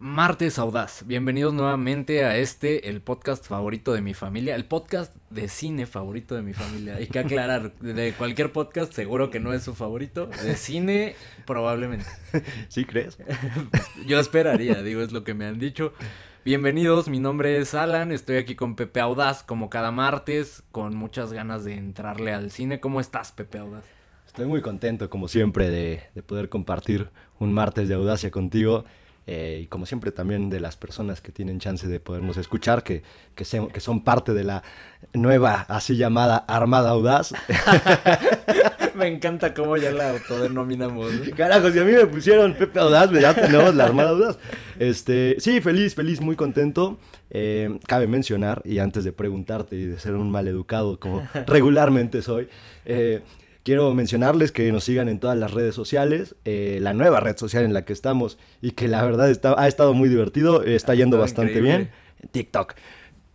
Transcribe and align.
Martes 0.00 0.58
Audaz, 0.58 1.04
bienvenidos 1.06 1.54
nuevamente 1.54 2.24
a 2.24 2.36
este, 2.36 2.88
el 2.88 3.00
podcast 3.00 3.46
favorito 3.46 3.92
de 3.92 4.00
mi 4.00 4.12
familia, 4.12 4.56
el 4.56 4.64
podcast 4.64 5.14
de 5.30 5.48
cine 5.48 5.86
favorito 5.86 6.34
de 6.34 6.42
mi 6.42 6.52
familia. 6.52 6.96
Hay 6.96 7.06
que 7.06 7.20
aclarar, 7.20 7.72
de 7.76 8.12
cualquier 8.12 8.50
podcast 8.50 8.92
seguro 8.92 9.30
que 9.30 9.38
no 9.38 9.52
es 9.52 9.62
su 9.62 9.72
favorito, 9.72 10.26
de 10.26 10.56
cine 10.56 11.14
probablemente. 11.46 12.06
¿Sí 12.68 12.84
crees? 12.84 13.18
Yo 14.06 14.18
esperaría, 14.18 14.82
digo, 14.82 15.00
es 15.00 15.12
lo 15.12 15.22
que 15.22 15.32
me 15.32 15.46
han 15.46 15.60
dicho. 15.60 15.92
Bienvenidos, 16.44 17.08
mi 17.08 17.20
nombre 17.20 17.58
es 17.58 17.72
Alan, 17.74 18.10
estoy 18.10 18.36
aquí 18.36 18.56
con 18.56 18.74
Pepe 18.74 19.00
Audaz 19.00 19.44
como 19.44 19.70
cada 19.70 19.92
martes, 19.92 20.64
con 20.72 20.96
muchas 20.96 21.32
ganas 21.32 21.64
de 21.64 21.76
entrarle 21.76 22.34
al 22.34 22.50
cine. 22.50 22.80
¿Cómo 22.80 23.00
estás, 23.00 23.30
Pepe 23.30 23.58
Audaz? 23.58 23.84
Estoy 24.26 24.46
muy 24.46 24.60
contento, 24.60 25.08
como 25.08 25.28
siempre, 25.28 25.70
de, 25.70 26.02
de 26.16 26.22
poder 26.24 26.48
compartir 26.48 27.10
un 27.38 27.52
martes 27.52 27.88
de 27.88 27.94
audacia 27.94 28.32
contigo. 28.32 28.84
Eh, 29.26 29.60
y 29.62 29.66
como 29.68 29.86
siempre 29.86 30.12
también 30.12 30.50
de 30.50 30.60
las 30.60 30.76
personas 30.76 31.20
que 31.20 31.32
tienen 31.32 31.58
chance 31.58 31.88
de 31.88 32.00
podernos 32.00 32.36
escuchar, 32.36 32.82
que, 32.82 33.02
que, 33.34 33.44
que 33.44 33.80
son 33.80 34.04
parte 34.04 34.34
de 34.34 34.44
la 34.44 34.62
nueva, 35.12 35.64
así 35.68 35.96
llamada 35.96 36.44
Armada 36.48 36.90
Audaz. 36.90 37.32
me 38.94 39.08
encanta 39.08 39.54
cómo 39.54 39.76
ya 39.76 39.90
la 39.90 40.10
autodenominamos. 40.10 41.10
Carajo, 41.36 41.70
si 41.70 41.78
a 41.78 41.84
mí 41.84 41.92
me 41.92 42.06
pusieron 42.06 42.54
Pepe 42.54 42.78
Audaz, 42.80 43.10
ya 43.12 43.34
tenemos 43.34 43.74
la 43.74 43.84
Armada 43.84 44.10
Audaz. 44.10 44.38
Este, 44.78 45.36
sí, 45.38 45.60
feliz, 45.60 45.94
feliz, 45.94 46.20
muy 46.20 46.36
contento. 46.36 46.98
Eh, 47.30 47.78
cabe 47.86 48.06
mencionar, 48.06 48.62
y 48.64 48.78
antes 48.78 49.04
de 49.04 49.12
preguntarte 49.12 49.76
y 49.76 49.86
de 49.86 49.98
ser 49.98 50.14
un 50.14 50.30
mal 50.30 50.46
educado 50.48 51.00
como 51.00 51.26
regularmente 51.46 52.22
soy, 52.22 52.48
eh, 52.84 53.22
Quiero 53.64 53.94
mencionarles 53.94 54.52
que 54.52 54.70
nos 54.72 54.84
sigan 54.84 55.08
en 55.08 55.18
todas 55.18 55.38
las 55.38 55.52
redes 55.52 55.74
sociales, 55.74 56.36
eh, 56.44 56.78
la 56.82 56.92
nueva 56.92 57.20
red 57.20 57.36
social 57.38 57.64
en 57.64 57.72
la 57.72 57.86
que 57.86 57.94
estamos 57.94 58.38
y 58.60 58.72
que 58.72 58.88
la 58.88 59.02
verdad 59.02 59.30
está, 59.30 59.54
ha 59.58 59.66
estado 59.66 59.94
muy 59.94 60.10
divertido, 60.10 60.62
está 60.62 60.94
yendo 60.94 61.18
bastante 61.18 61.62
bien. 61.62 61.90
TikTok. 62.30 62.74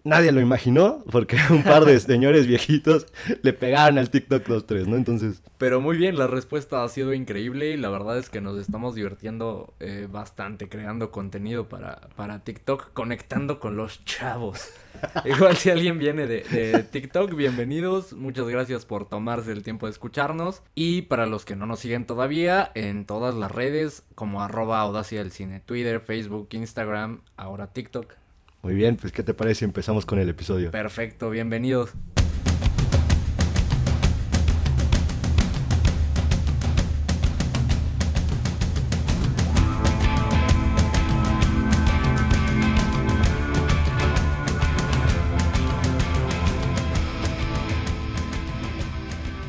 Nadie 0.03 0.32
lo 0.32 0.40
imaginó 0.40 1.04
porque 1.12 1.37
un 1.49 1.63
par 1.63 1.85
de 1.85 1.99
señores 1.99 2.48
viejitos 2.48 3.07
le 3.41 3.54
pegaron 3.54 3.98
al 3.98 4.10
TikTok 4.10 4.48
los 4.48 4.65
tres, 4.65 4.87
¿no? 4.87 4.96
Entonces... 4.96 5.41
Pero 5.57 5.82
muy 5.82 5.98
bien, 5.98 6.18
la 6.18 6.27
respuesta 6.27 6.84
ha 6.84 6.90
sido 6.90 7.13
increíble 7.13 7.71
y 7.71 7.77
la 7.77 7.90
verdad 7.90 8.18
es 8.18 8.29
que 8.29 8.40
nos 8.40 8.57
estamos 8.57 8.96
divirtiendo 8.96 9.74
eh, 9.79 10.07
bastante 10.09 10.70
creando 10.70 11.12
contenido 11.12 11.68
para, 11.68 11.99
para 12.15 12.40
TikTok, 12.40 12.93
conectando 12.93 13.59
con 13.59 13.76
los 13.76 14.04
chavos. 14.05 14.70
Igual 15.26 15.57
si 15.57 15.70
alguien 15.70 15.99
viene 15.99 16.27
de, 16.27 16.85
TikTok, 16.91 17.35
bienvenidos. 17.35 18.13
Muchas 18.13 18.48
gracias 18.48 18.85
por 18.85 19.07
tomarse 19.07 19.52
el 19.52 19.63
tiempo 19.63 19.85
de 19.85 19.91
escucharnos. 19.91 20.62
Y 20.76 21.04
para 21.04 21.26
los 21.26 21.46
que 21.46 21.55
no 21.55 21.65
nos 21.65 21.79
siguen 21.79 22.05
todavía, 22.05 22.71
en 22.76 23.05
todas 23.05 23.35
las 23.35 23.52
redes, 23.52 24.04
como 24.15 24.41
arroba 24.41 24.81
audacia 24.81 25.20
del 25.20 25.31
cine, 25.31 25.59
Twitter, 25.59 25.99
Facebook, 25.99 26.49
Instagram, 26.52 27.21
ahora 27.37 27.68
TikTok. 27.68 28.13
Muy 28.62 28.74
bien, 28.74 28.98
pues 28.98 29.13
¿qué 29.13 29.24
te 29.24 29.34
parece 29.34 29.60
si 29.60 29.65
empezamos 29.65 30.05
con 30.05 30.20
el 30.20 30.27
episodio? 30.27 30.71
Perfecto, 30.71 31.29
bienvenidos. 31.29 31.93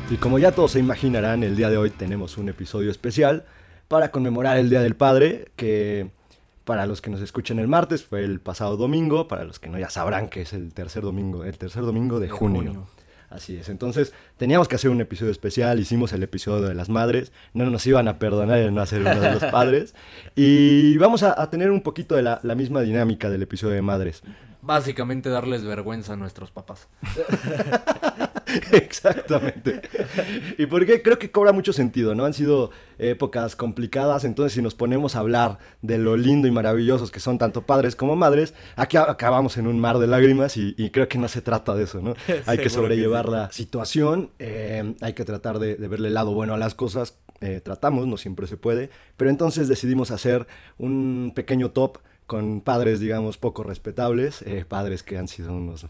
Y 0.09 0.17
como 0.17 0.39
ya 0.39 0.51
todos 0.53 0.71
se 0.71 0.79
imaginarán, 0.79 1.43
el 1.43 1.57
día 1.57 1.69
de 1.69 1.77
hoy 1.77 1.89
tenemos 1.89 2.37
un 2.37 2.47
episodio 2.47 2.91
especial 2.91 3.45
para 3.89 4.11
conmemorar 4.11 4.57
el 4.57 4.69
Día 4.69 4.81
del 4.81 4.95
Padre, 4.95 5.51
que 5.57 6.11
para 6.63 6.85
los 6.85 7.01
que 7.01 7.09
nos 7.09 7.21
escuchen 7.21 7.59
el 7.59 7.67
martes 7.67 8.03
fue 8.03 8.23
el 8.23 8.39
pasado 8.39 8.77
domingo, 8.77 9.27
para 9.27 9.43
los 9.43 9.59
que 9.59 9.69
no 9.69 9.79
ya 9.79 9.89
sabrán 9.89 10.29
que 10.29 10.41
es 10.41 10.53
el 10.53 10.73
tercer 10.73 11.03
domingo, 11.03 11.43
el 11.43 11.57
tercer 11.57 11.83
domingo 11.83 12.19
de, 12.19 12.29
junio. 12.29 12.87
Así 13.29 13.55
es, 13.55 13.69
entonces 13.69 14.13
teníamos 14.35 14.67
que 14.67 14.75
hacer 14.75 14.91
un 14.91 14.99
episodio 14.99 15.31
especial, 15.31 15.79
hicimos 15.79 16.11
el 16.11 16.21
episodio 16.21 16.67
de 16.67 16.75
las 16.75 16.89
madres, 16.89 17.31
no 17.53 17.69
nos 17.69 17.87
iban 17.87 18.09
a 18.09 18.19
perdonar 18.19 18.57
el 18.57 18.73
no 18.73 18.81
hacer 18.81 19.01
uno 19.01 19.21
de 19.21 19.31
los 19.31 19.45
padres, 19.45 19.95
y 20.35 20.97
vamos 20.97 21.23
a, 21.23 21.49
tener 21.49 21.71
un 21.71 21.81
poquito 21.81 22.15
de 22.15 22.23
la, 22.23 22.41
la 22.43 22.55
misma 22.55 22.81
dinámica 22.81 23.29
del 23.29 23.41
episodio 23.41 23.75
de 23.75 23.81
madres. 23.81 24.21
Básicamente 24.61 25.29
darles 25.29 25.63
vergüenza 25.63 26.13
a 26.13 26.15
nuestros 26.17 26.51
papás. 26.51 26.89
Exactamente. 28.71 29.81
Y 30.57 30.65
porque 30.65 31.01
creo 31.01 31.19
que 31.19 31.31
cobra 31.31 31.51
mucho 31.51 31.73
sentido, 31.73 32.15
¿no? 32.15 32.25
Han 32.25 32.33
sido 32.33 32.71
épocas 32.97 33.55
complicadas, 33.55 34.23
entonces 34.23 34.53
si 34.53 34.61
nos 34.61 34.75
ponemos 34.75 35.15
a 35.15 35.19
hablar 35.19 35.57
de 35.81 35.97
lo 35.97 36.17
lindo 36.17 36.47
y 36.47 36.51
maravillosos 36.51 37.11
que 37.11 37.19
son 37.19 37.37
tanto 37.37 37.63
padres 37.65 37.95
como 37.95 38.15
madres, 38.15 38.53
aquí 38.75 38.97
acabamos 38.97 39.57
en 39.57 39.67
un 39.67 39.79
mar 39.79 39.97
de 39.97 40.07
lágrimas 40.07 40.57
y, 40.57 40.73
creo 40.91 41.07
que 41.07 41.17
no 41.17 41.27
se 41.27 41.41
trata 41.41 41.73
de 41.73 41.83
eso, 41.83 42.01
¿no? 42.01 42.15
Hay 42.45 42.57
que 42.57 42.69
sobrellevar 42.69 43.29
la 43.29 43.51
situación, 43.51 44.31
eh, 44.39 44.95
hay 45.01 45.13
que 45.13 45.25
tratar 45.25 45.59
de, 45.59 45.75
verle 45.75 46.09
el 46.09 46.13
lado 46.13 46.33
bueno 46.33 46.53
a 46.53 46.57
las 46.57 46.75
cosas, 46.75 47.17
eh, 47.39 47.61
tratamos, 47.63 48.07
no 48.07 48.17
siempre 48.17 48.47
se 48.47 48.57
puede, 48.57 48.89
pero 49.17 49.29
entonces 49.29 49.67
decidimos 49.67 50.11
hacer 50.11 50.47
un 50.77 51.31
pequeño 51.35 51.71
top 51.71 51.99
con 52.27 52.61
padres, 52.61 52.99
digamos, 52.99 53.37
poco 53.37 53.63
respetables, 53.63 54.41
eh, 54.43 54.63
padres 54.67 55.03
que 55.03 55.17
han 55.17 55.27
sido 55.27 55.53
unos 55.53 55.85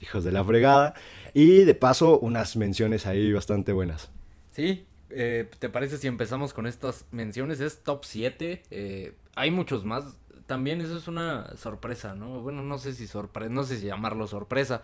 hijos 0.00 0.24
de 0.24 0.32
la 0.32 0.44
fregada, 0.44 0.94
y 1.34 1.64
de 1.64 1.74
paso 1.74 2.18
unas 2.18 2.56
menciones 2.56 3.06
ahí 3.06 3.32
bastante 3.32 3.72
buenas. 3.72 4.10
Sí, 4.52 4.84
eh, 5.10 5.48
¿te 5.58 5.68
parece 5.68 5.98
si 5.98 6.06
empezamos 6.06 6.52
con 6.52 6.66
estas 6.66 7.06
menciones? 7.10 7.60
Es 7.60 7.82
top 7.82 8.04
7, 8.04 8.62
eh, 8.70 9.14
hay 9.34 9.50
muchos 9.50 9.84
más, 9.84 10.18
también 10.46 10.80
eso 10.80 10.96
es 10.96 11.08
una 11.08 11.56
sorpresa, 11.56 12.14
¿no? 12.14 12.40
Bueno, 12.40 12.62
no 12.62 12.78
sé 12.78 12.92
si 12.94 13.06
sorpresa, 13.06 13.50
no 13.50 13.62
sé 13.64 13.78
si 13.78 13.86
llamarlo 13.86 14.26
sorpresa, 14.26 14.82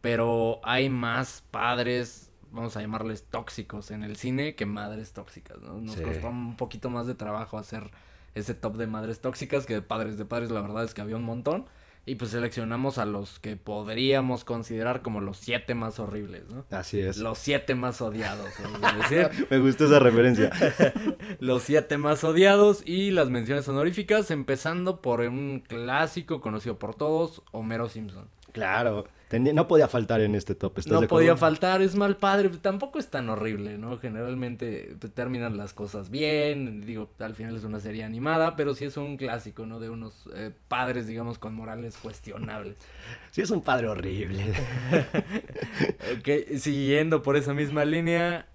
pero 0.00 0.60
hay 0.62 0.88
más 0.88 1.42
padres, 1.50 2.30
vamos 2.52 2.76
a 2.76 2.80
llamarles 2.80 3.24
tóxicos 3.24 3.90
en 3.90 4.02
el 4.02 4.16
cine 4.16 4.54
que 4.54 4.66
madres 4.66 5.12
tóxicas, 5.12 5.60
¿no? 5.60 5.80
Nos 5.80 6.00
costó 6.00 6.28
un 6.28 6.56
poquito 6.56 6.90
más 6.90 7.06
de 7.06 7.14
trabajo 7.14 7.58
hacer 7.58 7.90
ese 8.34 8.54
top 8.54 8.76
de 8.76 8.86
madres 8.86 9.20
tóxicas, 9.20 9.66
que 9.66 9.74
de 9.74 9.82
padres 9.82 10.18
de 10.18 10.24
padres 10.24 10.50
la 10.50 10.60
verdad 10.60 10.84
es 10.84 10.94
que 10.94 11.00
había 11.00 11.16
un 11.16 11.24
montón. 11.24 11.66
Y 12.08 12.14
pues 12.14 12.30
seleccionamos 12.30 12.96
a 12.96 13.04
los 13.04 13.38
que 13.38 13.56
podríamos 13.56 14.42
considerar 14.44 15.02
como 15.02 15.20
los 15.20 15.36
siete 15.36 15.74
más 15.74 15.98
horribles, 15.98 16.44
¿no? 16.48 16.64
Así 16.70 16.98
es. 16.98 17.18
Los 17.18 17.36
siete 17.36 17.74
más 17.74 18.00
odiados. 18.00 18.48
Me 19.50 19.58
gustó 19.58 19.84
esa 19.84 19.98
referencia. 19.98 20.50
los 21.40 21.64
siete 21.64 21.98
más 21.98 22.24
odiados 22.24 22.82
y 22.86 23.10
las 23.10 23.28
menciones 23.28 23.68
honoríficas, 23.68 24.30
empezando 24.30 25.02
por 25.02 25.20
un 25.20 25.62
clásico 25.68 26.40
conocido 26.40 26.78
por 26.78 26.94
todos, 26.94 27.42
Homero 27.52 27.90
Simpson. 27.90 28.30
Claro 28.58 29.04
no 29.36 29.68
podía 29.68 29.88
faltar 29.88 30.20
en 30.22 30.34
este 30.34 30.54
top. 30.54 30.78
no 30.86 31.02
podía 31.02 31.36
faltar, 31.36 31.82
es 31.82 31.94
mal 31.94 32.16
padre, 32.16 32.48
tampoco 32.62 32.98
es 32.98 33.08
tan 33.08 33.28
horrible, 33.28 33.76
¿no? 33.76 33.98
Generalmente 33.98 34.96
pues, 34.98 35.12
terminan 35.12 35.56
las 35.58 35.74
cosas 35.74 36.08
bien, 36.08 36.80
digo, 36.80 37.10
al 37.18 37.34
final 37.34 37.56
es 37.56 37.64
una 37.64 37.80
serie 37.80 38.04
animada, 38.04 38.56
pero 38.56 38.74
sí 38.74 38.86
es 38.86 38.96
un 38.96 39.16
clásico, 39.18 39.66
¿no? 39.66 39.80
De 39.80 39.90
unos 39.90 40.28
eh, 40.34 40.50
padres, 40.68 41.06
digamos, 41.06 41.38
con 41.38 41.54
morales 41.54 41.96
cuestionables. 41.96 42.76
Sí 43.30 43.42
es 43.42 43.50
un 43.50 43.60
padre 43.60 43.88
horrible. 43.88 44.42
ok, 46.18 46.56
siguiendo 46.58 47.22
por 47.22 47.36
esa 47.36 47.54
misma 47.54 47.84
línea, 47.84 48.46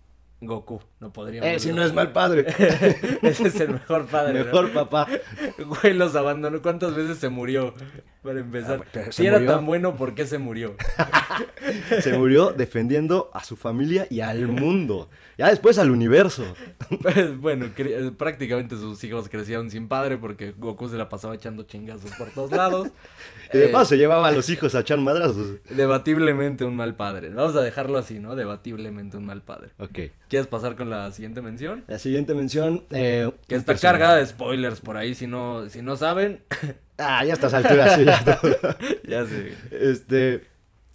Goku, 0.42 0.82
no 1.00 1.14
podríamos. 1.14 1.48
Eh, 1.50 1.60
si 1.60 1.72
no 1.72 1.84
es 1.84 1.94
mal 1.94 2.12
padre. 2.12 2.48
Ese 3.22 3.48
es 3.48 3.60
el 3.62 3.70
mejor 3.70 4.08
padre. 4.08 4.44
Mejor 4.44 4.74
papá. 4.74 5.08
Güey, 5.58 5.94
los 5.94 6.16
abandonó. 6.16 6.62
¿Cuántas 6.62 6.96
veces 6.96 7.20
se 7.20 7.30
murió? 7.30 7.76
Para 8.24 8.40
empezar. 8.40 8.86
Ah, 8.96 9.12
si 9.12 9.26
era 9.28 9.46
tan 9.46 9.66
bueno, 9.66 9.98
¿por 9.98 10.16
qué 10.16 10.26
se 10.26 10.38
murió? 10.38 10.76
se 12.02 12.18
murió 12.18 12.54
defendiendo 12.54 13.30
a 13.34 13.44
su 13.44 13.58
familia 13.58 14.08
y 14.10 14.22
al 14.22 14.48
mundo. 14.48 15.10
Ya 15.38 15.50
después 15.50 15.78
al 15.78 15.92
universo. 15.92 16.46
Pues, 17.02 17.38
bueno, 17.38 17.72
prácticamente 18.18 18.78
sus 18.78 19.04
hijos 19.04 19.28
crecieron 19.28 19.70
sin 19.70 19.88
padre 19.88 20.18
porque 20.18 20.54
Goku 20.58 20.88
se 20.88 20.96
la 20.96 21.10
pasaba 21.10 21.36
echando 21.36 21.64
chingazos 21.64 22.12
por 22.12 22.30
todos 22.30 22.52
lados. 22.52 22.90
Y 23.54 23.58
de 23.58 23.68
paso 23.68 23.96
llevaba 23.96 24.30
a 24.30 24.32
los 24.32 24.50
hijos 24.50 24.74
a 24.76 24.82
echar 24.82 25.00
madrazos. 25.00 25.58
Debatiblemente 25.70 26.64
un 26.64 26.76
mal 26.76 26.96
padre. 26.96 27.30
Vamos 27.30 27.56
a 27.56 27.62
dejarlo 27.62 27.98
así, 27.98 28.20
¿no? 28.20 28.36
Debatiblemente 28.36 29.18
un 29.18 29.26
mal 29.26 29.42
padre. 29.42 29.72
Ok. 29.80 30.00
¿Quieres 30.30 30.48
pasar 30.48 30.76
con 30.76 30.90
la 30.90 31.12
siguiente 31.12 31.42
mención? 31.42 31.84
La 31.88 32.00
siguiente 32.00 32.34
mención. 32.34 32.86
Eh, 32.92 33.30
que 33.48 33.56
está 33.56 33.76
cargada 33.76 34.16
de 34.16 34.26
spoilers 34.26 34.80
por 34.80 34.98
ahí, 34.98 35.14
si 35.14 35.28
no, 35.28 35.68
si 35.70 35.82
no 35.82 35.98
saben. 35.98 36.42
Ah, 36.98 37.24
ya 37.26 37.34
estás 37.34 37.54
alturas, 37.54 37.96
sí, 37.96 38.06
ya, 38.06 38.24
ya 39.08 39.26
sé. 39.26 39.54
Este. 39.72 40.48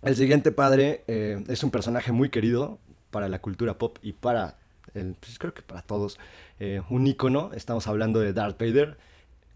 El 0.03 0.15
siguiente 0.15 0.53
padre 0.53 1.03
eh, 1.09 1.43
es 1.49 1.65
un 1.65 1.71
personaje 1.71 2.12
muy 2.12 2.31
querido 2.31 2.79
para 3.11 3.29
la 3.29 3.41
cultura 3.41 3.79
pop 3.79 3.99
y 4.00 4.12
para, 4.12 4.56
el, 4.95 5.17
pues 5.19 5.39
creo 5.39 5.55
que 5.55 5.62
para 5.62 5.83
todos, 5.83 6.19
eh, 6.61 6.83
un 6.89 7.06
ícono. 7.06 7.50
Estamos 7.53 7.89
hablando 7.89 8.21
de 8.21 8.33
Darth 8.33 8.61
Vader 8.61 8.97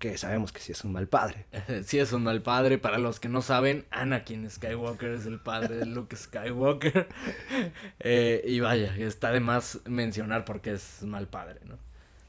que 0.02 0.18
sabemos 0.18 0.50
que 0.50 0.58
sí 0.58 0.72
es 0.72 0.82
un 0.82 0.90
mal 0.90 1.06
padre. 1.06 1.46
sí 1.84 2.00
es 2.00 2.12
un 2.12 2.24
mal 2.24 2.42
padre. 2.42 2.76
Para 2.76 2.98
los 2.98 3.20
que 3.20 3.28
no 3.28 3.40
saben, 3.40 3.84
Anakin 3.92 4.50
Skywalker 4.50 5.10
es 5.12 5.26
el 5.26 5.38
padre 5.38 5.76
de 5.76 5.86
Luke 5.86 6.16
Skywalker. 6.16 7.08
Eh, 8.04 8.42
y 8.46 8.58
vaya, 8.58 8.96
está 8.96 9.30
de 9.30 9.38
más 9.38 9.78
mencionar 9.84 10.44
porque 10.44 10.72
es 10.72 11.02
mal 11.02 11.28
padre, 11.28 11.60
¿no? 11.64 11.78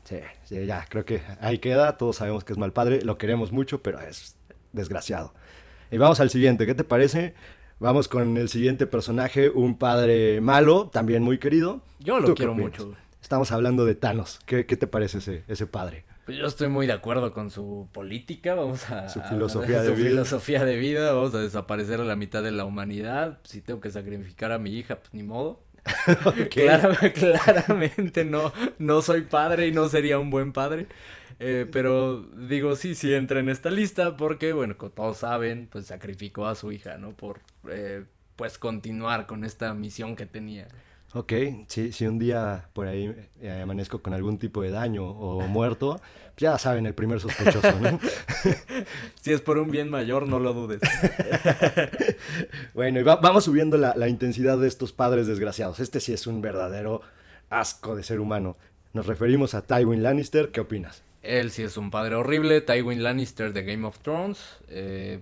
Sí, 0.03 0.17
sí, 0.43 0.65
ya, 0.65 0.85
creo 0.89 1.05
que 1.05 1.21
ahí 1.39 1.59
queda. 1.59 1.97
Todos 1.97 2.17
sabemos 2.17 2.43
que 2.43 2.53
es 2.53 2.59
mal 2.59 2.73
padre, 2.73 3.01
lo 3.01 3.17
queremos 3.17 3.51
mucho, 3.51 3.81
pero 3.81 4.01
es 4.01 4.35
desgraciado. 4.71 5.33
Y 5.91 5.97
vamos 5.97 6.19
al 6.19 6.29
siguiente, 6.29 6.65
¿qué 6.65 6.75
te 6.75 6.83
parece? 6.83 7.33
Vamos 7.79 8.07
con 8.07 8.37
el 8.37 8.49
siguiente 8.49 8.87
personaje, 8.87 9.49
un 9.49 9.77
padre 9.77 10.41
malo, 10.41 10.89
también 10.91 11.23
muy 11.23 11.37
querido. 11.37 11.81
Yo 11.99 12.19
lo 12.19 12.33
quiero 12.35 12.53
mucho. 12.53 12.95
Estamos 13.21 13.51
hablando 13.51 13.85
de 13.85 13.95
Thanos. 13.95 14.39
¿Qué, 14.45 14.65
qué 14.65 14.77
te 14.77 14.87
parece 14.87 15.19
ese, 15.19 15.43
ese 15.47 15.65
padre? 15.67 16.05
Pues 16.25 16.37
yo 16.37 16.45
estoy 16.45 16.69
muy 16.69 16.87
de 16.87 16.93
acuerdo 16.93 17.33
con 17.33 17.51
su 17.51 17.89
política, 17.91 18.55
vamos 18.55 18.89
a... 18.89 19.09
Su 19.09 19.19
filosofía 19.21 19.79
a, 19.79 19.83
de 19.83 19.89
su 19.89 19.95
vida. 19.95 20.09
filosofía 20.09 20.63
de 20.63 20.77
vida, 20.77 21.11
vamos 21.11 21.35
a 21.35 21.39
desaparecer 21.39 21.99
a 21.99 22.05
la 22.05 22.15
mitad 22.15 22.41
de 22.41 22.51
la 22.51 22.63
humanidad. 22.63 23.39
Si 23.43 23.61
tengo 23.61 23.81
que 23.81 23.91
sacrificar 23.91 24.53
a 24.53 24.59
mi 24.59 24.71
hija, 24.71 24.99
pues 24.99 25.13
ni 25.13 25.23
modo. 25.23 25.61
Clara- 26.49 27.13
claramente 27.13 28.25
no, 28.25 28.51
no 28.79 29.01
soy 29.01 29.21
padre 29.21 29.67
y 29.67 29.71
no 29.71 29.87
sería 29.89 30.19
un 30.19 30.29
buen 30.29 30.53
padre. 30.53 30.87
Eh, 31.39 31.67
pero 31.71 32.21
digo, 32.21 32.75
sí, 32.75 32.95
sí 32.95 33.13
entra 33.13 33.39
en 33.39 33.49
esta 33.49 33.69
lista 33.71 34.15
porque, 34.17 34.53
bueno, 34.53 34.77
como 34.77 34.91
todos 34.91 35.17
saben, 35.17 35.67
pues 35.71 35.87
sacrificó 35.87 36.47
a 36.47 36.55
su 36.55 36.71
hija, 36.71 36.97
¿no? 36.97 37.11
Por, 37.15 37.41
eh, 37.69 38.05
pues, 38.35 38.57
continuar 38.57 39.25
con 39.27 39.43
esta 39.43 39.73
misión 39.73 40.15
que 40.15 40.25
tenía. 40.25 40.67
Ok, 41.15 41.31
sí, 41.67 41.91
si 41.91 42.07
un 42.07 42.17
día 42.17 42.69
por 42.73 42.87
ahí 42.87 43.13
eh, 43.41 43.61
amanezco 43.61 44.01
con 44.01 44.13
algún 44.13 44.39
tipo 44.39 44.61
de 44.63 44.71
daño 44.71 45.05
o 45.07 45.41
muerto, 45.47 46.01
ya 46.37 46.57
saben, 46.57 46.87
el 46.87 46.95
primer 46.95 47.19
sospechoso, 47.19 47.71
¿no? 47.79 47.99
Si 49.21 49.31
es 49.31 49.39
por 49.41 49.57
un 49.59 49.69
bien 49.69 49.89
mayor, 49.89 50.27
no 50.27 50.39
lo 50.39 50.53
dudes. 50.53 50.81
bueno, 52.73 52.99
y 52.99 53.03
va- 53.03 53.17
vamos 53.17 53.43
subiendo 53.45 53.77
la, 53.77 53.93
la 53.95 54.07
intensidad 54.09 54.57
de 54.57 54.67
estos 54.67 54.91
padres 54.91 55.27
desgraciados. 55.27 55.79
Este 55.79 55.99
sí 55.99 56.13
es 56.13 56.27
un 56.27 56.41
verdadero 56.41 57.01
asco 57.49 57.95
de 57.95 58.03
ser 58.03 58.19
humano. 58.19 58.57
Nos 58.93 59.05
referimos 59.07 59.53
a 59.53 59.61
Tywin 59.61 60.03
Lannister, 60.03 60.49
¿qué 60.51 60.61
opinas? 60.61 61.03
Él 61.21 61.51
sí 61.51 61.63
es 61.63 61.77
un 61.77 61.89
padre 61.89 62.15
horrible, 62.15 62.61
Tywin 62.61 63.01
Lannister 63.03 63.53
de 63.53 63.63
Game 63.63 63.85
of 63.87 63.99
Thrones. 63.99 64.39
eh, 64.67 65.21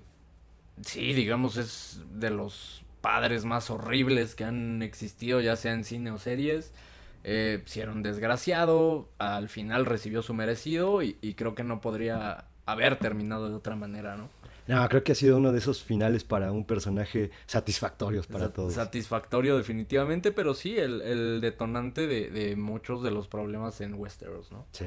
sí, 0.85 1.13
digamos, 1.13 1.57
es 1.57 2.01
de 2.13 2.31
los 2.31 2.80
padres 3.01 3.45
más 3.45 3.69
horribles 3.69 4.35
que 4.35 4.43
han 4.45 4.81
existido, 4.81 5.41
ya 5.41 5.55
sea 5.55 5.73
en 5.73 5.83
cine 5.83 6.11
o 6.11 6.17
series. 6.19 6.71
Eh, 7.23 7.61
si 7.65 7.81
era 7.81 7.91
un 7.91 8.01
desgraciado, 8.03 9.09
al 9.19 9.49
final 9.49 9.85
recibió 9.85 10.21
su 10.21 10.33
merecido 10.33 11.03
y, 11.03 11.17
y 11.21 11.33
creo 11.35 11.53
que 11.55 11.63
no 11.63 11.81
podría 11.81 12.45
haber 12.65 12.97
terminado 12.97 13.49
de 13.49 13.55
otra 13.55 13.75
manera, 13.75 14.15
¿no? 14.15 14.29
No, 14.67 14.87
creo 14.89 15.03
que 15.03 15.11
ha 15.11 15.15
sido 15.15 15.37
uno 15.37 15.51
de 15.51 15.57
esos 15.57 15.83
finales 15.83 16.23
para 16.23 16.51
un 16.51 16.65
personaje 16.65 17.31
satisfactorios 17.47 18.27
para 18.27 18.45
Sa- 18.45 18.53
todos. 18.53 18.73
Satisfactorio 18.73 19.57
definitivamente, 19.57 20.31
pero 20.31 20.53
sí 20.53 20.77
el, 20.77 21.01
el 21.01 21.41
detonante 21.41 22.07
de, 22.07 22.29
de 22.29 22.55
muchos 22.55 23.03
de 23.03 23.11
los 23.11 23.27
problemas 23.27 23.81
en 23.81 23.95
Westeros, 23.95 24.51
¿no? 24.51 24.65
Sí, 24.71 24.85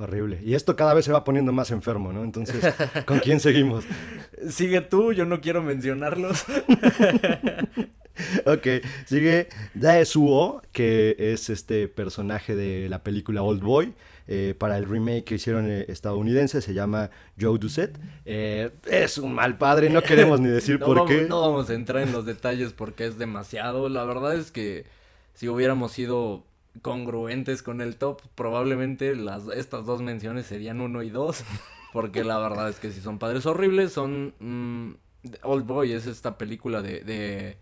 horrible. 0.00 0.40
Y 0.42 0.54
esto 0.54 0.76
cada 0.76 0.94
vez 0.94 1.04
se 1.04 1.12
va 1.12 1.24
poniendo 1.24 1.52
más 1.52 1.70
enfermo, 1.70 2.12
¿no? 2.12 2.24
Entonces, 2.24 2.64
¿con 3.06 3.18
quién 3.20 3.40
seguimos? 3.40 3.84
Sigue 4.48 4.80
tú, 4.80 5.12
yo 5.12 5.24
no 5.26 5.40
quiero 5.40 5.62
mencionarlos. 5.62 6.44
Ok, 8.44 8.66
sigue 9.06 9.48
Daesuo, 9.72 10.60
que 10.72 11.16
es 11.18 11.48
este 11.48 11.88
personaje 11.88 12.54
de 12.54 12.88
la 12.90 13.02
película 13.02 13.42
Old 13.42 13.62
Boy. 13.62 13.94
eh, 14.26 14.54
para 14.58 14.76
el 14.76 14.84
remake 14.84 15.24
que 15.24 15.34
hicieron 15.36 15.70
eh, 15.70 15.86
estadounidense, 15.88 16.60
se 16.60 16.74
llama 16.74 17.10
Joe 17.40 17.58
Doucette. 17.58 17.98
Eh, 18.26 18.70
es 18.90 19.16
un 19.16 19.32
mal 19.34 19.56
padre, 19.56 19.88
no 19.90 20.02
queremos 20.02 20.38
ni 20.40 20.48
decir 20.48 20.78
No 20.80 20.86
por 20.86 20.96
vamos, 20.98 21.10
qué. 21.10 21.26
no 21.28 21.40
vamos 21.40 21.70
a 21.70 21.74
entrar 21.74 22.02
en 22.02 22.12
los 22.12 22.26
detalles 22.26 22.72
porque 22.74 23.06
es 23.06 23.16
demasiado. 23.16 23.88
La 23.88 24.04
verdad 24.04 24.34
es 24.34 24.50
que 24.50 24.84
si 25.32 25.48
hubiéramos 25.48 25.92
sido 25.92 26.44
congruentes 26.82 27.62
con 27.62 27.80
el 27.80 27.96
top, 27.96 28.22
probablemente 28.34 29.14
las, 29.16 29.46
estas 29.48 29.84
dos 29.86 30.02
menciones 30.02 30.46
serían 30.46 30.80
uno 30.80 31.02
y 31.02 31.10
dos. 31.10 31.44
Porque 31.92 32.22
la 32.24 32.38
verdad 32.38 32.68
es 32.68 32.78
que 32.78 32.92
si 32.92 33.00
son 33.00 33.18
padres 33.18 33.46
horribles, 33.46 33.92
son... 33.92 34.34
mm, 34.38 34.94
Old 35.42 35.66
Boy 35.66 35.92
es 35.92 36.06
esta 36.06 36.38
película 36.38 36.82
de... 36.82 37.00
de- 37.00 37.58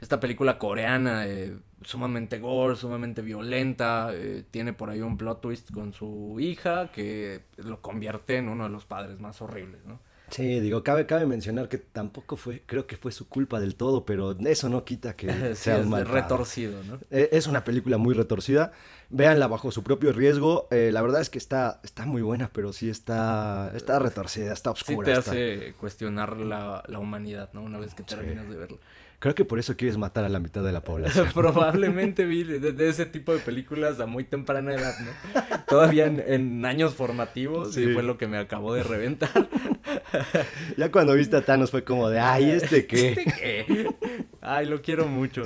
esta 0.00 0.18
película 0.18 0.58
coreana, 0.58 1.26
eh, 1.28 1.56
sumamente 1.82 2.40
gore, 2.40 2.74
sumamente 2.74 3.22
violenta, 3.22 4.10
eh, 4.12 4.44
tiene 4.50 4.72
por 4.72 4.90
ahí 4.90 5.00
un 5.00 5.16
plot 5.16 5.40
twist 5.40 5.70
con 5.70 5.92
su 5.92 6.38
hija 6.40 6.90
que 6.90 7.42
lo 7.56 7.80
convierte 7.80 8.36
en 8.36 8.48
uno 8.48 8.64
de 8.64 8.70
los 8.70 8.84
padres 8.84 9.20
más 9.20 9.40
horribles, 9.42 9.84
¿no? 9.84 10.00
Sí, 10.32 10.60
digo, 10.60 10.82
cabe, 10.82 11.04
cabe 11.04 11.26
mencionar 11.26 11.68
que 11.68 11.76
tampoco 11.76 12.36
fue, 12.38 12.62
creo 12.64 12.86
que 12.86 12.96
fue 12.96 13.12
su 13.12 13.28
culpa 13.28 13.60
del 13.60 13.74
todo, 13.76 14.06
pero 14.06 14.32
eso 14.32 14.70
no 14.70 14.82
quita 14.82 15.14
que 15.14 15.26
Sí, 15.54 15.64
sea 15.64 15.76
un 15.76 15.82
es 15.82 15.86
mal 15.88 16.04
padre. 16.04 16.22
retorcido, 16.22 16.82
¿no? 16.84 16.98
Eh, 17.10 17.28
Es 17.32 17.46
una 17.46 17.64
película 17.64 17.98
muy 17.98 18.14
retorcida. 18.14 18.72
Véanla 19.10 19.46
bajo 19.46 19.70
su 19.70 19.82
propio 19.82 20.10
riesgo. 20.14 20.68
Eh, 20.70 20.90
la 20.90 21.02
verdad 21.02 21.20
es 21.20 21.28
que 21.28 21.36
está, 21.36 21.80
está 21.84 22.06
muy 22.06 22.22
buena, 22.22 22.48
pero 22.50 22.72
sí 22.72 22.88
está, 22.88 23.70
está 23.76 23.98
retorcida, 23.98 24.54
está 24.54 24.74
Sí 24.74 24.84
oscura. 24.94 25.12
te 25.12 25.18
está- 25.18 25.30
hace 25.32 25.74
cuestionar 25.78 26.38
la, 26.38 26.82
la 26.88 26.98
humanidad, 26.98 27.50
¿no? 27.52 27.62
Una 27.62 27.78
vez 27.78 27.94
que 27.94 28.02
terminas 28.02 28.48
de 28.48 28.56
verla. 28.56 28.78
Creo 29.22 29.36
que 29.36 29.44
por 29.44 29.60
eso 29.60 29.76
quieres 29.76 29.96
matar 29.98 30.24
a 30.24 30.28
la 30.28 30.40
mitad 30.40 30.64
de 30.64 30.72
la 30.72 30.82
población. 30.82 31.28
Probablemente 31.34 32.24
vi 32.24 32.42
de, 32.42 32.58
de 32.72 32.88
ese 32.88 33.06
tipo 33.06 33.32
de 33.32 33.38
películas 33.38 34.00
a 34.00 34.06
muy 34.06 34.24
temprana 34.24 34.74
edad, 34.74 34.94
¿no? 34.98 35.62
Todavía 35.68 36.06
en, 36.06 36.18
en 36.26 36.64
años 36.64 36.94
formativos 36.94 37.76
y 37.76 37.84
Sí. 37.84 37.92
fue 37.94 38.02
lo 38.02 38.18
que 38.18 38.26
me 38.26 38.36
acabó 38.36 38.74
de 38.74 38.82
reventar. 38.82 39.30
ya 40.76 40.90
cuando 40.90 41.14
viste 41.14 41.36
a 41.36 41.42
Thanos 41.44 41.70
fue 41.70 41.84
como 41.84 42.08
de, 42.10 42.18
ay, 42.18 42.50
¿este 42.50 42.84
qué? 42.88 43.10
¿Este 43.16 43.24
qué? 43.24 43.94
Ay, 44.40 44.66
lo 44.66 44.82
quiero 44.82 45.06
mucho. 45.06 45.44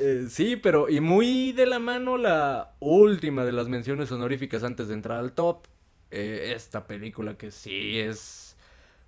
Eh, 0.00 0.24
sí, 0.30 0.56
pero 0.56 0.88
y 0.88 1.00
muy 1.00 1.52
de 1.52 1.66
la 1.66 1.78
mano 1.78 2.16
la 2.16 2.72
última 2.80 3.44
de 3.44 3.52
las 3.52 3.68
menciones 3.68 4.10
honoríficas 4.10 4.62
antes 4.64 4.88
de 4.88 4.94
entrar 4.94 5.18
al 5.18 5.32
top. 5.32 5.66
Eh, 6.10 6.52
esta 6.56 6.86
película 6.86 7.36
que 7.36 7.50
sí 7.50 7.98
es 7.98 8.41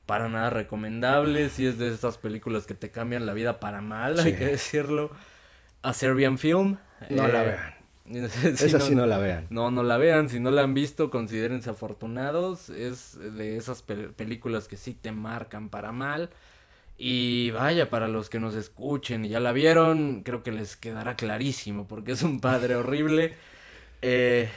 para 0.06 0.28
nada 0.28 0.50
recomendable, 0.50 1.48
sí 1.50 1.66
es 1.66 1.78
de 1.78 1.88
esas 1.92 2.18
películas 2.18 2.66
que 2.66 2.74
te 2.74 2.90
cambian 2.90 3.26
la 3.26 3.32
vida 3.34 3.60
para 3.60 3.80
mal, 3.80 4.18
hay 4.20 4.34
que 4.34 4.46
decirlo. 4.46 5.10
A 5.82 5.92
Serbian 5.92 6.38
Film. 6.38 6.78
No 7.08 7.28
la 7.28 7.42
eh, 7.42 7.46
vean. 7.46 7.74
Esa 8.60 8.80
sí 8.80 8.94
no 8.94 9.06
la 9.06 9.18
vean. 9.18 9.46
no, 9.50 9.70
no 9.70 9.82
la 9.82 9.96
vean. 9.98 10.28
Si 10.28 10.40
no 10.40 10.50
la 10.50 10.62
han 10.62 10.74
visto, 10.74 11.10
considérense 11.10 11.70
afortunados. 11.70 12.70
Es 12.70 13.18
de 13.18 13.56
esas 13.56 13.86
pel- 13.86 14.12
películas 14.12 14.68
que 14.68 14.76
sí 14.76 14.94
te 14.94 15.12
marcan 15.12 15.68
para 15.70 15.92
mal. 15.92 16.30
Y 16.98 17.50
vaya, 17.52 17.90
para 17.90 18.08
los 18.08 18.30
que 18.30 18.40
nos 18.40 18.54
escuchen 18.54 19.24
y 19.24 19.28
ya 19.30 19.40
la 19.40 19.52
vieron, 19.52 20.22
creo 20.22 20.42
que 20.42 20.52
les 20.52 20.76
quedará 20.76 21.16
clarísimo 21.16 21.88
porque 21.88 22.12
es 22.12 22.22
un 22.22 22.40
padre 22.40 22.76
horrible. 22.76 23.34
Eh, 24.02 24.50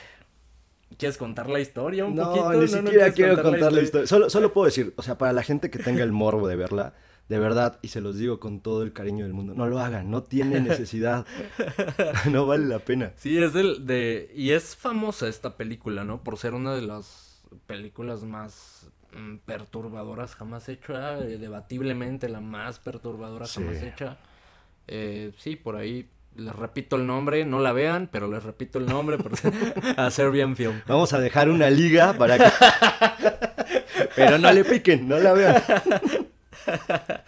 ¿Quieres 0.97 1.17
contar 1.17 1.49
la 1.49 1.59
historia 1.59 2.05
un 2.05 2.15
No, 2.15 2.25
poquito? 2.25 2.51
ni 2.53 2.59
no 2.59 2.67
siquiera 2.67 3.11
quiero 3.11 3.41
contar 3.43 3.73
la 3.73 3.81
historia. 3.81 4.07
Solo, 4.07 4.29
solo 4.29 4.53
puedo 4.53 4.65
decir, 4.65 4.93
o 4.95 5.01
sea, 5.03 5.17
para 5.17 5.33
la 5.33 5.43
gente 5.43 5.69
que 5.69 5.79
tenga 5.79 6.03
el 6.03 6.11
morbo 6.11 6.47
de 6.47 6.55
verla, 6.55 6.93
de 7.29 7.39
verdad, 7.39 7.77
y 7.81 7.89
se 7.89 7.99
los 7.99 8.17
digo 8.17 8.39
con 8.39 8.61
todo 8.61 8.83
el 8.83 8.93
cariño 8.93 9.25
del 9.25 9.33
mundo, 9.33 9.53
no 9.53 9.67
lo 9.67 9.79
hagan, 9.79 10.09
no 10.09 10.23
tiene 10.23 10.61
necesidad. 10.61 11.25
no 12.31 12.45
vale 12.45 12.65
la 12.65 12.79
pena. 12.79 13.11
Sí, 13.17 13.37
es 13.37 13.53
el 13.55 13.85
de... 13.85 14.31
Y 14.33 14.51
es 14.51 14.75
famosa 14.75 15.27
esta 15.27 15.57
película, 15.57 16.03
¿no? 16.05 16.23
Por 16.23 16.37
ser 16.37 16.53
una 16.53 16.73
de 16.73 16.83
las 16.83 17.41
películas 17.65 18.23
más 18.23 18.87
mm, 19.13 19.37
perturbadoras 19.45 20.35
jamás 20.35 20.69
hecha. 20.69 21.19
eh, 21.19 21.37
debatiblemente 21.37 22.29
la 22.29 22.39
más 22.39 22.79
perturbadora 22.79 23.45
Sí. 23.45 23.61
jamás 23.61 23.83
hecha. 23.83 24.17
Eh, 24.87 25.33
sí, 25.37 25.57
por 25.57 25.75
ahí 25.75 26.09
les 26.37 26.55
repito 26.55 26.95
el 26.95 27.05
nombre. 27.07 27.45
No 27.45 27.59
la 27.59 27.71
vean, 27.73 28.09
pero 28.11 28.27
les 28.31 28.43
repito 28.43 28.79
el 28.79 28.85
nombre. 28.85 29.17
porque- 29.17 29.51
a 29.97 30.09
Serbian 30.11 30.55
Film. 30.55 30.81
Vamos 30.87 31.13
a 31.13 31.19
dejar 31.19 31.49
una 31.49 31.69
liga 31.69 32.13
para 32.13 32.37
que... 32.37 32.45
Pero 34.15 34.37
no 34.37 34.51
le 34.51 34.63
piquen, 34.63 35.07
no 35.07 35.17
la 35.19 35.33
vean. 35.33 35.63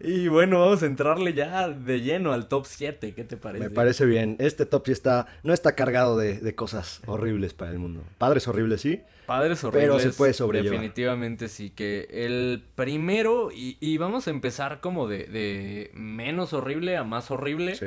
Y 0.00 0.26
bueno, 0.28 0.58
vamos 0.60 0.82
a 0.82 0.86
entrarle 0.86 1.32
ya 1.32 1.68
de 1.68 2.00
lleno 2.00 2.32
al 2.32 2.48
top 2.48 2.66
7. 2.66 3.14
¿Qué 3.14 3.22
te 3.22 3.36
parece? 3.36 3.62
Me 3.64 3.70
parece 3.70 4.04
bien. 4.04 4.34
Este 4.40 4.66
top 4.66 4.86
sí 4.86 4.92
está, 4.92 5.26
no 5.44 5.52
está 5.54 5.76
cargado 5.76 6.16
de, 6.18 6.40
de 6.40 6.54
cosas 6.56 7.00
horribles 7.06 7.54
para 7.54 7.70
el 7.70 7.78
mundo. 7.78 8.02
Padres 8.18 8.48
horribles, 8.48 8.80
sí. 8.80 9.00
Padres 9.26 9.62
horribles. 9.62 9.88
Pero 9.88 10.00
se 10.00 10.10
puede 10.16 10.32
sobrellevar. 10.32 10.72
Definitivamente 10.72 11.46
sí, 11.48 11.70
que 11.70 12.08
el 12.10 12.64
primero, 12.74 13.50
y, 13.52 13.76
y 13.80 13.96
vamos 13.98 14.26
a 14.26 14.30
empezar 14.30 14.80
como 14.80 15.06
de, 15.06 15.24
de 15.26 15.90
menos 15.94 16.52
horrible 16.52 16.96
a 16.96 17.04
más 17.04 17.30
horrible. 17.30 17.76
Sí. 17.76 17.86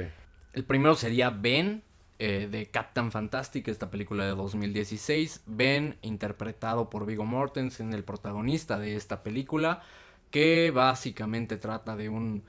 El 0.54 0.66
primero 0.66 0.96
sería 0.96 1.30
Ben, 1.30 1.84
eh, 2.20 2.48
de 2.50 2.68
Captain 2.70 3.12
Fantastic, 3.12 3.68
esta 3.68 3.90
película 3.90 4.26
de 4.26 4.32
2016. 4.36 5.44
Ben, 5.48 5.98
interpretado 6.02 6.90
por 6.90 7.06
Viggo 7.06 7.26
Mortensen, 7.26 7.94
el 7.94 8.04
protagonista 8.04 8.78
de 8.80 8.96
esta 8.96 9.24
película, 9.24 9.82
que 10.32 10.72
básicamente 10.72 11.58
trata 11.58 11.96
de 11.96 12.10
un 12.10 12.44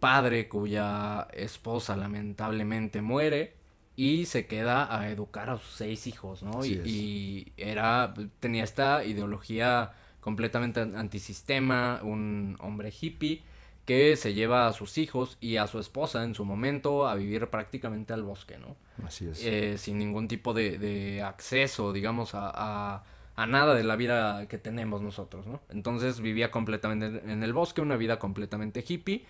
padre 0.00 0.48
cuya 0.48 1.28
esposa 1.32 1.96
lamentablemente 1.96 3.02
muere 3.02 3.54
y 3.96 4.26
se 4.26 4.46
queda 4.46 4.96
a 4.98 5.08
educar 5.10 5.50
a 5.50 5.58
sus 5.58 5.74
seis 5.74 6.06
hijos, 6.06 6.42
¿no? 6.42 6.64
Y, 6.64 6.80
y 6.84 7.52
era, 7.56 8.12
tenía 8.40 8.64
esta 8.64 9.04
ideología 9.04 9.92
completamente 10.20 10.80
an- 10.80 10.96
antisistema, 10.96 12.00
un 12.02 12.56
hombre 12.60 12.92
hippie 13.00 13.42
que 13.84 14.16
se 14.16 14.32
lleva 14.32 14.66
a 14.66 14.72
sus 14.72 14.96
hijos 14.98 15.36
y 15.40 15.56
a 15.56 15.66
su 15.66 15.78
esposa 15.78 16.24
en 16.24 16.34
su 16.34 16.44
momento 16.44 17.06
a 17.06 17.14
vivir 17.14 17.48
prácticamente 17.48 18.12
al 18.12 18.22
bosque, 18.22 18.58
¿no? 18.58 18.76
Así 19.04 19.26
es. 19.26 19.44
Eh, 19.44 19.76
sin 19.76 19.98
ningún 19.98 20.26
tipo 20.26 20.54
de, 20.54 20.78
de 20.78 21.22
acceso, 21.22 21.92
digamos, 21.92 22.34
a, 22.34 23.02
a, 23.36 23.46
nada 23.46 23.74
de 23.74 23.84
la 23.84 23.96
vida 23.96 24.48
que 24.48 24.56
tenemos 24.56 25.02
nosotros, 25.02 25.46
¿no? 25.46 25.60
Entonces 25.68 26.20
vivía 26.20 26.50
completamente 26.50 27.30
en 27.30 27.42
el 27.42 27.52
bosque, 27.52 27.82
una 27.82 27.96
vida 27.96 28.18
completamente 28.18 28.82
hippie 28.86 29.26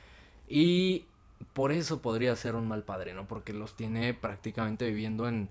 y 0.49 1.06
por 1.52 1.73
eso 1.73 2.00
podría 2.00 2.37
ser 2.37 2.54
un 2.54 2.68
mal 2.68 2.84
padre, 2.84 3.12
¿no? 3.12 3.26
Porque 3.26 3.52
los 3.52 3.75
tiene 3.75 4.14
prácticamente 4.14 4.87
viviendo 4.87 5.28
en, 5.28 5.49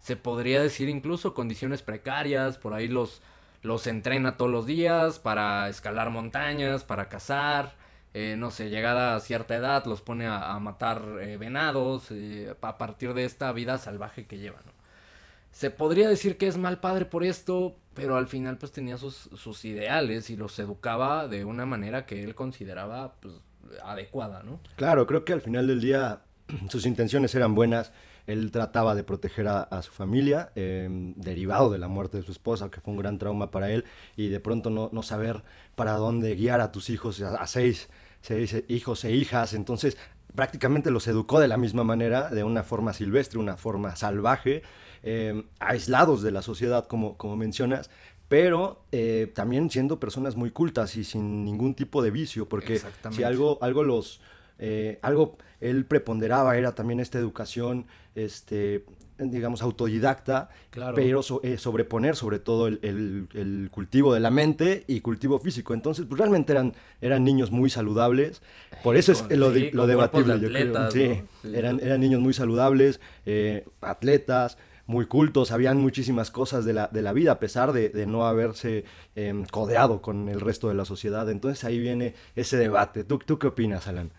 se 0.00 0.16
podría 0.16 0.62
decir 0.62 0.88
incluso 0.88 1.34
condiciones 1.34 1.82
precarias, 1.82 2.56
por 2.56 2.72
ahí 2.72 2.88
los, 2.88 3.20
los 3.62 3.86
entrena 3.86 4.38
todos 4.38 4.50
los 4.50 4.64
días 4.64 5.18
para 5.18 5.68
escalar 5.68 6.08
montañas, 6.08 6.84
para 6.84 7.10
cazar, 7.10 7.74
eh, 8.18 8.34
no 8.34 8.50
sé, 8.50 8.70
llegada 8.70 9.14
a 9.14 9.20
cierta 9.20 9.54
edad, 9.56 9.84
los 9.84 10.00
pone 10.00 10.26
a, 10.26 10.58
matar 10.58 11.02
eh, 11.20 11.36
venados, 11.36 12.10
eh, 12.10 12.50
a 12.62 12.78
partir 12.78 13.12
de 13.12 13.26
esta 13.26 13.52
vida 13.52 13.76
salvaje 13.76 14.24
que 14.24 14.38
llevan, 14.38 14.62
Se 15.52 15.70
podría 15.70 16.08
decir 16.08 16.38
que 16.38 16.46
es 16.46 16.56
mal 16.56 16.80
padre 16.80 17.04
por 17.04 17.24
esto, 17.24 17.76
pero 17.92 18.16
al 18.16 18.26
final 18.26 18.56
pues 18.56 18.72
tenía 18.72 18.96
sus, 18.96 19.28
sus 19.34 19.66
ideales 19.66 20.30
y 20.30 20.36
los 20.36 20.58
educaba 20.58 21.28
de 21.28 21.44
una 21.44 21.66
manera 21.66 22.06
que 22.06 22.24
él 22.24 22.34
consideraba 22.34 23.16
pues 23.20 23.34
adecuada, 23.84 24.42
¿no? 24.42 24.60
Claro, 24.76 25.06
creo 25.06 25.26
que 25.26 25.34
al 25.34 25.42
final 25.42 25.66
del 25.66 25.82
día 25.82 26.22
sus 26.70 26.86
intenciones 26.86 27.34
eran 27.34 27.54
buenas. 27.54 27.92
Él 28.26 28.50
trataba 28.50 28.94
de 28.94 29.04
proteger 29.04 29.46
a, 29.46 29.82
su 29.82 29.92
familia, 29.92 30.52
em, 30.54 31.12
derivado 31.16 31.70
de 31.70 31.76
la 31.76 31.86
muerte 31.86 32.16
de 32.16 32.22
su 32.22 32.32
esposa, 32.32 32.70
que 32.70 32.80
fue 32.80 32.94
un 32.94 32.98
gran 32.98 33.18
trauma 33.18 33.50
para 33.50 33.70
él, 33.70 33.84
y 34.16 34.30
de 34.30 34.40
pronto 34.40 34.70
no, 34.70 34.88
no 34.90 35.02
saber 35.02 35.44
para 35.74 35.92
dónde 35.92 36.34
guiar 36.34 36.62
a 36.62 36.72
tus 36.72 36.88
hijos 36.88 37.20
a 37.20 37.46
seis 37.46 37.88
se 38.26 38.34
dice 38.34 38.64
hijos 38.66 39.04
e 39.04 39.12
hijas, 39.12 39.54
entonces 39.54 39.96
prácticamente 40.34 40.90
los 40.90 41.06
educó 41.06 41.38
de 41.38 41.46
la 41.46 41.56
misma 41.56 41.84
manera, 41.84 42.28
de 42.28 42.42
una 42.42 42.64
forma 42.64 42.92
silvestre, 42.92 43.38
una 43.38 43.56
forma 43.56 43.94
salvaje, 43.94 44.62
eh, 45.04 45.44
aislados 45.60 46.22
de 46.22 46.32
la 46.32 46.42
sociedad, 46.42 46.88
como, 46.88 47.16
como 47.16 47.36
mencionas, 47.36 47.88
pero 48.26 48.82
eh, 48.90 49.30
también 49.32 49.70
siendo 49.70 50.00
personas 50.00 50.34
muy 50.34 50.50
cultas 50.50 50.96
y 50.96 51.04
sin 51.04 51.44
ningún 51.44 51.74
tipo 51.74 52.02
de 52.02 52.10
vicio, 52.10 52.48
porque 52.48 52.82
si 53.12 53.22
algo, 53.22 53.58
algo 53.62 53.84
los... 53.84 54.20
Eh, 54.58 54.98
algo 55.02 55.36
él 55.60 55.84
preponderaba 55.84 56.56
era 56.56 56.74
también 56.74 56.98
esta 56.98 57.18
educación 57.18 57.86
este, 58.14 58.86
digamos, 59.18 59.62
autodidacta, 59.62 60.50
pero 60.94 61.20
eh, 61.42 61.58
sobreponer 61.58 62.16
sobre 62.16 62.38
todo 62.38 62.68
el, 62.68 63.68
cultivo 63.70 64.14
de 64.14 64.20
la 64.20 64.30
mente 64.30 64.84
y 64.86 65.00
cultivo 65.00 65.38
físico. 65.38 65.74
Entonces, 65.74 66.06
pues 66.08 66.18
realmente 66.18 66.52
eran, 66.52 66.74
eran 67.00 67.24
niños 67.24 67.50
muy 67.50 67.70
saludables. 67.70 68.42
Por 68.82 68.96
eso 68.96 69.12
es 69.12 69.24
lo, 69.30 69.50
lo 69.50 69.86
debatible, 69.86 70.38
yo 70.40 70.48
creo. 70.48 70.90
Sí, 70.90 71.22
Eran, 71.44 71.80
eran 71.80 72.00
niños 72.00 72.20
muy 72.20 72.34
saludables, 72.34 73.00
eh, 73.24 73.64
atletas, 73.80 74.58
muy 74.86 75.06
cultos, 75.06 75.48
sabían 75.48 75.78
muchísimas 75.78 76.30
cosas 76.30 76.64
de 76.64 76.72
la, 76.72 76.88
de 76.88 77.02
la 77.02 77.12
vida, 77.12 77.32
a 77.32 77.40
pesar 77.40 77.72
de, 77.72 78.06
no 78.06 78.26
haberse 78.26 78.84
em, 79.14 79.44
codeado 79.44 80.00
con 80.00 80.28
el 80.28 80.40
resto 80.40 80.68
de 80.68 80.74
la 80.74 80.84
sociedad. 80.84 81.28
Entonces 81.30 81.64
ahí 81.64 81.78
viene 81.78 82.14
ese 82.36 82.56
debate. 82.56 83.04
¿Tú, 83.04 83.18
tú 83.18 83.38
qué 83.38 83.48
opinas, 83.48 83.88
Alan? 83.88 84.12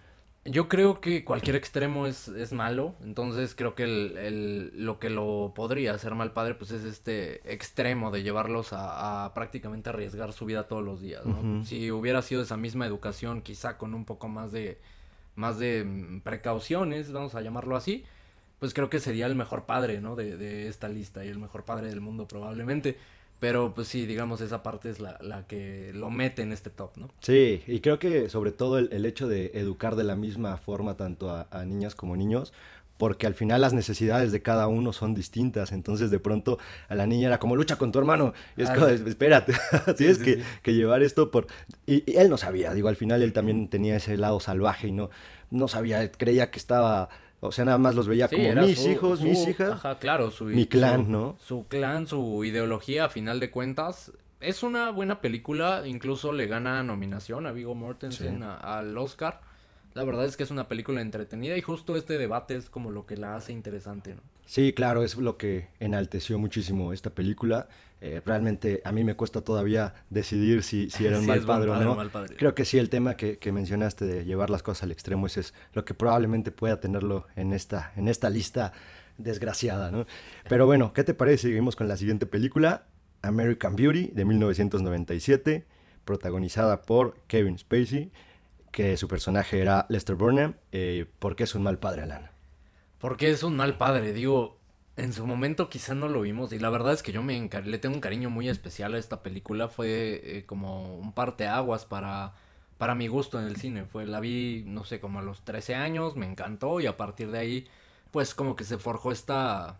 Yo 0.50 0.70
creo 0.70 1.02
que 1.02 1.26
cualquier 1.26 1.58
extremo 1.58 2.08
es, 2.08 2.30
es 2.30 2.54
malo, 2.54 2.96
entonces 3.04 3.54
creo 3.54 3.76
que 3.76 3.84
el, 3.84 4.18
el, 4.18 4.86
lo 4.86 4.98
que 4.98 5.10
lo 5.10 5.52
podría 5.54 5.94
hacer 5.94 6.16
mal 6.16 6.32
padre 6.32 6.56
pues 6.56 6.72
es 6.72 6.86
este 6.86 7.54
extremo 7.54 8.12
de 8.12 8.24
llevarlos 8.24 8.72
a, 8.72 9.26
a 9.26 9.34
prácticamente 9.34 9.90
arriesgar 9.90 10.32
su 10.32 10.46
vida 10.46 10.68
todos 10.68 10.84
los 10.84 11.02
días, 11.02 11.26
¿no? 11.26 11.66
Si 11.66 11.92
hubiera 11.92 12.22
sido 12.22 12.42
esa 12.42 12.56
misma 12.56 12.86
educación, 12.86 13.42
quizá 13.42 13.78
con 13.78 13.94
un 13.94 14.06
poco 14.06 14.30
más 14.30 14.54
de, 14.54 14.80
más 15.36 15.60
de 15.60 15.84
mm, 15.84 16.22
precauciones, 16.22 17.12
vamos 17.12 17.36
a 17.36 17.42
llamarlo 17.42 17.76
así, 17.76 18.06
pues 18.60 18.74
creo 18.74 18.90
que 18.90 19.00
sería 19.00 19.26
el 19.26 19.36
mejor 19.36 19.66
padre, 19.66 20.00
¿no? 20.00 20.16
De, 20.16 20.38
de 20.38 20.70
esta 20.70 20.88
lista 20.88 21.26
y 21.26 21.28
el 21.28 21.40
mejor 21.40 21.66
padre 21.66 21.90
del 21.90 22.00
mundo 22.00 22.26
probablemente. 22.26 22.98
Pero 23.40 23.74
pues 23.76 23.88
sí, 23.88 24.06
digamos, 24.06 24.42
esa 24.42 24.64
parte 24.64 24.90
es 24.90 25.00
la, 25.00 25.18
la, 25.22 25.46
que 25.46 25.92
lo 25.94 26.10
mete 26.10 26.42
en 26.42 26.52
este 26.52 26.72
top, 26.72 26.98
¿no? 26.98 27.10
Sí, 27.20 27.62
y 27.68 27.82
creo 27.82 28.00
que 28.00 28.30
sobre 28.30 28.52
todo 28.52 28.80
el, 28.80 28.90
el 28.92 29.06
hecho 29.06 29.28
de 29.28 29.52
educar 29.54 29.96
de 29.96 30.04
la 30.04 30.16
misma 30.16 30.58
forma 30.58 30.98
tanto 30.98 31.30
a, 31.30 31.48
a, 31.52 31.64
niñas 31.64 31.94
como 31.94 32.16
niños, 32.16 32.52
porque 32.98 33.28
al 33.28 33.36
final 33.36 33.62
las 33.62 33.74
necesidades 33.74 34.32
de 34.32 34.42
cada 34.42 34.68
uno 34.68 34.92
son 34.92 35.14
distintas, 35.14 35.72
entonces 35.72 36.10
de 36.10 36.20
pronto 36.20 36.58
a 36.90 36.96
la 36.96 37.06
niña 37.06 37.28
era 37.28 37.38
como 37.38 37.56
lucha 37.56 37.76
con 37.76 37.92
tu 37.92 38.00
hermano, 38.00 38.34
y 38.56 38.64
es 38.64 38.72
como, 38.72 38.88
espérate, 38.88 39.54
tienes 39.98 40.18
que, 40.18 40.42
que, 40.64 40.74
llevar 40.74 41.04
esto 41.04 41.30
por... 41.30 41.46
Y, 41.86 42.12
y, 42.12 42.18
él 42.18 42.32
no 42.32 42.38
sabía, 42.38 42.74
digo, 42.74 42.90
al 42.90 42.96
final 42.96 43.22
él 43.22 43.34
también 43.34 43.68
tenía 43.68 43.98
ese 43.98 44.18
lado 44.18 44.40
salvaje 44.40 44.88
y 44.88 44.94
no, 44.94 45.12
no 45.52 45.68
sabía, 45.68 46.12
creía 46.12 46.50
que 46.50 46.58
estaba 46.58 47.10
o 47.40 47.52
sea, 47.52 47.66
nada 47.66 47.78
más 47.78 47.96
los 47.96 48.08
veía 48.08 48.28
como 48.28 48.52
mis 48.54 48.86
hijos, 48.86 49.22
mis 49.22 49.48
hijas. 49.48 49.72
Ajá, 49.72 50.00
claro, 50.00 50.32
su, 50.32 50.46
mi 50.46 50.66
clan, 50.66 51.12
¿no? 51.12 51.38
Su 51.40 51.68
clan, 51.68 52.08
su 52.08 52.44
ideología, 52.44 53.06
a 53.06 53.10
final 53.10 53.40
de 53.40 53.52
cuentas. 53.52 54.12
Es 54.40 54.64
una 54.64 54.92
buena 54.92 55.22
película, 55.22 55.84
incluso 55.86 56.32
le 56.32 56.48
gana 56.48 56.84
nominación 56.84 57.48
a 57.48 57.52
Vigo 57.52 57.76
Mortensen 57.76 58.44
al 58.44 58.98
Oscar. 58.98 59.42
La 59.98 60.04
verdad 60.04 60.26
es 60.26 60.38
que 60.38 60.44
es 60.44 60.52
una 60.52 60.68
película 60.68 61.02
entretenida 61.02 61.58
y 61.58 61.62
justo 61.62 61.96
este 61.96 62.20
debate 62.20 62.56
es 62.56 62.70
como 62.70 62.92
lo 62.92 63.08
que 63.08 63.18
la 63.18 63.36
hace 63.36 63.52
interesante, 63.52 64.14
¿no? 64.14 64.22
Sí, 64.46 64.72
claro, 64.72 65.02
es 65.02 65.16
lo 65.18 65.38
que 65.38 65.70
enalteció 65.80 66.38
muchísimo 66.38 66.94
esta 66.94 67.10
película. 67.10 67.68
Eh, 68.00 68.22
realmente 68.24 68.84
a 68.86 68.92
mí 68.92 69.04
me 69.04 69.16
cuesta 69.16 69.42
todavía 69.42 69.96
decidir 70.12 70.62
si, 70.62 70.92
si 70.92 71.08
era 71.08 71.18
un 71.20 71.26
mal 71.26 71.42
padre 71.42 71.72
o 71.72 71.78
no. 71.78 71.98
Creo 72.38 72.54
que 72.54 72.64
sí, 72.64 72.78
el 72.78 72.92
tema 72.92 73.18
que, 73.18 73.40
que, 73.40 73.52
mencionaste 73.52 74.06
de 74.06 74.24
llevar 74.24 74.52
las 74.52 74.62
cosas 74.62 74.84
al 74.84 74.92
extremo, 74.92 75.26
ese 75.26 75.40
es 75.40 75.56
lo 75.74 75.84
que 75.84 75.96
probablemente 75.96 76.52
pueda 76.52 76.80
tenerlo 76.80 77.26
en 77.36 77.52
esta, 77.52 77.92
en 77.96 78.08
esta 78.08 78.30
lista 78.30 78.74
desgraciada, 79.18 79.90
¿no? 79.90 80.06
Pero 80.48 80.68
bueno, 80.68 80.94
¿qué 80.94 81.04
te 81.04 81.16
parece? 81.16 81.48
Seguimos 81.48 81.76
con 81.76 81.88
la 81.88 81.98
siguiente 81.98 82.28
película, 82.28 82.86
American 83.24 83.76
Beauty, 83.76 84.12
de 84.14 84.26
1997, 84.26 85.66
protagonizada 86.06 86.84
por 86.84 87.18
Kevin 87.26 87.58
Spacey 87.58 88.12
que 88.72 88.98
su 88.98 89.08
personaje 89.08 89.62
era 89.62 89.86
Lester 89.90 90.16
Burnham. 90.16 90.56
Eh, 90.72 91.06
¿Por 91.20 91.36
qué 91.36 91.44
es 91.44 91.56
un 91.56 91.64
mal 91.64 91.80
padre, 91.80 92.04
Alan? 92.04 92.30
Porque 93.00 93.30
es 93.30 93.44
un 93.44 93.56
mal 93.56 93.78
padre, 93.78 94.14
digo, 94.14 94.58
en 94.96 95.14
su 95.14 95.26
momento 95.28 95.70
quizá 95.70 95.94
no 95.94 96.08
lo 96.08 96.22
vimos 96.22 96.52
y 96.52 96.60
la 96.60 96.70
verdad 96.70 96.94
es 96.94 97.04
que 97.04 97.12
yo 97.12 97.22
me 97.22 97.50
le 97.64 97.78
tengo 97.78 97.96
un 97.96 98.02
cariño 98.02 98.30
muy 98.30 98.50
especial 98.50 98.96
a 98.96 98.98
esta 98.98 99.22
película, 99.22 99.68
fue 99.68 100.22
eh, 100.24 100.46
como 100.46 100.98
un 100.98 101.14
parteaguas 101.14 101.86
para 101.86 102.34
para 102.78 102.96
mi 102.96 103.08
gusto 103.08 103.40
en 103.40 103.48
el 103.48 103.56
cine, 103.56 103.86
fue 103.86 104.06
la 104.06 104.20
vi 104.20 104.64
no 104.68 104.84
sé, 104.86 105.00
como 105.00 105.20
a 105.20 105.24
los 105.24 105.44
13 105.44 105.76
años, 105.76 106.16
me 106.16 106.26
encantó 106.26 106.80
y 106.80 106.88
a 106.88 106.98
partir 106.98 107.32
de 107.32 107.40
ahí 107.40 107.68
pues 108.12 108.34
como 108.36 108.56
que 108.56 108.64
se 108.64 108.78
forjó 108.78 109.12
esta 109.12 109.80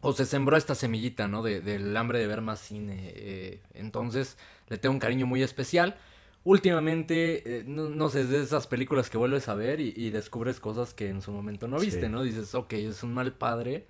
o 0.00 0.12
se 0.12 0.24
sembró 0.26 0.56
esta 0.56 0.74
semillita, 0.74 1.28
¿no? 1.28 1.42
De, 1.42 1.60
del 1.60 1.96
hambre 1.96 2.18
de 2.18 2.26
ver 2.26 2.40
más 2.40 2.60
cine. 2.60 3.12
Eh, 3.14 3.60
entonces 3.74 4.38
le 4.68 4.78
tengo 4.78 4.94
un 4.94 5.00
cariño 5.00 5.26
muy 5.26 5.42
especial 5.42 5.96
últimamente, 6.44 7.58
eh, 7.58 7.64
no, 7.66 8.08
sé, 8.08 8.22
es 8.22 8.30
de 8.30 8.42
esas 8.42 8.66
películas 8.66 9.10
que 9.10 9.18
vuelves 9.18 9.48
a 9.48 9.54
ver 9.54 9.80
y, 9.80 10.10
descubres 10.10 10.60
cosas 10.60 10.94
que 10.94 11.08
en 11.08 11.22
su 11.22 11.32
momento 11.32 11.68
no 11.68 11.78
viste, 11.78 12.08
¿no? 12.08 12.22
Dices, 12.22 12.54
ok, 12.54 12.72
es 12.74 13.02
un 13.02 13.14
mal 13.14 13.32
padre, 13.32 13.86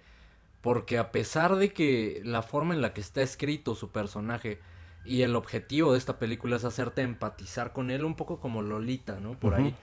porque 0.61 0.99
a 0.99 1.13
pesar 1.13 1.57
de 1.57 1.73
que 1.73 2.21
la 2.25 2.43
forma 2.43 2.75
en 2.75 2.83
la 2.83 2.93
que 2.93 3.01
está 3.01 3.23
escrito 3.23 3.75
su 3.75 3.91
personaje 3.91 4.61
y 5.05 5.23
el 5.23 5.37
objetivo 5.37 5.93
de 5.93 5.99
esta 5.99 6.19
película 6.19 6.57
es 6.57 6.65
hacerte 6.65 7.03
empatizar 7.03 7.73
con 7.73 7.91
él, 7.91 8.05
un 8.05 8.17
poco 8.17 8.41
como 8.41 8.63
Lolita, 8.63 9.21
¿no? 9.21 9.39
Por 9.39 9.55
ahí. 9.55 9.75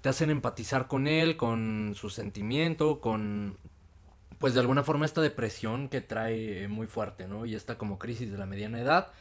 Te 0.00 0.08
hacen 0.08 0.30
empatizar 0.30 0.88
con 0.88 1.06
él, 1.06 1.36
con 1.36 1.92
su 1.94 2.10
sentimiento, 2.10 3.00
con 3.00 3.56
pues 4.38 4.54
de 4.54 4.60
alguna 4.60 4.82
forma 4.82 5.06
esta 5.06 5.20
depresión 5.20 5.88
que 5.88 6.00
trae 6.00 6.66
muy 6.66 6.88
fuerte, 6.88 7.28
¿no? 7.28 7.46
Y 7.46 7.54
esta 7.54 7.78
como 7.78 8.00
crisis 8.00 8.32
de 8.32 8.38
la 8.38 8.46
mediana 8.46 8.80
edad 8.80 9.12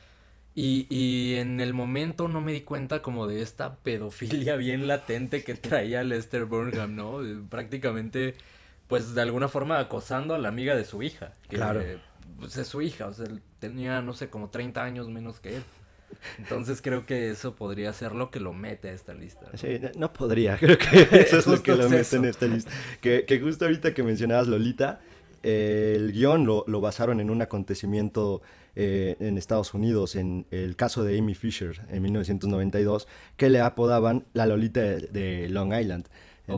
y, 0.53 0.87
y, 0.89 1.35
en 1.35 1.61
el 1.61 1.73
momento 1.73 2.27
no 2.27 2.41
me 2.41 2.51
di 2.51 2.61
cuenta 2.61 3.01
como 3.01 3.27
de 3.27 3.41
esta 3.41 3.75
pedofilia 3.75 4.55
bien 4.57 4.87
latente 4.87 5.43
que 5.43 5.55
traía 5.55 6.03
Lester 6.03 6.45
Burnham, 6.45 6.95
¿no? 6.95 7.19
Prácticamente, 7.49 8.35
pues 8.87 9.15
de 9.15 9.21
alguna 9.21 9.47
forma 9.47 9.79
acosando 9.79 10.35
a 10.35 10.39
la 10.39 10.49
amiga 10.49 10.75
de 10.75 10.83
su 10.83 11.03
hija. 11.03 11.33
Que, 11.49 11.55
claro. 11.55 11.81
Pues 12.39 12.57
es 12.57 12.67
su 12.67 12.81
hija, 12.81 13.07
o 13.07 13.13
sea, 13.13 13.27
tenía, 13.59 14.01
no 14.01 14.13
sé, 14.13 14.29
como 14.29 14.49
30 14.49 14.83
años 14.83 15.07
menos 15.07 15.39
que 15.39 15.57
él. 15.57 15.63
Entonces 16.37 16.81
creo 16.81 17.05
que 17.05 17.31
eso 17.31 17.55
podría 17.55 17.93
ser 17.93 18.13
lo 18.13 18.31
que 18.31 18.39
lo 18.39 18.53
mete 18.53 18.89
a 18.89 18.93
esta 18.93 19.13
lista. 19.13 19.45
Sí, 19.55 19.79
no 19.95 20.11
podría, 20.11 20.57
creo 20.59 20.77
que 20.77 21.07
eso 21.11 21.37
es 21.37 21.47
lo 21.47 21.63
que 21.63 21.75
lo 21.75 21.89
mete 21.89 22.15
en 22.17 22.25
esta 22.25 22.45
lista. 22.47 22.71
Que, 22.99 23.25
que 23.25 23.39
justo 23.39 23.65
ahorita 23.65 23.93
que 23.93 24.03
mencionabas 24.03 24.47
Lolita, 24.47 24.99
el 25.43 26.11
guion 26.11 26.45
lo, 26.45 26.65
lo, 26.67 26.81
basaron 26.81 27.19
en 27.19 27.29
un 27.29 27.41
acontecimiento 27.41 28.41
eh, 28.75 29.17
en 29.19 29.37
Estados 29.37 29.73
Unidos, 29.73 30.15
en 30.15 30.45
el 30.51 30.75
caso 30.75 31.03
de 31.03 31.17
Amy 31.19 31.35
Fisher 31.35 31.81
en 31.89 32.01
1992, 32.03 33.07
que 33.35 33.49
le 33.49 33.59
apodaban 33.59 34.25
la 34.33 34.45
Lolita 34.45 34.81
de, 34.81 35.49
Long 35.49 35.73
Island. 35.73 36.05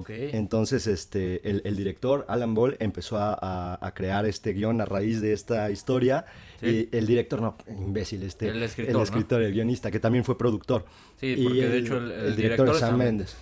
Entonces, 0.10 0.88
este, 0.88 1.48
el, 1.48 1.76
director, 1.76 2.26
Alan 2.28 2.54
Ball, 2.54 2.78
empezó 2.80 3.18
a, 3.20 3.92
crear 3.96 4.26
este 4.26 4.54
guion 4.54 4.82
a 4.82 4.86
raíz 4.86 5.22
de 5.22 5.34
esta 5.34 5.70
historia. 5.72 6.26
Y 6.62 6.88
el 6.96 7.06
director, 7.06 7.42
no, 7.42 7.58
imbécil, 7.68 8.24
este, 8.24 8.48
el 8.48 8.64
escritor, 8.64 8.96
el, 8.96 9.02
escritor 9.02 9.42
el 9.42 9.54
guionista, 9.54 9.92
que 9.92 10.00
también 10.00 10.24
fue 10.24 10.38
productor. 10.38 10.86
Sí, 11.20 11.36
porque 11.44 11.68
de 11.68 11.78
hecho 11.78 11.98
el, 11.98 12.36
director, 12.36 12.70
es 12.70 12.78
Sam 12.78 12.98
Mendes. 12.98 13.36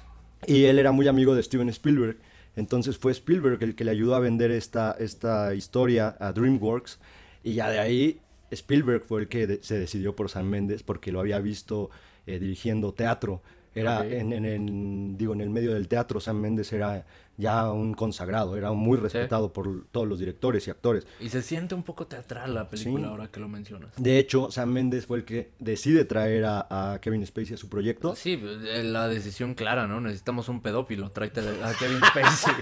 Y 0.48 0.64
él 0.64 0.80
era 0.80 0.92
muy 0.92 1.08
amigo 1.08 1.36
de 1.36 1.44
Steven 1.44 1.70
Spielberg. 1.70 2.18
Entonces 2.56 2.98
fue 2.98 3.12
Spielberg 3.12 3.62
el 3.64 3.76
que 3.76 3.86
le 3.86 3.92
ayudó 3.92 4.16
a 4.16 4.20
vender 4.20 4.52
esta, 4.52 4.96
esta 5.00 5.54
historia 5.56 6.16
a 6.20 6.34
DreamWorks. 6.34 7.00
Y 7.44 7.54
ya 7.54 7.70
de 7.70 7.80
ahí 7.80 8.22
Spielberg 8.52 9.04
fue 9.04 9.22
el 9.22 9.28
que 9.28 9.60
se 9.62 9.80
decidió 9.80 10.16
por 10.16 10.30
Sam 10.30 10.48
Mendes 10.48 10.84
porque 10.84 11.12
lo 11.12 11.20
había 11.20 11.40
visto 11.40 11.90
eh, 12.28 12.40
dirigiendo 12.40 12.94
teatro. 12.94 13.42
Era 13.74 14.06
en, 14.06 14.34
en, 14.34 15.18
digo, 15.18 15.34
en 15.34 15.40
el 15.40 15.50
medio 15.50 15.74
del 15.74 15.88
teatro, 15.88 16.20
Sam 16.20 16.42
Mendes 16.42 16.74
era 16.74 17.06
ya 17.38 17.72
un 17.72 17.94
consagrado, 17.94 18.56
era 18.56 18.72
muy 18.72 18.98
respetado 18.98 19.52
por 19.52 19.86
todos 19.92 20.08
los 20.08 20.20
directores 20.20 20.68
y 20.68 20.72
actores. 20.72 21.08
Y 21.20 21.30
se 21.30 21.42
siente 21.42 21.76
un 21.76 21.84
poco 21.84 22.08
teatral 22.08 22.54
la 22.54 22.70
película 22.70 23.08
ahora 23.08 23.28
que 23.28 23.40
lo 23.40 23.48
mencionas. 23.48 23.92
De 23.98 24.20
hecho, 24.20 24.52
Sam 24.52 24.72
Mendes 24.72 25.06
fue 25.06 25.20
el 25.20 25.26
que 25.26 25.52
decide 25.60 26.06
traer 26.06 26.46
a, 26.46 27.00
Kevin 27.02 27.26
Spacey 27.26 27.56
a 27.56 27.58
su 27.58 27.70
proyecto. 27.70 28.16
Sí, 28.16 28.40
eh, 28.44 28.84
la 28.84 29.08
decisión 29.08 29.56
clara, 29.56 29.88
¿no? 29.88 30.02
Necesitamos 30.02 30.50
un 30.50 30.62
pedófilo, 30.62 31.12
tráete 31.12 31.42
a 31.42 31.74
Kevin 31.74 32.00
Spacey. 32.06 32.54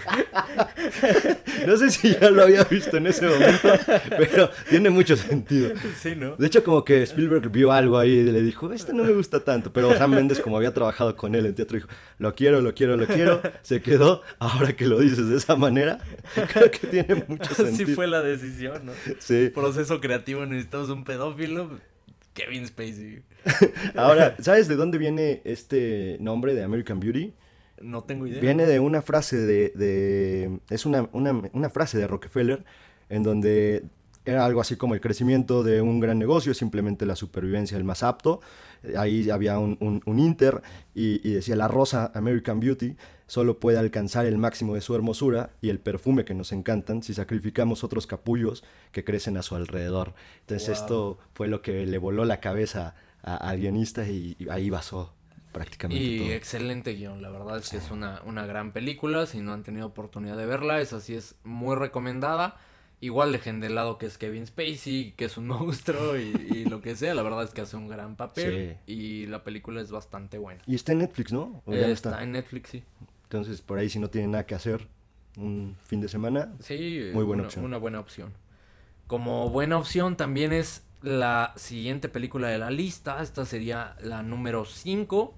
no 1.68 1.78
sé 1.78 1.92
si 1.92 2.14
ya 2.14 2.30
lo 2.30 2.44
había 2.44 2.64
visto 2.64 2.98
en 2.98 3.08
ese 3.08 3.28
momento, 3.28 3.70
pero 4.18 4.50
tiene 4.70 4.90
mucho 4.90 5.16
sentido. 5.16 5.72
Sí, 6.00 6.16
¿no? 6.16 6.36
De 6.36 6.48
hecho, 6.48 6.64
como 6.64 6.86
que 6.86 7.04
Spielberg 7.04 7.50
vio 7.50 7.72
algo 7.72 7.98
ahí 7.98 8.12
y 8.12 8.24
le 8.24 8.42
dijo, 8.42 8.72
este 8.72 8.94
no 8.94 9.04
me 9.04 9.14
gusta 9.14 9.44
tanto, 9.44 9.74
pero 9.74 9.96
Sam 9.98 10.12
Mendes, 10.12 10.40
como 10.40 10.58
había 10.58 10.74
trabajado 10.74 11.16
con 11.16 11.36
él 11.36 11.46
en 11.46 11.56
teatro, 11.56 11.78
dijo, 11.78 11.90
lo 12.18 12.34
quiero, 12.36 12.62
lo 12.62 12.74
quiero, 12.74 12.98
lo 12.98 13.08
quiero, 13.08 13.42
se 13.62 13.82
quedó, 13.82 14.22
ahora 14.40 14.59
que 14.76 14.86
lo 14.86 15.00
dices 15.00 15.28
de 15.28 15.38
esa 15.38 15.56
manera, 15.56 16.00
creo 16.54 16.72
que 16.72 16.88
tiene 16.88 17.24
mucho 17.28 17.54
sentido. 17.54 17.84
Así 17.84 17.86
fue 17.96 18.08
la 18.08 18.22
decisión, 18.22 18.86
¿no? 18.86 18.92
Sí. 19.20 19.52
Proceso 19.54 20.00
creativo, 20.00 20.46
necesitamos 20.46 20.90
un 20.90 21.04
pedófilo. 21.04 21.80
Kevin 22.34 22.66
Spacey. 22.68 23.22
Ahora, 23.96 24.36
¿sabes 24.40 24.68
de 24.68 24.76
dónde 24.76 24.98
viene 24.98 25.42
este 25.44 26.18
nombre 26.20 26.54
de 26.54 26.64
American 26.64 27.00
Beauty? 27.00 27.34
No 27.82 28.04
tengo 28.04 28.28
idea. 28.28 28.42
Viene 28.42 28.66
de 28.66 28.80
una 28.80 29.02
frase 29.02 29.38
de... 29.38 29.70
de 29.76 30.60
es 30.70 30.86
una, 30.86 31.10
una, 31.12 31.42
una 31.54 31.70
frase 31.70 31.98
de 31.98 32.08
Rockefeller 32.08 32.64
en 33.10 33.24
donde 33.24 33.84
era 34.26 34.46
algo 34.46 34.62
así 34.62 34.76
como 34.76 34.94
el 34.94 35.02
crecimiento 35.02 35.64
de 35.64 35.82
un 35.82 36.00
gran 36.00 36.20
negocio, 36.20 36.54
simplemente 36.54 37.06
la 37.06 37.16
supervivencia 37.16 37.78
del 37.78 37.84
más 37.84 38.04
apto. 38.04 38.42
Ahí 38.98 39.30
había 39.30 39.60
un, 39.60 40.02
un, 40.06 40.20
inter 40.20 40.62
y, 40.96 41.28
y, 41.28 41.34
decía 41.34 41.56
la 41.56 41.68
rosa 41.68 42.12
American 42.14 42.60
Beauty 42.60 42.96
solo 43.28 43.60
puede 43.60 43.78
alcanzar 43.78 44.26
el 44.26 44.38
máximo 44.38 44.74
de 44.74 44.82
su 44.82 44.96
hermosura 44.96 45.52
y 45.62 45.70
el 45.70 45.80
perfume 45.80 46.26
que 46.26 46.34
nos 46.34 46.52
encantan 46.52 47.04
si 47.04 47.14
sacrificamos 47.14 47.84
otros 47.84 48.08
capullos 48.08 48.64
que 48.92 49.04
crecen 49.04 49.38
a 49.38 49.44
su 49.44 49.56
alrededor. 49.56 50.16
Entonces 50.42 50.70
esto 50.70 51.20
fue 51.34 51.48
lo 51.48 51.62
que 51.62 51.86
le 51.86 51.98
voló 52.00 52.26
la 52.26 52.40
cabeza 52.40 52.96
al 53.22 53.60
guionista 53.60 54.08
y, 54.08 54.36
ahí 54.50 54.70
basó 54.70 55.14
prácticamente 55.52 56.04
y 56.04 56.32
excelente 56.32 56.94
guion, 56.94 57.22
la 57.22 57.30
verdad 57.30 57.58
es 57.58 57.70
que 57.70 57.78
es 57.78 57.90
una, 57.92 58.22
una 58.26 58.46
gran 58.46 58.72
película, 58.72 59.26
si 59.26 59.42
no 59.42 59.54
han 59.54 59.64
tenido 59.64 59.88
oportunidad 59.88 60.38
de 60.38 60.46
verla, 60.46 60.80
esa 60.80 61.00
sí 61.00 61.16
es 61.16 61.36
muy 61.44 61.76
recomendada. 61.76 62.58
Igual 63.02 63.32
dejen 63.32 63.62
de 63.62 63.70
lado 63.70 63.98
que 63.98 64.06
es 64.06 64.18
Kevin 64.18 64.46
Spacey, 64.46 65.14
que 65.16 65.26
es 65.26 65.38
un 65.38 65.48
monstruo 65.48 66.18
y, 66.18 66.66
lo 66.66 66.82
que 66.82 66.96
sea. 66.96 67.14
La 67.14 67.24
verdad 67.24 67.44
es 67.44 67.52
que 67.52 67.62
hace 67.62 67.78
un 67.78 67.88
gran 67.88 68.16
papel 68.16 68.78
y 68.86 69.26
la 69.28 69.44
película 69.44 69.82
es 69.82 69.92
bastante 69.92 70.38
buena. 70.38 70.62
Y 70.68 70.76
está 70.76 70.92
en 70.92 71.00
Netflix, 71.00 71.32
¿no? 71.32 71.64
está 71.68 72.22
en 72.24 72.34
Netflix, 72.34 72.70
sí. 72.70 72.84
Entonces, 73.24 73.62
por 73.62 73.78
ahí 73.78 73.90
si 73.90 74.00
no 74.00 74.10
tienen 74.10 74.32
nada 74.32 74.46
que 74.46 74.56
hacer 74.56 74.88
un 75.38 75.78
fin 75.86 76.02
de 76.02 76.10
semana, 76.10 76.54
sí, 76.60 77.12
muy 77.14 77.24
buena 77.24 77.44
opción. 77.44 77.64
Una 77.64 77.78
buena 77.78 78.00
opción. 78.00 78.34
Como 79.08 79.50
buena 79.50 79.78
opción 79.78 80.18
también 80.18 80.52
es 80.52 80.84
la 81.02 81.54
siguiente 81.56 82.10
película 82.10 82.50
de 82.50 82.58
la 82.58 82.72
lista. 82.72 83.22
Esta 83.22 83.46
sería 83.46 83.96
la 84.02 84.24
número 84.24 84.66
5 84.66 85.34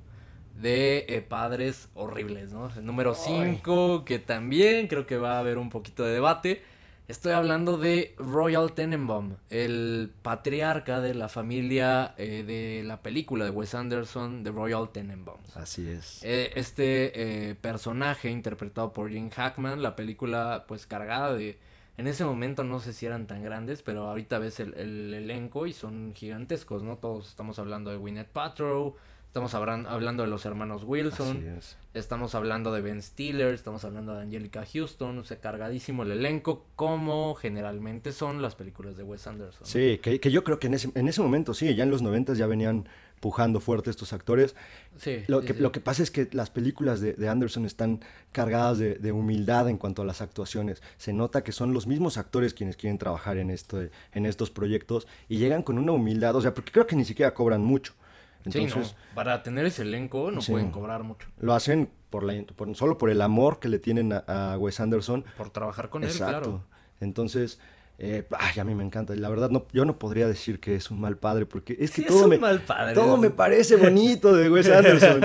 de 0.60 1.06
eh, 1.08 1.22
Padres 1.22 1.90
Horribles, 1.94 2.52
¿no? 2.54 2.70
El 2.76 2.86
número 2.86 3.14
5, 3.14 4.06
que 4.06 4.20
también 4.20 4.88
creo 4.88 5.06
que 5.06 5.18
va 5.18 5.34
a 5.34 5.40
haber 5.40 5.58
un 5.58 5.70
poquito 5.70 6.04
de 6.04 6.14
debate. 6.14 6.64
Estoy 7.12 7.34
hablando 7.34 7.78
de 7.78 8.16
Royal 8.18 8.72
Tenenbaum, 8.72 9.36
el 9.50 10.14
patriarca 10.22 11.02
de 11.02 11.14
la 11.14 11.28
familia 11.28 12.16
eh, 12.18 12.44
de 12.48 12.84
la 12.86 13.02
película 13.02 13.44
de 13.44 13.52
Wes 13.52 13.76
Anderson, 13.76 14.46
de 14.46 14.52
Royal 14.52 14.94
Tenenbaum. 14.94 15.42
Así 15.56 15.90
es. 15.90 16.24
Eh, 16.24 16.54
este 16.56 17.50
eh, 17.50 17.56
personaje 17.56 18.30
interpretado 18.30 18.94
por 18.94 19.10
Jim 19.10 19.30
Hackman, 19.30 19.84
la 19.84 19.98
película 19.98 20.64
pues 20.70 20.88
cargada 20.88 21.34
de... 21.34 21.60
En 21.98 22.08
ese 22.08 22.24
momento 22.24 22.64
no 22.64 22.80
sé 22.80 22.94
si 22.94 23.08
eran 23.08 23.28
tan 23.28 23.44
grandes, 23.44 23.82
pero 23.82 24.08
ahorita 24.08 24.40
ves 24.40 24.62
el, 24.62 24.74
el 24.76 25.14
elenco 25.14 25.68
y 25.68 25.74
son 25.74 26.14
gigantescos, 26.16 26.82
¿no? 26.82 26.96
Todos 26.96 27.28
estamos 27.28 27.60
hablando 27.60 27.92
de 27.92 27.98
Gwyneth 27.98 28.30
Paltrow, 28.30 28.96
Estamos 29.32 29.54
hablando 29.54 30.24
de 30.24 30.30
los 30.30 30.46
hermanos 30.46 30.84
Wilson. 30.84 31.58
Estamos 31.94 32.36
hablando 32.36 32.74
de 32.74 32.82
Ben 32.82 33.02
Stiller. 33.02 33.54
Estamos 33.54 33.86
hablando 33.86 34.14
de 34.14 34.24
Angelica 34.24 34.66
Houston. 34.66 35.20
O 35.20 35.24
sea, 35.24 35.40
cargadísimo 35.40 36.04
el 36.04 36.12
elenco, 36.12 36.66
como 36.76 37.34
generalmente 37.36 38.12
son 38.12 38.42
las 38.42 38.56
películas 38.56 38.98
de 38.98 39.04
Wes 39.04 39.26
Anderson. 39.28 39.66
Sí, 39.66 40.00
que, 40.00 40.20
yo 40.32 40.44
creo 40.44 40.60
que 40.60 40.68
en 40.68 40.74
ese, 40.74 40.92
en 40.96 41.08
ese 41.08 41.22
momento, 41.22 41.54
sí, 41.54 41.74
ya 41.74 41.86
en 41.86 41.92
los 41.92 42.02
90 42.02 42.34
ya 42.34 42.46
venían 42.46 42.90
pujando 43.22 43.62
fuerte 43.62 43.90
estos 43.90 44.12
actores. 44.12 44.54
Sí, 44.98 45.24
lo, 45.28 45.40
que, 45.40 45.54
lo 45.54 45.72
que 45.72 45.80
pasa 45.80 46.04
es 46.04 46.12
que 46.12 46.28
las 46.34 46.50
películas 46.50 47.00
de, 47.00 47.30
Anderson 47.30 47.64
están 47.64 48.02
cargadas 48.34 48.80
de, 48.80 49.12
humildad 49.14 49.70
en 49.70 49.78
cuanto 49.78 50.02
a 50.02 50.06
las 50.06 50.22
actuaciones. 50.22 50.84
Se 50.98 51.14
nota 51.14 51.42
que 51.42 51.54
son 51.54 51.74
los 51.74 51.88
mismos 51.88 52.18
actores 52.18 52.54
quienes 52.54 52.76
quieren 52.76 52.98
trabajar 52.98 53.38
en, 53.38 53.50
esto, 53.50 53.82
en 54.12 54.26
estos 54.26 54.52
proyectos 54.52 55.08
y 55.30 55.38
llegan 55.38 55.64
con 55.64 55.78
una 55.78 55.94
humildad, 55.94 56.36
o 56.36 56.42
sea, 56.42 56.54
porque 56.54 56.74
creo 56.74 56.86
que 56.86 56.98
ni 56.98 57.06
siquiera 57.06 57.34
cobran 57.34 57.62
mucho. 57.62 57.94
Entonces, 58.46 58.96
para 59.14 59.44
tener 59.44 59.66
ese 59.66 59.84
elenco 59.84 60.32
no 60.32 60.42
pueden 60.42 60.72
cobrar 60.72 61.04
mucho. 61.04 61.28
Lo 61.40 61.54
hacen 61.54 61.90
por 62.10 62.24
la, 62.24 62.34
solo 62.74 62.98
por 62.98 63.10
el 63.10 63.22
amor 63.22 63.60
que 63.60 63.70
le 63.70 63.80
tienen 63.80 64.14
a, 64.14 64.58
Wes 64.60 64.80
Anderson. 64.80 65.26
Por 65.38 65.50
trabajar 65.50 65.90
con 65.90 66.04
él, 66.04 66.12
claro. 66.12 66.64
Entonces, 67.00 67.60
eh, 68.04 68.28
ay, 68.38 68.60
a 68.60 68.64
mí 68.64 68.74
me 68.74 68.84
encanta. 68.84 69.16
La 69.16 69.30
verdad, 69.30 69.50
no, 69.52 69.68
yo 69.74 69.86
no 69.86 70.00
podría 70.00 70.28
decir 70.28 70.60
que 70.60 70.76
es 70.76 70.90
un 70.90 71.00
mal 71.00 71.18
padre, 71.18 71.46
porque 71.46 71.78
es 71.80 71.92
que 71.92 72.02
todo, 72.02 72.28
me, 72.28 72.40
todo 72.94 73.18
me 73.18 73.30
parece 73.30 73.76
bonito 73.76 74.36
de 74.36 74.50
Wes 74.50 74.70
Anderson. 74.72 75.22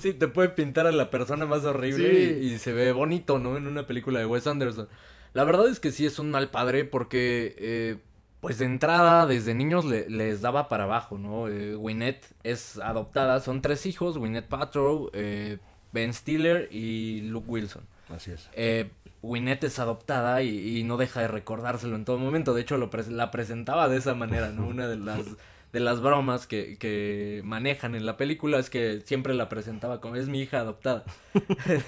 sí, 0.00 0.14
te 0.14 0.28
puede 0.28 0.50
pintar 0.50 0.86
a 0.86 0.92
la 0.92 1.10
persona 1.10 1.46
más 1.46 1.64
horrible 1.64 2.38
y, 2.40 2.58
se 2.58 2.72
ve 2.72 2.92
bonito, 2.92 3.38
¿no? 3.38 3.56
En 3.56 3.66
una 3.66 3.86
película 3.86 4.20
de 4.20 4.26
Wes 4.26 4.46
Anderson. 4.46 4.88
La 5.32 5.44
verdad 5.44 5.66
es 5.68 5.80
que 5.80 5.90
sí 5.90 6.06
es 6.06 6.18
un 6.18 6.30
mal 6.30 6.50
padre 6.50 6.84
porque... 6.84 7.56
Eh, 7.58 7.96
pues 8.42 8.58
de 8.58 8.64
entrada, 8.64 9.24
desde 9.24 9.54
niños 9.54 9.84
les 9.84 10.40
daba 10.40 10.68
para 10.68 10.82
abajo, 10.82 11.16
¿no? 11.16 11.46
Eh, 11.46 11.76
es 12.42 12.76
adoptada, 12.78 13.38
son 13.38 13.62
tres 13.62 13.86
hijos, 13.86 14.16
Winnet 14.16 14.48
Patrow, 14.48 15.10
eh, 15.12 15.58
Ben 15.92 16.12
Stiller 16.12 16.68
y 16.72 17.20
Luke 17.20 17.48
Wilson. 17.48 17.84
Así 18.12 18.32
es. 18.32 18.50
Eh, 18.54 18.90
es 19.22 19.78
adoptada 19.78 20.42
y, 20.42 20.82
no 20.82 20.96
deja 20.96 21.20
de 21.20 21.28
recordárselo 21.28 21.94
en 21.94 22.04
todo 22.04 22.18
momento, 22.18 22.52
de 22.52 22.62
hecho 22.62 22.78
lo 22.78 22.90
la 23.10 23.30
presentaba 23.30 23.88
de 23.88 23.98
esa 23.98 24.16
manera, 24.16 24.50
¿no? 24.50 24.66
Una 24.66 24.88
de 24.88 24.96
las, 24.96 25.20
de 25.72 25.80
las 25.80 26.00
bromas 26.00 26.46
que, 26.46 26.76
que 26.78 27.40
manejan 27.44 27.94
en 27.94 28.04
la 28.06 28.16
película 28.16 28.58
es 28.58 28.68
que 28.70 29.00
siempre 29.04 29.34
la 29.34 29.48
presentaba 29.48 30.00
como 30.00 30.16
es 30.16 30.28
mi 30.28 30.40
hija 30.40 30.60
adoptada. 30.60 31.04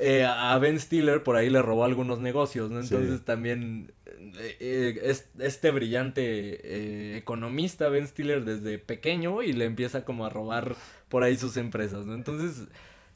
Eh, 0.00 0.24
a 0.24 0.56
Ben 0.58 0.78
Stiller 0.78 1.24
por 1.24 1.34
ahí 1.34 1.50
le 1.50 1.60
robó 1.60 1.84
algunos 1.84 2.20
negocios, 2.20 2.70
¿no? 2.70 2.78
Entonces 2.78 3.24
también 3.24 3.92
eh, 4.38 4.56
eh, 4.60 5.16
este 5.40 5.72
brillante 5.72 7.16
economista 7.16 7.88
Ben 7.88 8.06
Stiller 8.06 8.44
desde 8.44 8.78
pequeño 8.78 9.42
y 9.42 9.52
le 9.52 9.64
empieza 9.64 10.04
como 10.04 10.24
a 10.24 10.30
robar 10.30 10.76
por 11.08 11.24
ahí 11.24 11.36
sus 11.36 11.56
empresas, 11.56 12.06
¿no? 12.06 12.14
Entonces 12.14 12.68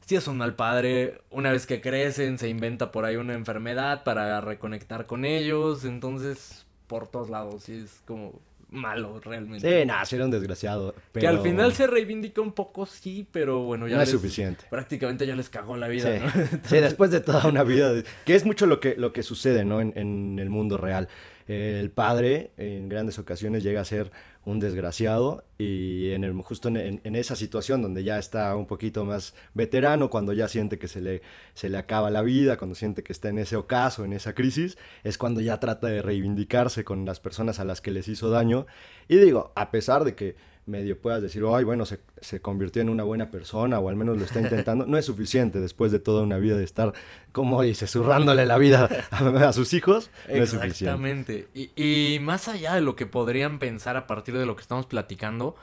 si 0.05 0.15
es 0.15 0.27
un 0.27 0.37
mal 0.37 0.55
padre, 0.55 1.21
una 1.29 1.53
vez 1.53 1.65
que 1.65 1.79
crecen 1.79 2.37
se 2.37 2.49
inventa 2.49 2.91
por 2.91 3.05
ahí 3.05 3.15
una 3.15 3.33
enfermedad 3.33 4.03
para 4.03 4.41
reconectar 4.41 5.05
con 5.05 5.23
ellos, 5.23 5.85
entonces 5.85 6.65
por 6.87 7.07
todos 7.07 7.29
lados, 7.29 7.63
sí 7.63 7.81
es 7.85 8.01
como 8.05 8.41
malo 8.73 9.19
realmente. 9.19 9.81
Sí, 9.81 9.85
nada, 9.85 10.03
sí 10.05 10.15
era 10.15 10.25
un 10.25 10.31
desgraciado. 10.31 10.95
Que 11.13 11.27
al 11.27 11.41
final 11.41 11.73
se 11.73 11.87
reivindica 11.87 12.41
un 12.41 12.51
poco, 12.51 12.85
sí, 12.85 13.27
pero 13.31 13.63
bueno, 13.63 13.87
ya 13.87 13.97
no 13.97 14.01
es 14.01 14.09
suficiente. 14.09 14.65
Prácticamente 14.69 15.25
ya 15.25 15.35
les 15.35 15.49
cagó 15.49 15.77
la 15.77 15.87
vida, 15.87 16.17
sí. 16.17 16.23
¿no? 16.23 16.59
sí, 16.63 16.77
después 16.81 17.11
de 17.11 17.21
toda 17.21 17.47
una 17.47 17.63
vida, 17.63 17.93
que 18.25 18.35
es 18.35 18.45
mucho 18.45 18.65
lo 18.65 18.79
que, 18.79 18.95
lo 18.97 19.13
que 19.13 19.23
sucede, 19.23 19.63
¿no? 19.63 19.79
En, 19.79 19.93
en 19.95 20.39
el 20.39 20.49
mundo 20.49 20.77
real. 20.77 21.07
el 21.47 21.91
padre 21.91 22.51
en 22.57 22.89
grandes 22.89 23.19
ocasiones 23.19 23.63
llega 23.63 23.81
a 23.81 23.85
ser 23.85 24.11
un 24.45 24.59
desgraciado 24.59 25.45
y 25.57 26.11
en 26.11 26.23
el, 26.23 26.33
justo 26.41 26.67
en, 26.67 27.15
esa 27.15 27.35
situación 27.35 27.81
donde 27.81 28.03
ya 28.03 28.19
está 28.19 28.55
un 28.55 28.65
poquito 28.65 29.05
más 29.05 29.33
veterano, 29.53 30.09
cuando 30.09 30.33
ya 30.33 30.47
siente 30.47 30.77
que 30.77 30.87
se 30.87 30.99
le, 30.99 31.21
se 31.53 31.69
le 31.69 31.77
acaba 31.77 32.11
la 32.11 32.21
vida, 32.21 32.57
cuando 32.57 32.75
siente 32.75 33.03
que 33.03 33.13
está 33.13 33.29
en 33.29 33.39
ese 33.39 33.55
ocaso, 33.55 34.03
en 34.03 34.13
esa 34.13 34.33
crisis, 34.33 34.77
es 35.03 35.17
cuando 35.17 35.39
ya 35.39 35.59
trata 35.59 35.87
de 35.87 36.01
reivindicarse 36.01 36.83
con 36.83 37.05
las 37.05 37.19
personas 37.19 37.59
a 37.59 37.65
las 37.65 37.79
que 37.79 37.91
les 37.91 38.07
hizo 38.07 38.29
daño. 38.29 38.65
Y 39.07 39.17
digo, 39.17 39.53
a 39.55 39.71
pesar 39.71 40.03
de 40.03 40.15
que 40.15 40.35
medio 40.65 40.99
puedas 40.99 41.21
decir, 41.21 41.43
ay, 41.51 41.63
bueno, 41.63 41.85
se, 41.85 41.99
se, 42.21 42.41
convirtió 42.41 42.81
en 42.81 42.89
una 42.89 43.03
buena 43.03 43.29
persona 43.29 43.79
o 43.79 43.89
al 43.89 43.95
menos 43.95 44.17
lo 44.17 44.25
está 44.25 44.39
intentando, 44.39 44.85
no 44.85 44.97
es 44.97 45.05
suficiente 45.05 45.59
después 45.59 45.91
de 45.91 45.99
toda 45.99 46.23
una 46.23 46.37
vida 46.37 46.57
de 46.57 46.63
estar, 46.63 46.93
como 47.31 47.61
dice, 47.61 47.87
zurrándole 47.87 48.45
la 48.45 48.57
vida 48.57 48.89
a, 49.11 49.53
sus 49.53 49.73
hijos. 49.73 50.09
No 50.27 50.35
Exactamente. 50.35 51.47
Y, 51.53 51.71
y 51.75 52.19
más 52.19 52.47
allá 52.47 52.75
de 52.75 52.81
lo 52.81 52.95
que 52.95 53.05
podrían 53.05 53.59
pensar 53.59 53.97
a 53.97 54.07
partir 54.07 54.37
de 54.37 54.45
lo 54.45 54.55
que 54.55 54.61
estamos 54.61 54.85
platicando, 54.85 55.55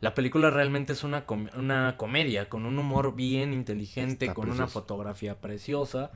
La 0.00 0.12
película 0.12 0.50
realmente 0.50 0.92
es 0.92 1.02
una, 1.02 1.24
una 1.56 1.96
comedia 1.96 2.48
con 2.50 2.66
un 2.66 2.78
humor 2.78 3.14
bien 3.14 3.54
inteligente, 3.54 4.34
con 4.34 4.50
una 4.50 4.66
fotografía 4.66 5.40
preciosa. 5.40 6.10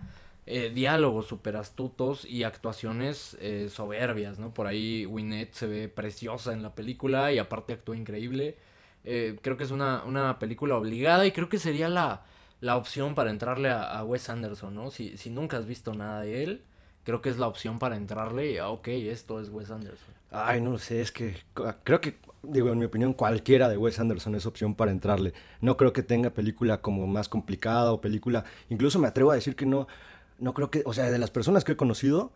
Eh, 0.51 0.71
diálogos 0.71 1.27
súper 1.27 1.57
astutos 1.57 2.25
y 2.25 2.43
actuaciones 2.43 3.37
eh, 3.39 3.69
soberbias, 3.71 4.39
¿no? 4.39 4.55
Por 4.55 4.67
ahí 4.67 5.05
Winnet 5.05 5.53
se 5.53 5.67
ve 5.67 5.89
preciosa 5.91 6.55
en 6.55 6.63
la 6.63 6.75
película 6.75 7.31
y 7.35 7.39
aparte 7.39 7.75
actúa 7.75 7.99
increíble. 7.99 8.57
Eh, 9.05 9.39
creo 9.43 9.59
que 9.59 9.65
es 9.65 9.71
una, 9.71 10.05
una, 10.05 10.39
película 10.39 10.77
obligada 10.77 11.27
y 11.27 11.33
creo 11.33 11.51
que 11.51 11.59
sería 11.59 11.91
la, 11.91 12.23
la 12.63 12.79
opción 12.79 13.15
para 13.15 13.29
entrarle 13.29 13.69
a, 13.69 14.03
Wes 14.05 14.31
Anderson, 14.31 14.75
¿no? 14.75 14.91
Si, 14.91 15.19
si, 15.19 15.29
nunca 15.29 15.59
has 15.59 15.67
visto 15.67 15.93
nada 15.93 16.23
de 16.23 16.43
él, 16.43 16.63
creo 17.05 17.21
que 17.21 17.29
es 17.29 17.37
la 17.37 17.47
opción 17.47 17.79
para 17.79 17.97
entrarle 17.97 18.53
y, 18.53 18.57
ah, 18.57 18.71
ok, 18.71 18.89
esto 18.89 19.43
es 19.43 19.51
Wes 19.51 19.71
Anderson. 19.71 20.15
Ay, 20.31 20.63
no 20.63 20.79
sé, 20.79 21.03
es 21.03 21.13
que 21.13 21.37
creo 21.85 22.01
que, 22.01 22.17
digo, 22.43 22.71
en 22.73 22.79
mi 22.79 22.87
opinión, 22.87 23.13
cualquiera 23.13 23.69
de 23.69 23.77
Wes 23.77 24.01
Anderson 24.01 24.35
es 24.35 24.47
opción 24.47 24.75
para 24.75 24.93
entrarle. 24.93 25.35
No 25.61 25.77
creo 25.77 25.93
que 25.93 26.03
tenga 26.03 26.31
película 26.31 26.81
como 26.81 27.07
más 27.07 27.29
complicada 27.29 27.93
o 27.93 28.01
película, 28.01 28.45
incluso 28.71 28.99
me 28.99 29.09
atrevo 29.09 29.31
a 29.31 29.35
decir 29.35 29.55
que 29.55 29.67
no, 29.67 29.89
no 30.39 30.55
creo 30.55 30.71
que, 30.71 30.83
o 30.85 30.93
sea, 30.93 31.11
de 31.11 31.19
las 31.19 31.31
personas 31.31 31.65
que 31.65 31.73
he 31.73 31.77
conocido, 31.77 32.33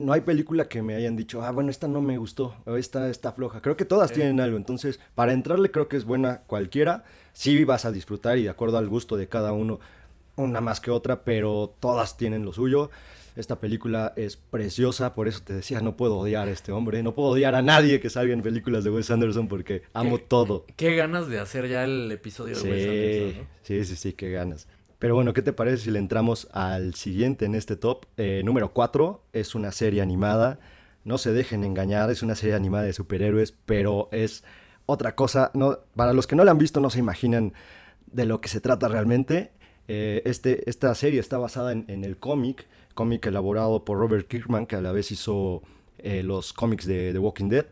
no 0.00 0.12
hay 0.14 0.22
película 0.22 0.66
que 0.66 0.82
me 0.82 0.94
hayan 0.94 1.14
dicho, 1.14 1.42
ah, 1.42 1.50
bueno, 1.50 1.70
esta 1.70 1.86
no 1.86 2.00
me 2.00 2.16
gustó, 2.16 2.56
o 2.64 2.76
esta 2.76 3.08
está 3.10 3.32
floja. 3.32 3.60
Creo 3.60 3.76
que 3.76 3.84
todas 3.84 4.12
tienen 4.12 4.40
algo. 4.40 4.56
Entonces, 4.56 4.98
para 5.14 5.32
entrarle 5.32 5.70
creo 5.70 5.88
que 5.88 5.96
es 5.96 6.04
buena 6.04 6.40
cualquiera. 6.46 7.04
Sí 7.32 7.62
vas 7.64 7.84
a 7.84 7.92
disfrutar 7.92 8.38
y 8.38 8.44
de 8.44 8.48
acuerdo 8.48 8.78
al 8.78 8.88
gusto 8.88 9.16
de 9.16 9.28
cada 9.28 9.52
uno, 9.52 9.78
una 10.36 10.60
más 10.60 10.80
que 10.80 10.90
otra, 10.90 11.22
pero 11.22 11.74
todas 11.80 12.16
tienen 12.16 12.44
lo 12.44 12.52
suyo. 12.52 12.90
Esta 13.36 13.60
película 13.60 14.12
es 14.16 14.36
preciosa, 14.36 15.14
por 15.14 15.28
eso 15.28 15.40
te 15.44 15.52
decía, 15.52 15.80
no 15.80 15.96
puedo 15.96 16.18
odiar 16.18 16.48
a 16.48 16.50
este 16.50 16.72
hombre, 16.72 17.02
no 17.02 17.14
puedo 17.14 17.28
odiar 17.28 17.54
a 17.54 17.62
nadie 17.62 18.00
que 18.00 18.10
salga 18.10 18.32
en 18.32 18.42
películas 18.42 18.82
de 18.84 18.90
Wes 18.90 19.10
Anderson 19.10 19.48
porque 19.48 19.82
amo 19.92 20.18
todo. 20.18 20.64
Qué 20.76 20.96
ganas 20.96 21.28
de 21.28 21.38
hacer 21.38 21.68
ya 21.68 21.84
el 21.84 22.10
episodio 22.10 22.58
de 22.58 22.70
Wes 22.70 22.88
Anderson. 22.88 23.48
Sí, 23.62 23.84
sí, 23.84 23.96
sí, 23.96 24.12
qué 24.14 24.30
ganas. 24.30 24.66
Pero 25.00 25.14
bueno, 25.14 25.32
¿qué 25.32 25.40
te 25.40 25.54
parece 25.54 25.84
si 25.84 25.90
le 25.90 25.98
entramos 25.98 26.46
al 26.52 26.94
siguiente 26.94 27.46
en 27.46 27.54
este 27.54 27.74
top? 27.74 28.04
Eh, 28.18 28.42
número 28.44 28.74
4 28.74 29.22
es 29.32 29.54
una 29.54 29.72
serie 29.72 30.02
animada. 30.02 30.60
No 31.04 31.16
se 31.16 31.32
dejen 31.32 31.64
engañar, 31.64 32.10
es 32.10 32.22
una 32.22 32.34
serie 32.34 32.54
animada 32.54 32.84
de 32.84 32.92
superhéroes, 32.92 33.54
pero 33.64 34.10
es 34.12 34.44
otra 34.84 35.14
cosa. 35.14 35.52
No, 35.54 35.78
para 35.96 36.12
los 36.12 36.26
que 36.26 36.36
no 36.36 36.44
la 36.44 36.50
han 36.50 36.58
visto, 36.58 36.80
no 36.80 36.90
se 36.90 36.98
imaginan 36.98 37.54
de 38.12 38.26
lo 38.26 38.42
que 38.42 38.50
se 38.50 38.60
trata 38.60 38.88
realmente. 38.88 39.52
Eh, 39.88 40.20
este, 40.26 40.68
esta 40.68 40.94
serie 40.94 41.18
está 41.18 41.38
basada 41.38 41.72
en, 41.72 42.04
el 42.04 42.18
cómic, 42.18 42.66
cómic 42.92 43.24
elaborado 43.24 43.86
por 43.86 43.98
Robert 43.98 44.28
Kirkman, 44.28 44.66
que 44.66 44.76
a 44.76 44.82
la 44.82 44.92
vez 44.92 45.10
hizo 45.12 45.62
eh, 45.96 46.22
los 46.22 46.52
cómics 46.52 46.84
de 46.84 47.14
The 47.14 47.18
Walking 47.18 47.48
Dead. 47.48 47.64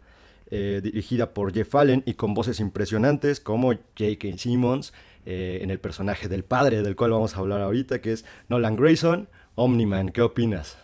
dirigida 0.82 1.34
por 1.34 1.52
Jeff 1.52 1.74
Allen 1.74 2.02
y 2.06 2.14
con 2.14 2.32
voces 2.32 2.58
impresionantes 2.58 3.38
como 3.38 3.74
J.K. 3.74 4.38
Simmons, 4.38 4.94
eh, 5.30 5.62
en 5.62 5.70
el 5.70 5.78
personaje 5.78 6.26
del 6.26 6.42
padre 6.42 6.80
del 6.80 6.96
cual 6.96 7.10
vamos 7.10 7.36
a 7.36 7.40
hablar 7.40 7.60
ahorita, 7.60 8.00
que 8.00 8.14
es 8.14 8.24
Nolan 8.48 8.76
Grayson, 8.76 9.28
Omniman. 9.56 10.08
¿Qué 10.08 10.22
opinas? 10.22 10.78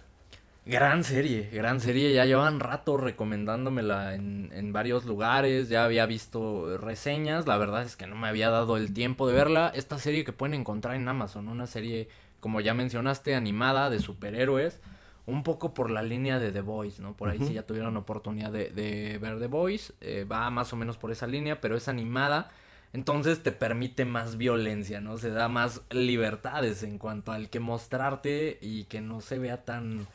Gran 0.66 1.02
serie, 1.02 1.48
gran 1.50 1.80
serie. 1.80 2.12
Ya 2.12 2.26
llevan 2.26 2.60
rato 2.60 2.98
recomendándomela 2.98 4.14
en, 4.14 4.50
en, 4.52 4.70
varios 4.74 5.06
lugares. 5.06 5.70
Ya 5.70 5.86
había 5.86 6.04
visto 6.04 6.76
reseñas. 6.76 7.46
La 7.46 7.56
verdad 7.56 7.84
es 7.84 7.96
que 7.96 8.06
no 8.06 8.16
me 8.16 8.28
había 8.28 8.50
dado 8.50 8.76
el 8.76 8.92
tiempo 8.92 9.26
de 9.26 9.32
verla. 9.32 9.72
Esta 9.74 9.98
serie 9.98 10.24
que 10.24 10.34
pueden 10.34 10.52
encontrar 10.52 10.96
en 10.96 11.08
Amazon. 11.08 11.48
Una 11.48 11.66
serie, 11.66 12.10
como 12.40 12.60
ya 12.60 12.74
mencionaste, 12.74 13.34
animada 13.34 13.88
de 13.88 13.98
superhéroes. 13.98 14.78
Un 15.24 15.42
poco 15.42 15.72
por 15.72 15.90
la 15.90 16.02
línea 16.02 16.38
de 16.38 16.52
The 16.52 16.60
Voice, 16.60 17.00
¿no? 17.00 17.16
Por 17.16 17.30
ahí 17.30 17.38
si 17.38 17.54
ya 17.54 17.62
tuvieron 17.62 17.96
oportunidad 17.96 18.52
de, 18.52 18.68
de 18.68 19.16
ver 19.16 19.38
The 19.38 19.46
Voice. 19.46 19.94
Eh, 20.02 20.26
va 20.30 20.50
más 20.50 20.70
o 20.74 20.76
menos 20.76 20.98
por 20.98 21.10
esa 21.12 21.26
línea, 21.26 21.62
pero 21.62 21.78
es 21.78 21.88
animada 21.88 22.50
entonces 22.94 23.42
te 23.42 23.50
permite 23.50 24.04
más 24.04 24.38
violencia, 24.38 25.00
¿no? 25.00 25.18
Se 25.18 25.30
da 25.30 25.48
más 25.48 25.82
libertades 25.90 26.84
en 26.84 26.98
cuanto 26.98 27.32
al 27.32 27.50
que 27.50 27.58
mostrarte 27.58 28.56
y 28.62 28.84
que 28.84 29.00
no 29.00 29.20
se 29.20 29.38
vea 29.38 29.64
tan 29.64 30.06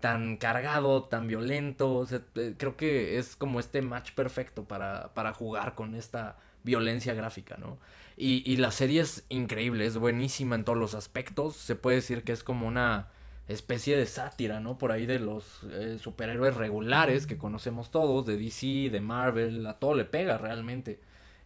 tan 0.00 0.36
cargado, 0.36 1.04
tan 1.04 1.26
violento. 1.26 2.06
Eh, 2.36 2.54
creo 2.58 2.76
que 2.76 3.18
es 3.18 3.34
como 3.34 3.60
este 3.60 3.80
match 3.82 4.12
perfecto 4.12 4.64
para, 4.64 5.14
para 5.14 5.32
jugar 5.32 5.74
con 5.74 5.94
esta 5.94 6.36
violencia 6.64 7.14
gráfica, 7.14 7.56
¿no? 7.56 7.78
Y, 8.16 8.42
y, 8.50 8.56
la 8.58 8.72
serie 8.72 9.00
es 9.00 9.24
increíble, 9.30 9.86
es 9.86 9.96
buenísima 9.96 10.54
en 10.54 10.64
todos 10.64 10.78
los 10.78 10.94
aspectos. 10.94 11.56
Se 11.56 11.76
puede 11.76 11.96
decir 11.96 12.24
que 12.24 12.32
es 12.32 12.44
como 12.44 12.68
una 12.68 13.08
especie 13.48 13.96
de 13.96 14.04
sátira, 14.06 14.60
¿no? 14.60 14.76
Por 14.76 14.92
ahí 14.92 15.06
de 15.06 15.18
los 15.18 15.62
eh, 15.70 15.98
superhéroes 15.98 16.56
regulares 16.56 17.26
que 17.26 17.38
conocemos 17.38 17.90
todos, 17.90 18.26
de 18.26 18.36
DC, 18.36 18.90
de 18.90 19.00
Marvel, 19.00 19.66
a 19.66 19.78
todo 19.78 19.94
le 19.94 20.04
pega 20.04 20.36
realmente. 20.36 21.00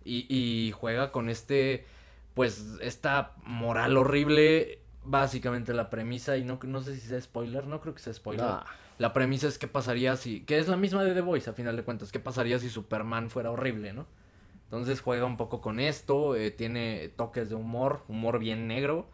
Y, 0.04 0.72
juega 0.74 1.12
con 1.12 1.28
este, 1.28 1.84
pues, 2.34 2.76
esta 2.80 3.32
moral 3.44 3.96
horrible. 3.96 4.78
Básicamente 5.04 5.74
la 5.74 5.90
premisa, 5.90 6.36
y 6.36 6.44
no, 6.44 6.60
no 6.62 6.80
sé 6.80 6.94
si 6.94 7.08
sea 7.08 7.20
spoiler, 7.20 7.66
no 7.66 7.80
creo 7.80 7.92
que 7.92 8.00
sea 8.00 8.14
spoiler. 8.14 8.46
La 8.98 9.12
premisa 9.12 9.48
es 9.48 9.58
qué 9.58 9.66
pasaría 9.66 10.14
si, 10.14 10.42
que 10.44 10.58
es 10.58 10.68
la 10.68 10.76
misma 10.76 11.02
de 11.02 11.12
The 11.12 11.22
Voice 11.22 11.50
a 11.50 11.54
final 11.54 11.74
de 11.76 11.82
cuentas, 11.82 12.12
qué 12.12 12.20
pasaría 12.20 12.60
si 12.60 12.70
Superman 12.70 13.30
fuera 13.30 13.50
horrible, 13.50 13.92
¿no? 13.92 14.06
Entonces 14.72 15.00
juega 15.00 15.26
un 15.26 15.36
poco 15.36 15.60
con 15.60 15.80
esto, 15.80 16.36
eh, 16.36 16.50
tiene 16.50 17.08
toques 17.16 17.50
de 17.50 17.56
humor, 17.56 18.04
humor 18.08 18.38
bien 18.38 18.68
negro. 18.68 19.06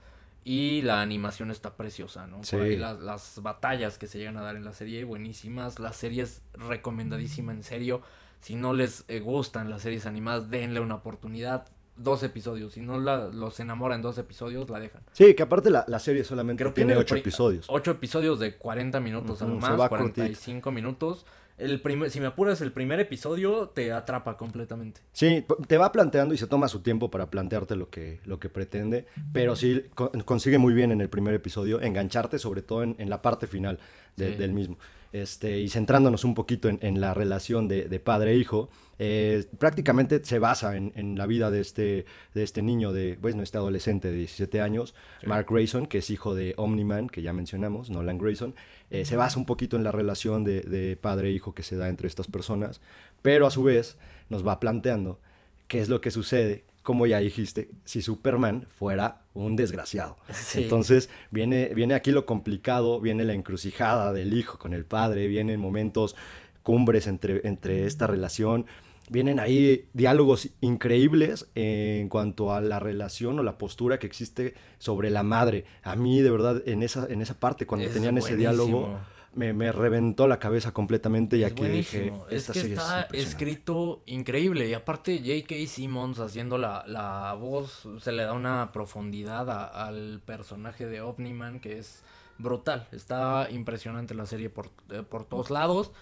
Y 0.45 0.83
la 0.83 1.03
animación 1.03 1.51
está 1.51 1.77
preciosa, 1.77 2.27
¿no? 2.27 2.43
Por 2.43 2.63
ahí 2.63 2.77
las, 2.77 3.01
las, 3.01 3.43
batallas 3.43 3.99
que 3.99 4.07
se 4.07 4.19
llegan 4.19 4.37
a 4.37 4.43
dar 4.43 4.57
en 4.57 4.65
la 4.65 4.73
serie, 4.73 5.05
buenísimas. 5.05 5.79
La 5.79 5.93
serie 5.93 6.23
es 6.23 6.43
recomendadísima, 6.55 7.53
en 7.53 7.65
serio. 7.65 8.03
Si 8.41 8.55
no 8.55 8.73
les 8.73 9.05
eh, 9.09 9.21
gustan 9.21 9.71
las 9.71 9.83
series 9.83 10.07
animadas, 10.07 10.51
denle 10.51 10.81
una 10.81 10.97
oportunidad. 10.97 11.69
Dos 11.97 12.23
episodios. 12.23 12.75
Si 12.75 12.81
no 12.81 13.01
la, 13.01 13.27
los 13.27 13.59
enamoran 13.59 14.03
dos 14.03 14.19
episodios, 14.19 14.71
la 14.71 14.79
dejan. 14.79 15.03
Sí, 15.13 15.35
que 15.35 15.43
aparte 15.43 15.69
la, 15.69 15.85
la 15.89 15.99
serie 15.99 16.23
solamente 16.23 16.65
tiene 16.71 16.97
ocho 16.97 17.17
episodios. 17.17 17.67
Ocho 17.69 17.91
episodios 17.91 18.39
de 18.39 18.57
40 18.57 19.01
minutos 19.01 19.43
uh 19.43 19.47
más, 19.47 19.89
45 19.89 20.71
minutos. 20.71 21.27
El 21.59 21.81
primer, 21.81 22.09
si 22.09 22.21
me 22.21 22.27
apuras, 22.27 22.61
el 22.61 22.71
primer 22.71 23.01
episodio 23.01 23.71
te 23.71 23.91
atrapa 23.91 24.37
completamente. 24.37 25.01
Sí, 25.13 25.45
te 25.67 25.77
va 25.77 25.91
planteando 25.91 26.33
y 26.33 26.39
se 26.39 26.47
toma 26.47 26.69
su 26.69 26.83
tiempo 26.83 27.11
para 27.11 27.31
plantearte 27.31 27.75
lo 27.75 27.91
que, 27.91 28.21
lo 28.25 28.39
que 28.39 28.49
pretende, 28.49 29.07
pero 29.33 29.57
sí 29.57 29.87
consigue 30.25 30.59
muy 30.59 30.73
bien 30.73 30.93
en 30.93 31.01
el 31.01 31.09
primer 31.09 31.35
episodio 31.35 31.81
engancharte, 31.81 32.39
sobre 32.39 32.63
todo 32.63 32.85
en, 32.85 32.95
en 32.99 33.11
la 33.11 33.23
parte 33.23 33.49
final 33.49 33.81
del 34.15 34.53
mismo. 34.53 34.79
Este, 35.13 35.59
y 35.61 35.71
centrándonos 35.71 36.25
un 36.25 36.35
poquito 36.35 36.69
en, 36.69 37.01
la 37.01 37.15
relación 37.15 37.67
de, 37.67 38.01
padre-hijo, 38.01 38.69
e 38.99 39.41
eh, 39.41 39.47
prácticamente 39.59 40.23
se 40.23 40.39
basa 40.39 40.77
en, 40.77 41.17
la 41.17 41.27
vida 41.27 41.51
de 41.51 41.61
este, 41.61 42.05
de 42.35 42.43
este 42.43 42.61
niño, 42.61 42.93
de, 42.93 43.17
bueno, 43.17 43.43
este 43.43 43.57
adolescente 43.57 44.11
de 44.11 44.19
17 44.19 44.61
años, 44.61 44.95
Mark 45.25 45.47
Grayson, 45.49 45.87
que 45.87 45.99
es 45.99 46.11
hijo 46.11 46.35
de 46.35 46.53
Omniman, 46.59 47.09
que 47.09 47.23
ya 47.23 47.33
mencionamos, 47.33 47.89
Nolan 47.89 48.19
Grayson. 48.19 48.55
Eh, 48.91 49.07
se 49.07 49.17
basa 49.17 49.39
un 49.39 49.47
poquito 49.47 49.77
en 49.77 49.85
la 49.85 49.93
relación 49.93 50.45
de, 50.45 50.61
de 50.61 50.97
padre-hijo 50.97 51.55
que 51.55 51.63
se 51.63 51.77
da 51.77 51.89
entre 51.89 52.07
estas 52.07 52.27
personas, 52.27 52.83
pero 53.23 53.47
a 53.47 53.51
su 53.51 53.63
vez 53.63 53.97
nos 54.29 54.47
va 54.47 54.61
planteando 54.61 55.21
qué 55.69 55.81
es 55.81 55.89
lo 55.89 56.03
que 56.03 56.11
sucede 56.11 56.65
como 56.89 57.07
ya 57.07 57.19
dijiste, 57.19 57.69
si 57.85 58.01
Superman 58.01 58.67
fuera 58.67 59.21
un 59.35 59.57
desgraciado. 59.57 60.17
Entonces 60.55 61.11
viene, 61.31 61.75
viene 61.75 61.93
aquí 61.93 62.13
lo 62.13 62.25
complicado, 62.25 62.99
viene 62.99 63.27
la 63.27 63.35
encrucijada 63.35 64.15
del 64.15 64.33
hijo 64.33 64.59
con 64.59 64.73
el 64.73 64.87
padre, 64.87 65.27
vienen 65.27 65.61
momentos 65.61 66.17
cumbres 66.63 67.07
entre, 67.07 67.47
entre 67.47 67.85
esta 67.85 68.07
relación, 68.07 68.65
vienen 69.11 69.39
ahí 69.39 69.91
diálogos 69.93 70.49
increíbles 70.63 71.51
en 71.55 72.09
cuanto 72.09 72.55
a 72.55 72.63
la 72.63 72.81
relación 72.81 73.39
o 73.39 73.43
la 73.43 73.59
postura 73.59 73.99
que 73.99 74.07
existe 74.07 74.55
sobre 74.79 75.11
la 75.11 75.23
madre. 75.23 75.67
A 75.83 75.95
mí, 75.95 76.23
de 76.23 76.31
verdad, 76.31 76.63
en 76.67 76.83
esa, 76.83 77.07
en 77.11 77.21
esa 77.21 77.39
parte, 77.39 77.67
cuando 77.67 77.87
tenían 77.91 78.17
ese 78.17 78.35
diálogo 78.35 78.99
me, 79.35 79.73
reventó 79.73 80.27
la 80.27 80.39
cabeza 80.39 80.73
completamente 80.73 81.37
y 81.37 81.45
aquí 81.45 81.65
dije, 81.65 82.13
es 82.31 82.51
que 82.51 82.61
está 82.61 83.09
escrito 83.13 84.03
increíble. 84.07 84.69
Y 84.69 84.75
aparte 84.75 85.19
J.K. 85.19 85.55
Simmons 85.67 86.19
haciendo 86.19 86.59
la, 86.59 86.85
la, 86.87 87.35
voz 87.35 87.87
se 88.01 88.13
le 88.13 88.25
da 88.25 88.33
una 88.33 88.73
profundidad 88.73 89.49
al 89.75 90.21
personaje 90.25 90.87
de 90.87 91.01
Omniman 91.01 91.61
que 91.61 91.79
es 91.79 92.03
brutal, 92.39 92.87
está 92.93 93.49
impresionante 93.51 94.15
la 94.15 94.27
serie 94.27 94.49
por, 94.49 94.71
eh, 94.91 95.03
por 95.09 95.25
todos 95.25 95.51
lados. 95.51 95.93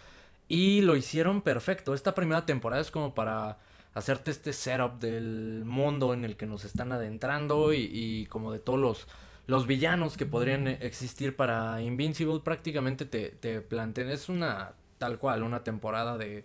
Y 0.49 0.83
lo 0.83 0.97
hicieron 0.97 1.43
perfecto, 1.43 1.93
esta 1.95 2.15
primera 2.15 2.47
temporada 2.47 2.81
es 2.81 2.91
como 2.91 3.15
para 3.15 3.59
hacerte 3.95 4.31
este 4.31 4.53
setup 4.53 5.01
del 5.01 5.65
mundo 5.65 6.15
en 6.15 6.25
el 6.25 6.37
que 6.37 6.47
nos 6.47 6.65
están 6.65 6.93
adentrando 6.93 7.73
y, 7.73 7.91
y 7.93 8.27
como 8.27 8.53
de 8.53 8.61
todos 8.61 8.79
los 8.79 9.09
los 9.47 9.67
villanos 9.67 10.17
que 10.17 10.27
podrían 10.27 10.67
existir 10.67 11.37
para 11.37 11.81
Invincible 11.83 12.41
prácticamente 12.41 13.05
te, 13.05 13.31
te 13.31 13.61
plantean, 13.61 14.11
es 14.11 14.29
una 14.29 14.73
tal 14.99 15.19
cual, 15.19 15.43
una 15.43 15.63
temporada 15.63 16.17
de 16.17 16.45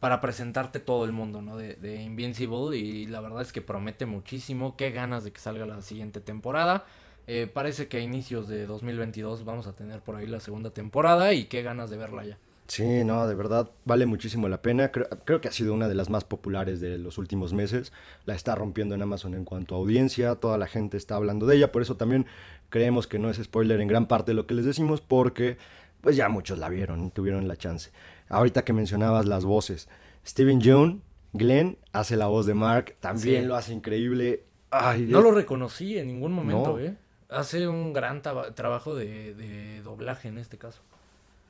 para 0.00 0.20
presentarte 0.22 0.80
todo 0.80 1.04
el 1.04 1.12
mundo, 1.12 1.42
¿no? 1.42 1.56
De, 1.58 1.74
de, 1.74 2.02
Invincible 2.02 2.76
y 2.76 3.06
la 3.06 3.20
verdad 3.20 3.42
es 3.42 3.52
que 3.52 3.60
promete 3.60 4.06
muchísimo, 4.06 4.76
qué 4.76 4.90
ganas 4.90 5.24
de 5.24 5.32
que 5.32 5.40
salga 5.40 5.66
la 5.66 5.82
siguiente 5.82 6.20
temporada. 6.20 6.86
Eh, 7.26 7.46
parece 7.46 7.86
que 7.86 7.98
a 7.98 8.00
inicios 8.00 8.48
de 8.48 8.66
2022 8.66 9.44
vamos 9.44 9.66
a 9.66 9.74
tener 9.74 10.00
por 10.00 10.16
ahí 10.16 10.26
la 10.26 10.40
segunda 10.40 10.70
temporada 10.70 11.34
y 11.34 11.44
qué 11.44 11.62
ganas 11.62 11.90
de 11.90 11.98
verla 11.98 12.24
ya. 12.24 12.38
Sí, 12.70 13.02
no, 13.02 13.26
de 13.26 13.34
verdad 13.34 13.68
vale 13.84 14.06
muchísimo 14.06 14.48
la 14.48 14.62
pena. 14.62 14.92
Creo, 14.92 15.08
creo, 15.24 15.40
que 15.40 15.48
ha 15.48 15.52
sido 15.52 15.74
una 15.74 15.88
de 15.88 15.96
las 15.96 16.08
más 16.08 16.22
populares 16.22 16.80
de 16.80 16.98
los 16.98 17.18
últimos 17.18 17.52
meses. 17.52 17.92
La 18.26 18.36
está 18.36 18.54
rompiendo 18.54 18.94
en 18.94 19.02
Amazon 19.02 19.34
en 19.34 19.44
cuanto 19.44 19.74
a 19.74 19.78
audiencia. 19.78 20.36
Toda 20.36 20.56
la 20.56 20.68
gente 20.68 20.96
está 20.96 21.16
hablando 21.16 21.46
de 21.46 21.56
ella. 21.56 21.72
Por 21.72 21.82
eso 21.82 21.96
también 21.96 22.26
creemos 22.68 23.08
que 23.08 23.18
no 23.18 23.28
es 23.28 23.38
spoiler 23.38 23.80
en 23.80 23.88
gran 23.88 24.06
parte 24.06 24.30
de 24.30 24.36
lo 24.36 24.46
que 24.46 24.54
les 24.54 24.64
decimos, 24.64 25.00
porque 25.00 25.58
pues 26.00 26.14
ya 26.14 26.28
muchos 26.28 26.60
la 26.60 26.68
vieron 26.68 27.04
y 27.04 27.10
tuvieron 27.10 27.48
la 27.48 27.56
chance. 27.56 27.90
Ahorita 28.28 28.64
que 28.64 28.72
mencionabas 28.72 29.26
las 29.26 29.44
voces, 29.44 29.88
Steven 30.24 30.60
Yeun, 30.60 31.02
Glenn 31.32 31.76
hace 31.92 32.16
la 32.16 32.26
voz 32.26 32.46
de 32.46 32.54
Mark, 32.54 32.94
también 33.00 33.48
lo 33.48 33.56
hace 33.56 33.72
increíble. 33.72 34.44
Ay, 34.70 35.06
no 35.08 35.22
lo 35.22 35.32
reconocí 35.32 35.98
en 35.98 36.06
ningún 36.06 36.32
momento, 36.32 36.78
¿eh? 36.78 36.96
Hace 37.28 37.66
un 37.66 37.92
gran 37.92 38.22
trabajo 38.22 38.94
de 38.94 39.80
doblaje 39.82 40.28
en 40.28 40.38
este 40.38 40.56
caso. 40.56 40.82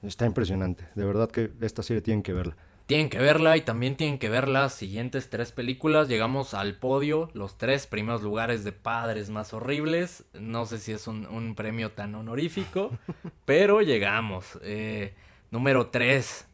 Está 0.03 0.27
impresionante. 0.27 0.87
De 0.95 1.05
verdad 1.05 1.31
que 1.31 1.51
esta 1.61 1.83
serie 1.83 2.01
tienen 2.01 2.23
que 2.23 2.33
verla. 2.33 2.57
Tienen 2.91 3.09
que 3.09 3.19
verla 3.19 3.57
y 3.57 3.61
también 3.61 3.97
tienen 3.97 4.19
que 4.19 4.29
ver 4.29 4.49
las 4.49 4.75
siguientes 4.75 5.31
tres 5.31 5.53
películas. 5.53 6.09
Llegamos 6.09 6.55
al 6.55 6.75
podio, 6.75 7.31
los 7.35 7.57
tres 7.57 7.87
primeros 7.87 8.23
lugares 8.23 8.65
de 8.65 8.73
padres 8.73 9.31
más 9.31 9.53
horribles. 9.55 10.25
No 10.35 10.67
sé 10.67 10.79
si 10.79 10.91
es 10.91 11.07
un, 11.07 11.55
premio 11.55 11.93
tan 11.93 12.17
honorífico, 12.17 12.91
pero 13.45 13.81
llegamos. 13.83 14.59
Eh, 14.63 15.15
número 15.53 15.87
tres. 15.89 16.49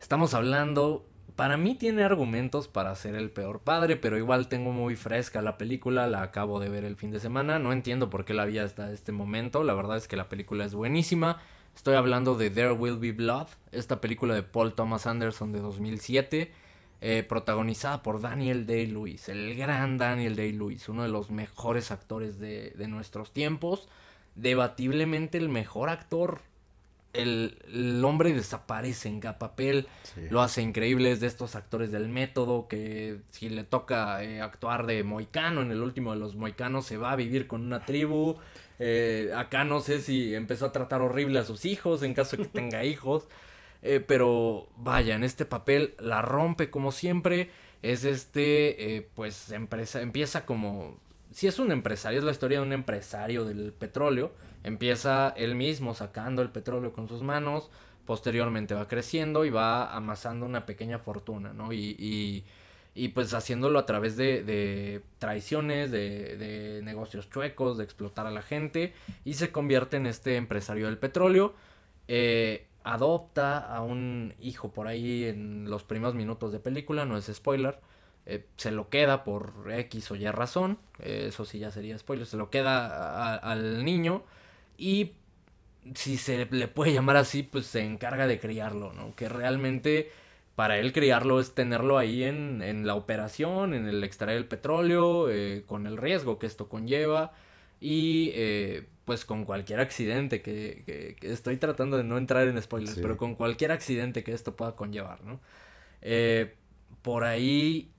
Estamos 0.00 0.34
hablando. 0.34 1.04
Para 1.34 1.56
mí 1.56 1.74
tiene 1.74 2.04
argumentos 2.04 2.68
para 2.68 2.94
ser 2.94 3.16
el 3.16 3.30
peor 3.30 3.58
padre, 3.58 3.96
pero 3.96 4.16
igual 4.16 4.46
tengo 4.48 4.70
muy 4.70 4.94
fresca 4.94 5.42
la 5.42 5.58
película, 5.58 6.06
la 6.06 6.22
acabo 6.22 6.60
de 6.60 6.68
ver 6.68 6.84
el 6.84 6.96
fin 6.96 7.10
de 7.10 7.18
semana, 7.18 7.58
no 7.58 7.72
entiendo 7.72 8.08
por 8.08 8.24
qué 8.24 8.32
la 8.32 8.46
vi 8.46 8.58
hasta 8.58 8.90
este 8.90 9.12
momento, 9.12 9.62
la 9.62 9.74
verdad 9.74 9.98
es 9.98 10.08
que 10.08 10.16
la 10.16 10.30
película 10.30 10.64
es 10.64 10.74
buenísima, 10.74 11.42
Estoy 11.76 11.94
hablando 11.94 12.34
de 12.36 12.50
There 12.50 12.72
Will 12.72 12.96
Be 12.96 13.12
Blood, 13.12 13.48
esta 13.70 14.00
película 14.00 14.34
de 14.34 14.42
Paul 14.42 14.72
Thomas 14.72 15.06
Anderson 15.06 15.52
de 15.52 15.60
2007, 15.60 16.50
eh, 17.02 17.22
protagonizada 17.28 18.02
por 18.02 18.22
Daniel 18.22 18.66
Day-Lewis, 18.66 19.28
el 19.28 19.54
gran 19.54 19.98
Daniel 19.98 20.36
Day-Lewis, 20.36 20.88
uno 20.88 21.02
de 21.02 21.10
los 21.10 21.30
mejores 21.30 21.90
actores 21.90 22.40
de, 22.40 22.72
nuestros 22.88 23.32
tiempos, 23.32 23.88
debatiblemente 24.34 25.36
el 25.36 25.50
mejor 25.50 25.90
actor. 25.90 26.40
El, 27.12 28.02
hombre 28.04 28.32
desaparece 28.32 29.08
en 29.08 29.20
papel, 29.20 29.86
lo 30.30 30.40
hace 30.40 30.62
increíble, 30.62 31.12
es 31.12 31.20
de 31.20 31.26
estos 31.28 31.56
actores 31.56 31.92
del 31.92 32.08
método 32.08 32.68
que 32.68 33.20
si 33.30 33.48
le 33.48 33.64
toca 33.64 34.24
eh, 34.24 34.40
actuar 34.40 34.86
de 34.86 35.04
moicano 35.04 35.60
en 35.62 35.70
el 35.70 35.82
último 35.82 36.12
de 36.12 36.18
los 36.18 36.36
moicanos 36.36 36.86
se 36.86 36.96
va 36.96 37.12
a 37.12 37.16
vivir 37.16 37.46
con 37.46 37.62
una 37.62 37.84
tribu, 37.84 38.36
eh, 38.78 39.32
acá 39.34 39.64
no 39.64 39.80
sé 39.80 40.00
si 40.00 40.34
empezó 40.34 40.66
a 40.66 40.72
tratar 40.72 41.00
horrible 41.00 41.38
a 41.38 41.44
sus 41.44 41.64
hijos 41.64 42.02
en 42.02 42.14
caso 42.14 42.36
de 42.36 42.44
que 42.44 42.48
tenga 42.48 42.84
hijos. 42.84 43.28
Eh, 43.82 44.00
pero 44.00 44.68
vaya, 44.76 45.14
en 45.14 45.24
este 45.24 45.44
papel 45.44 45.94
la 45.98 46.22
rompe 46.22 46.70
como 46.70 46.92
siempre. 46.92 47.50
Es 47.82 48.04
este, 48.04 48.96
eh, 48.96 49.08
pues 49.14 49.52
empresa, 49.52 50.00
empieza 50.00 50.46
como... 50.46 50.98
Si 51.32 51.46
es 51.46 51.58
un 51.58 51.70
empresario, 51.70 52.18
es 52.18 52.24
la 52.24 52.30
historia 52.32 52.58
de 52.58 52.66
un 52.66 52.72
empresario 52.72 53.44
del 53.44 53.72
petróleo. 53.72 54.32
Empieza 54.64 55.34
él 55.36 55.54
mismo 55.54 55.94
sacando 55.94 56.42
el 56.42 56.50
petróleo 56.50 56.92
con 56.92 57.08
sus 57.08 57.22
manos. 57.22 57.70
Posteriormente 58.06 58.74
va 58.74 58.88
creciendo 58.88 59.44
y 59.44 59.50
va 59.50 59.94
amasando 59.94 60.46
una 60.46 60.64
pequeña 60.66 60.98
fortuna, 60.98 61.52
¿no? 61.52 61.72
y 61.72 61.96
y 61.98 62.44
pues 63.08 63.34
haciéndolo 63.34 63.78
a 63.78 63.86
través 63.86 64.16
de, 64.16 65.02
traiciones, 65.18 65.90
de, 65.90 66.80
negocios 66.82 67.28
chuecos, 67.28 67.76
de 67.76 67.84
explotar 67.84 68.26
a 68.26 68.30
la 68.30 68.42
gente 68.42 68.94
y 69.24 69.34
se 69.34 69.52
convierte 69.52 69.98
en 69.98 70.06
este 70.06 70.36
empresario 70.36 70.86
del 70.86 70.98
petróleo. 70.98 71.54
Eh, 72.08 72.66
adopta 72.84 73.58
a 73.58 73.82
un 73.82 74.34
hijo 74.40 74.70
por 74.70 74.86
ahí 74.86 75.24
en 75.24 75.68
los 75.68 75.82
primeros 75.82 76.14
minutos 76.14 76.52
de 76.52 76.60
película, 76.60 77.04
no 77.04 77.18
es 77.18 77.26
spoiler. 77.26 77.80
Eh, 78.24 78.46
se 78.56 78.70
lo 78.70 78.88
queda 78.88 79.24
por 79.24 79.70
X 79.70 80.10
o 80.10 80.16
Y 80.16 80.26
razón, 80.28 80.78
eh, 80.98 81.26
eso 81.28 81.44
sí 81.44 81.60
ya 81.60 81.70
sería 81.70 81.96
spoiler, 81.96 82.26
se 82.26 82.36
lo 82.36 82.50
queda 82.50 83.36
al 83.36 83.84
niño 83.84 84.24
y 84.76 85.12
si 85.94 86.16
se 86.16 86.46
le 86.46 86.68
puede 86.68 86.92
llamar 86.92 87.16
así, 87.16 87.42
pues 87.42 87.66
se 87.66 87.82
encarga 87.82 88.26
de 88.26 88.40
criarlo, 88.40 88.92
¿no? 88.92 89.14
Que 89.14 89.28
realmente 89.28 90.10
para 90.56 90.78
él 90.78 90.92
criarlo 90.94 91.38
es 91.38 91.54
tenerlo 91.54 91.98
ahí 91.98 92.24
en, 92.24 92.62
en 92.62 92.86
la 92.86 92.94
operación, 92.94 93.74
en 93.74 93.86
el 93.86 94.02
extraer 94.02 94.38
el 94.38 94.46
petróleo, 94.46 95.28
eh, 95.30 95.64
con 95.66 95.86
el 95.86 95.98
riesgo 95.98 96.38
que 96.38 96.46
esto 96.46 96.68
conlleva 96.68 97.32
y 97.78 98.30
eh, 98.34 98.86
pues 99.04 99.26
con 99.26 99.44
cualquier 99.44 99.80
accidente 99.80 100.40
que, 100.40 101.14
que, 101.20 101.30
estoy 101.30 101.58
tratando 101.58 101.98
de 101.98 102.04
no 102.04 102.16
entrar 102.16 102.48
en 102.48 102.60
spoilers, 102.60 102.96
pero 102.96 103.18
con 103.18 103.34
cualquier 103.34 103.70
accidente 103.70 104.24
que 104.24 104.32
esto 104.32 104.56
pueda 104.56 104.74
conllevar, 104.74 105.22
¿no? 105.24 105.40
Eh, 106.00 106.54
por 107.02 107.24
ahí 107.24 107.90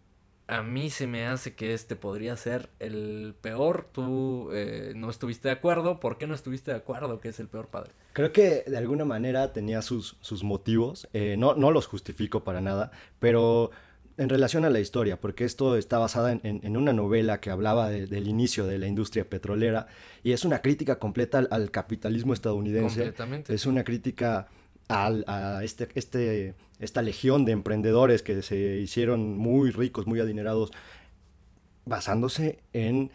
a 0.47 0.63
mí 0.63 0.89
se 0.89 1.07
me 1.07 1.27
hace 1.27 1.55
que 1.55 1.73
este 1.73 1.95
podría 1.95 2.35
ser 2.37 2.69
el 2.79 3.35
peor. 3.41 3.87
Tú 3.91 4.49
eh, 4.53 4.93
no 4.95 5.09
estuviste 5.09 5.49
de 5.49 5.53
acuerdo. 5.53 5.99
¿Por 5.99 6.17
qué 6.17 6.25
no 6.25 6.33
estuviste 6.33 6.71
de 6.71 6.77
acuerdo 6.77 7.19
que 7.19 7.29
es 7.29 7.39
el 7.39 7.49
peor 7.49 7.67
padre? 7.67 7.91
Creo 8.13 8.31
que 8.31 8.63
de 8.65 8.77
alguna 8.77 9.03
manera 9.03 9.51
tenía 9.51 9.81
sus, 9.81 10.17
sus 10.21 10.43
motivos. 10.43 11.09
Eh, 11.13 11.35
no, 11.37 11.53
no 11.55 11.71
los 11.71 11.85
justifico 11.85 12.43
para 12.45 12.61
nada, 12.61 12.91
pero 13.19 13.71
en 14.17 14.29
relación 14.29 14.65
a 14.65 14.69
la 14.69 14.79
historia, 14.79 15.19
porque 15.19 15.43
esto 15.43 15.77
está 15.77 15.99
basada 15.99 16.31
en, 16.31 16.77
una 16.77 16.91
novela 16.91 17.39
que 17.39 17.51
hablaba 17.51 17.89
del 17.89 18.27
inicio 18.27 18.65
de 18.65 18.79
la 18.79 18.87
industria 18.87 19.29
petrolera 19.29 19.87
y 20.23 20.31
es 20.31 20.43
una 20.43 20.61
crítica 20.61 20.97
completa 20.97 21.45
al, 21.51 21.69
capitalismo 21.69 22.33
estadounidense. 22.33 23.01
Completamente. 23.01 23.53
Es 23.53 23.67
una 23.67 23.83
crítica 23.83 24.47
al, 24.87 25.23
a 25.27 25.63
este, 25.63 25.89
este 25.95 26.55
esta 26.79 27.01
legión 27.01 27.45
de 27.45 27.53
emprendedores 27.53 28.21
que 28.21 28.41
se 28.41 28.77
hicieron 28.77 29.37
muy 29.37 29.71
ricos, 29.71 30.05
muy 30.05 30.19
adinerados, 30.19 30.71
basándose 31.85 32.59
en 32.73 33.11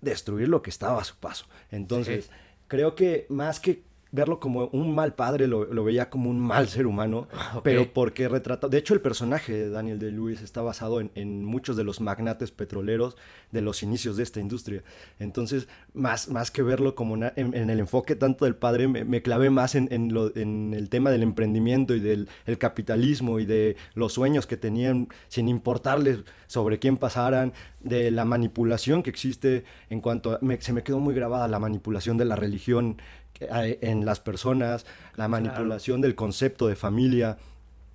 destruir 0.00 0.48
lo 0.48 0.62
que 0.62 0.70
estaba 0.70 1.00
a 1.00 1.04
su 1.04 1.16
paso. 1.16 1.46
Entonces, 1.70 2.30
creo 2.66 2.94
que 2.94 3.26
más 3.28 3.60
que 3.60 3.82
verlo 4.10 4.40
como 4.40 4.66
un 4.68 4.94
mal 4.94 5.14
padre, 5.14 5.46
lo, 5.46 5.66
veía 5.84 6.08
como 6.10 6.30
un 6.30 6.40
mal 6.40 6.68
ser 6.68 6.86
humano, 6.86 7.28
ah, 7.32 7.60
pero 7.62 7.92
porque 7.92 8.28
retrata, 8.28 8.68
de 8.68 8.78
hecho 8.78 8.94
el 8.94 9.00
personaje 9.00 9.52
de 9.52 9.70
Daniel 9.70 9.98
de 9.98 10.10
Lewis 10.10 10.40
está 10.40 10.62
basado 10.62 11.00
en, 11.00 11.44
muchos 11.44 11.76
de 11.76 11.84
los 11.84 12.00
magnates 12.00 12.50
petroleros 12.50 13.16
de 13.52 13.62
los 13.62 13.82
inicios 13.82 14.16
de 14.16 14.22
esta 14.22 14.40
industria. 14.40 14.82
Entonces, 15.18 15.68
más, 15.94 16.28
más 16.28 16.50
que 16.50 16.62
verlo 16.62 16.94
como 16.94 17.16
en, 17.16 17.54
el 17.54 17.80
enfoque 17.80 18.16
tanto 18.16 18.44
del 18.44 18.56
padre, 18.56 18.88
me, 18.88 19.22
clavé 19.22 19.50
más 19.50 19.74
en, 19.74 20.12
lo, 20.12 20.34
en, 20.36 20.74
el 20.74 20.88
tema 20.88 21.10
del 21.10 21.22
emprendimiento 21.22 21.94
y 21.94 22.00
del 22.00 22.28
capitalismo 22.58 23.40
y 23.40 23.46
de 23.46 23.76
los 23.94 24.12
sueños 24.14 24.46
que 24.46 24.56
tenían 24.56 25.08
sin 25.28 25.48
importarles 25.48 26.20
sobre 26.46 26.78
quién 26.78 26.96
pasaran, 26.96 27.52
de 27.80 28.10
la 28.10 28.24
manipulación 28.24 29.02
que 29.02 29.10
existe 29.10 29.64
en 29.90 30.00
cuanto 30.00 30.32
a, 30.32 30.40
se 30.58 30.72
me 30.72 30.82
quedó 30.82 30.98
muy 30.98 31.14
grabada 31.14 31.46
la 31.48 31.58
manipulación 31.58 32.16
de 32.16 32.24
la 32.24 32.36
religión 32.36 33.00
en 33.40 34.04
las 34.04 34.20
personas, 34.20 34.86
la 35.16 35.28
manipulación 35.28 36.00
del 36.00 36.14
concepto 36.14 36.68
de 36.68 36.76
familia. 36.76 37.38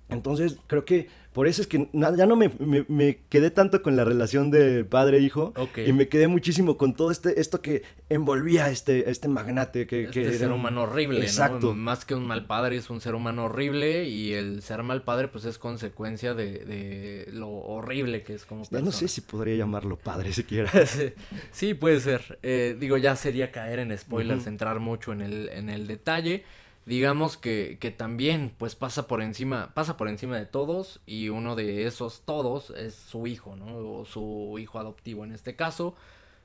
Entonces, 0.08 0.58
creo 0.66 0.84
que 0.84 1.08
por 1.34 1.48
eso 1.48 1.62
es 1.62 1.66
que 1.66 1.88
ya 1.92 2.26
no 2.26 2.36
me, 2.36 3.18
quedé 3.28 3.50
tanto 3.50 3.82
con 3.82 3.96
la 3.96 4.04
relación 4.04 4.52
de 4.52 4.84
padre-hijo 4.84 5.52
y 5.84 5.92
me 5.92 6.06
quedé 6.06 6.28
muchísimo 6.28 6.76
con 6.76 6.94
todo 6.94 7.10
este, 7.10 7.40
esto 7.40 7.60
que 7.60 7.82
envolvía 8.08 8.70
este, 8.70 9.10
este 9.10 9.26
magnate. 9.26 9.88
Que, 9.88 10.04
este 10.04 10.22
que 10.22 10.32
ser 10.38 10.52
humano 10.52 10.82
horrible, 10.82 11.22
Exacto. 11.22 11.74
Más 11.74 12.04
que 12.04 12.14
un 12.14 12.24
mal 12.24 12.46
padre, 12.46 12.76
es 12.76 12.88
un 12.88 13.00
ser 13.00 13.16
humano 13.16 13.46
horrible 13.46 14.04
y 14.04 14.32
el 14.32 14.62
ser 14.62 14.84
mal 14.84 15.02
padre 15.02 15.26
pues 15.26 15.44
es 15.44 15.58
consecuencia 15.58 16.34
de, 16.34 17.28
lo 17.32 17.48
horrible 17.48 18.22
que 18.22 18.34
es 18.34 18.44
como 18.44 18.62
Ya 18.70 18.80
no 18.80 18.92
sé 18.92 19.08
si 19.08 19.20
podría 19.20 19.56
llamarlo 19.56 19.96
padre 19.96 20.32
siquiera. 20.32 20.70
sí, 21.50 21.74
puede 21.74 21.98
ser. 21.98 22.38
Eh, 22.44 22.76
digo, 22.78 22.96
ya 22.96 23.16
sería 23.16 23.50
caer 23.50 23.80
en 23.80 23.98
spoilers, 23.98 24.46
entrar 24.46 24.78
mucho 24.78 25.12
en 25.12 25.20
el, 25.20 25.48
en 25.48 25.68
el 25.68 25.88
detalle 25.88 26.44
digamos 26.86 27.36
que, 27.36 27.78
que, 27.80 27.90
también 27.90 28.54
pues 28.58 28.74
pasa 28.74 29.06
por 29.06 29.22
encima, 29.22 29.72
pasa 29.74 29.96
por 29.96 30.08
encima 30.08 30.36
de 30.38 30.46
todos 30.46 31.00
y 31.06 31.30
uno 31.30 31.56
de 31.56 31.86
esos 31.86 32.22
todos 32.24 32.70
es 32.70 32.94
su 32.94 33.26
hijo, 33.26 33.56
¿no? 33.56 33.76
O 33.76 34.04
su 34.04 34.56
hijo 34.58 34.78
adoptivo 34.78 35.24
en 35.24 35.32
este 35.32 35.56
caso. 35.56 35.94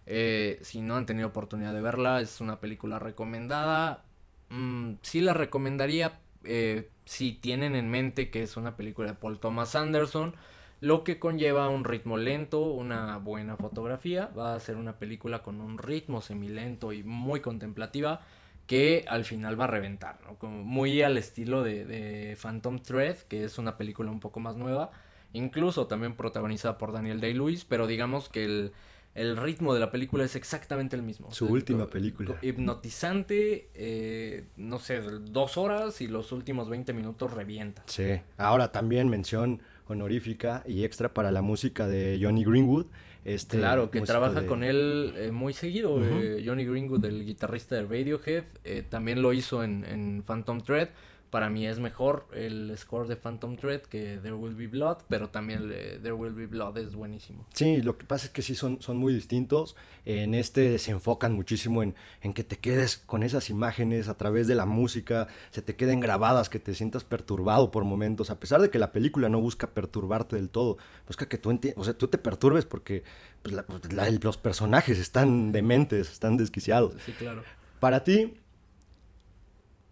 Eh, 0.06 0.60
si 0.63 0.82
no 0.82 0.95
han 0.95 1.06
tenido 1.06 1.28
oportunidad 1.28 1.73
de 1.73 1.82
verla, 1.82 2.21
es 2.21 2.41
una 2.41 2.60
película 2.60 2.99
recomendada. 2.99 4.06
Mm, 4.49 4.93
sí 5.02 5.21
la 5.21 5.34
recomendaría 5.34 6.19
eh, 6.43 6.89
si 7.06 7.34
tienen 7.34 7.75
en 7.75 7.89
mente 7.89 8.32
que 8.32 8.41
es 8.43 8.58
una 8.58 8.75
película 8.75 9.10
de 9.10 9.15
Paul 9.15 9.39
Thomas 9.39 9.75
Anderson, 9.75 10.36
lo 10.82 11.04
que 11.04 11.19
conlleva 11.19 11.69
un 11.69 11.84
ritmo 11.84 12.17
lento, 12.17 12.62
una 12.62 13.17
buena 13.17 13.58
fotografía. 13.58 14.32
Va 14.38 14.56
a 14.56 14.60
ser 14.60 14.78
una 14.78 14.97
película 14.97 15.43
con 15.43 15.62
un 15.62 15.78
ritmo 15.78 16.21
semilento 16.21 16.93
y 16.93 17.04
muy 17.04 17.41
contemplativa 17.41 18.21
que 18.69 19.03
al 19.08 19.25
final 19.25 19.60
va 19.60 19.63
a 19.63 19.67
reventar, 19.67 20.19
¿no? 20.27 20.36
Como 20.38 20.63
muy 20.63 21.01
al 21.01 21.17
estilo 21.17 21.63
de, 21.63 22.38
Phantom 22.39 22.77
Thread, 22.77 23.17
que 23.27 23.43
es 23.43 23.58
una 23.58 23.77
película 23.77 24.12
un 24.12 24.19
poco 24.19 24.39
más 24.39 24.58
nueva, 24.58 24.91
incluso 25.34 25.88
también 25.88 26.15
protagonizada 26.15 26.77
por 26.77 26.91
Daniel 26.91 27.19
Day-Lewis, 27.19 27.65
pero 27.65 27.88
digamos 27.88 28.29
que 28.29 28.71
el 29.15 29.38
ritmo 29.38 29.73
de 29.73 29.79
la 29.79 29.89
película 29.89 30.23
es 30.23 30.36
exactamente 30.36 30.95
el 30.95 31.01
mismo. 31.01 31.32
Su 31.32 31.47
última 31.47 31.88
película. 31.88 32.38
Hipnotizante, 32.43 33.71
eh, 33.73 34.45
no 34.55 34.77
sé, 34.77 35.01
dos 35.01 35.58
horas 35.58 35.99
y 36.01 36.08
los 36.08 36.32
últimos 36.32 36.69
20 36.69 36.93
minutos 36.93 37.34
revienta. 37.34 37.82
Sí, 37.88 38.21
ahora 38.38 38.71
también 38.71 39.10
mención 39.10 39.63
honorífica 39.89 40.63
y 40.65 40.84
extra 40.84 41.13
para 41.13 41.32
la 41.32 41.41
música 41.41 41.88
de 41.88 42.19
Johnny 42.21 42.43
Greenwood. 42.43 42.88
Este 43.25 43.58
claro, 43.58 43.91
que 43.91 44.02
trabaja 44.02 44.45
con 44.45 44.63
él 44.63 45.13
eh, 45.17 45.32
muy 45.32 45.54
seguido. 45.54 46.02
Eh, 46.02 46.41
Johnny 46.45 46.65
Greenwood, 46.65 47.04
el 47.06 47.25
guitarrista 47.25 47.75
de 47.75 47.84
Radiohead, 47.84 48.43
también 48.89 49.21
lo 49.21 49.34
hizo 49.34 49.63
en, 49.63 49.84
en 49.86 50.23
Phantom 50.25 50.62
Thread 50.62 50.89
para 51.29 51.49
mí 51.49 51.67
es 51.67 51.79
mejor 51.79 52.27
el 52.33 52.73
score 52.77 53.07
de 53.07 53.15
Phantom 53.15 53.55
Thread 53.55 53.81
que 53.81 54.19
There 54.21 54.33
Will 54.33 54.55
Be 54.55 54.67
Blood, 54.67 54.97
pero 55.07 55.29
también 55.29 55.69
There 55.69 56.13
Will 56.13 56.33
Be 56.33 56.47
Blood 56.47 56.77
es 56.77 56.95
buenísimo. 56.95 57.45
Sí, 57.53 57.81
lo 57.81 57.97
que 57.97 58.05
pasa 58.05 58.25
es 58.25 58.31
que 58.31 58.41
sí 58.41 58.55
son, 58.55 58.81
son 58.81 58.97
muy 58.97 59.13
distintos. 59.13 59.75
En 60.05 60.33
este 60.33 60.79
se 60.79 60.91
enfocan 60.91 61.33
muchísimo 61.33 61.83
en, 61.83 61.95
en 62.21 62.33
que 62.33 62.43
te 62.43 62.57
quedes 62.57 62.97
con 62.97 63.23
esas 63.23 63.49
imágenes 63.49 64.07
a 64.07 64.17
través 64.17 64.47
de 64.47 64.55
la 64.55 64.65
música, 64.65 65.27
se 65.51 65.61
te 65.61 65.75
queden 65.75 65.99
grabadas, 65.99 66.49
que 66.49 66.59
te 66.59 66.73
sientas 66.73 67.03
perturbado 67.03 67.71
por 67.71 67.83
momentos, 67.83 68.29
a 68.29 68.39
pesar 68.39 68.61
de 68.61 68.69
que 68.69 68.79
la 68.79 68.91
película 68.91 69.29
no 69.29 69.39
busca 69.39 69.67
perturbarte 69.67 70.35
del 70.35 70.49
todo, 70.49 70.77
busca 71.07 71.27
que 71.27 71.37
tú, 71.37 71.59
o 71.75 71.83
sea, 71.83 71.93
tú 71.93 72.07
te 72.07 72.17
perturbes 72.17 72.65
porque 72.65 73.03
pues, 73.41 73.55
pues, 73.67 74.23
los 74.23 74.37
personajes 74.37 74.97
están 74.97 75.51
dementes, 75.51 76.11
están 76.11 76.37
desquiciados. 76.37 76.95
Sí, 77.05 77.11
claro. 77.13 77.43
Para 77.79 78.03
ti, 78.03 78.33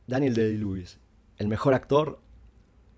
Daniel 0.08 0.34
Day-Lewis, 0.34 0.98
el 1.38 1.48
mejor 1.48 1.74
actor 1.74 2.20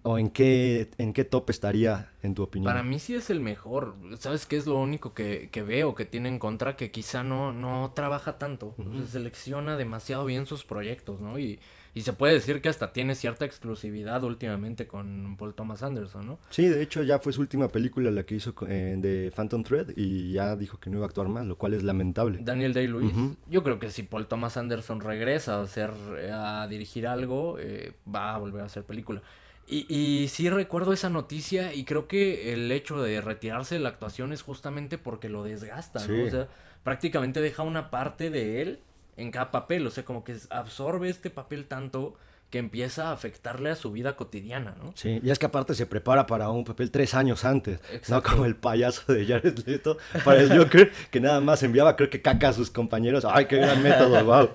o 0.04 0.17
en 0.17 0.30
qué, 0.30 0.89
en 0.97 1.13
qué 1.13 1.25
top 1.25 1.49
estaría, 1.49 2.12
en 2.23 2.34
tu 2.34 2.43
opinión? 2.43 2.71
Para 2.71 2.84
mí 2.84 2.99
sí 2.99 3.15
es 3.15 3.30
el 3.30 3.41
mejor. 3.41 3.95
¿Sabes 4.17 4.45
qué 4.45 4.58
es 4.58 4.65
lo 4.65 4.75
único 4.75 5.13
que, 5.13 5.49
veo 5.65 5.93
que 5.95 6.06
tiene 6.06 6.30
en 6.30 6.39
contra? 6.39 6.75
Que 6.75 6.91
quizá 6.91 7.23
no, 7.23 7.52
no 7.52 7.91
trabaja 7.93 8.38
tanto. 8.38 8.75
selecciona 9.10 9.78
demasiado 9.78 10.25
bien 10.25 10.45
sus 10.45 10.63
proyectos, 10.63 11.21
¿no? 11.21 11.38
Y, 11.38 11.60
y 11.93 12.02
se 12.02 12.13
puede 12.13 12.34
decir 12.34 12.62
que 12.62 12.69
hasta 12.69 12.93
tiene 12.93 13.15
cierta 13.15 13.45
exclusividad 13.45 14.23
últimamente 14.23 14.88
con 14.88 15.36
Paul 15.38 15.54
Thomas 15.54 15.84
Anderson, 15.84 16.28
¿no? 16.28 16.39
Sí, 16.49 16.67
de 16.67 16.82
hecho 16.82 17.04
ya 17.04 17.19
fue 17.19 17.34
su 17.34 17.41
última 17.41 17.67
película 17.67 18.12
la 18.12 18.23
que 18.23 18.36
hizo 18.36 18.54
eh, 18.67 18.95
de 18.97 19.32
Phantom 19.36 19.63
Thread 19.63 19.93
y 19.95 20.32
ya 20.34 20.56
dijo 20.56 20.80
que 20.80 20.89
no 20.89 20.97
iba 20.97 21.06
a 21.06 21.10
actuar 21.10 21.30
más, 21.30 21.45
lo 21.45 21.58
cual 21.58 21.73
es 21.73 21.84
lamentable. 21.84 22.39
Daniel 22.41 22.73
Day-Lewis, 22.73 23.13
yo 23.47 23.63
creo 23.63 23.80
que 23.80 23.89
si 23.89 24.04
Paul 24.04 24.28
Thomas 24.28 24.58
Anderson 24.58 25.02
regresa 25.02 25.56
a 25.56 25.63
hacer, 25.63 25.91
a 26.32 26.67
dirigir 26.69 27.08
algo, 27.08 27.58
eh, 27.60 27.93
va 28.13 28.36
a 28.36 28.38
volver 28.38 28.62
a 28.62 28.65
hacer 28.65 28.84
película. 28.84 29.21
Y, 29.67 29.86
y 29.93 30.28
sí 30.30 30.49
recuerdo 30.49 30.93
esa 30.93 31.10
noticia 31.10 31.75
y 31.75 31.86
creo 31.86 32.08
que 32.08 32.54
el 32.54 32.71
hecho 32.71 33.02
de 33.04 33.21
retirarse 33.21 33.75
de 33.75 33.82
la 33.82 33.89
actuación 33.89 34.34
es 34.34 34.41
justamente 34.41 34.97
porque 34.97 35.30
lo 35.30 35.43
desgasta, 35.43 36.06
¿no? 36.08 36.25
O 36.25 36.30
sea, 36.30 36.47
prácticamente 36.84 37.39
deja 37.39 37.62
una 37.62 37.91
parte 37.91 38.32
de 38.32 38.63
él 38.63 38.80
en 39.19 39.32
cada 39.32 39.51
papel, 39.51 39.86
o 39.86 39.91
sea, 39.91 40.05
como 40.05 40.23
que 40.23 40.36
absorbe 40.49 41.10
este 41.10 41.29
papel 41.29 41.65
tanto 41.65 42.15
que 42.49 42.58
empieza 42.58 43.10
a 43.10 43.12
afectarle 43.12 43.69
a 43.69 43.75
su 43.75 43.91
vida 43.91 44.15
cotidiana, 44.15 44.75
¿no? 44.84 44.91
Sí, 44.95 45.19
y 45.21 45.29
es 45.29 45.38
que 45.38 45.45
aparte 45.45 45.75
se 45.75 45.86
prepara 45.86 46.25
para 46.25 46.49
un 46.49 46.63
papel 46.63 46.89
tres 46.89 47.13
años 47.13 47.45
antes, 47.45 47.79
no 48.10 48.23
como 48.23 48.45
el 48.45 48.55
payaso 48.55 49.13
de 49.13 49.25
Jared 49.25 49.60
Leto 49.67 49.97
para 50.25 50.41
el 50.41 50.58
Joker, 50.58 50.91
que 51.12 51.19
nada 51.19 51.41
más 51.41 51.62
enviaba, 51.62 51.95
creo 51.95 52.10
que 52.10 52.23
caca 52.23 52.49
a 52.49 52.53
sus 52.53 52.71
compañeros. 52.71 53.23
¡Ay, 53.23 53.45
qué 53.45 53.58
gran 53.58 53.84
método, 53.84 54.23
wow! 54.25 54.49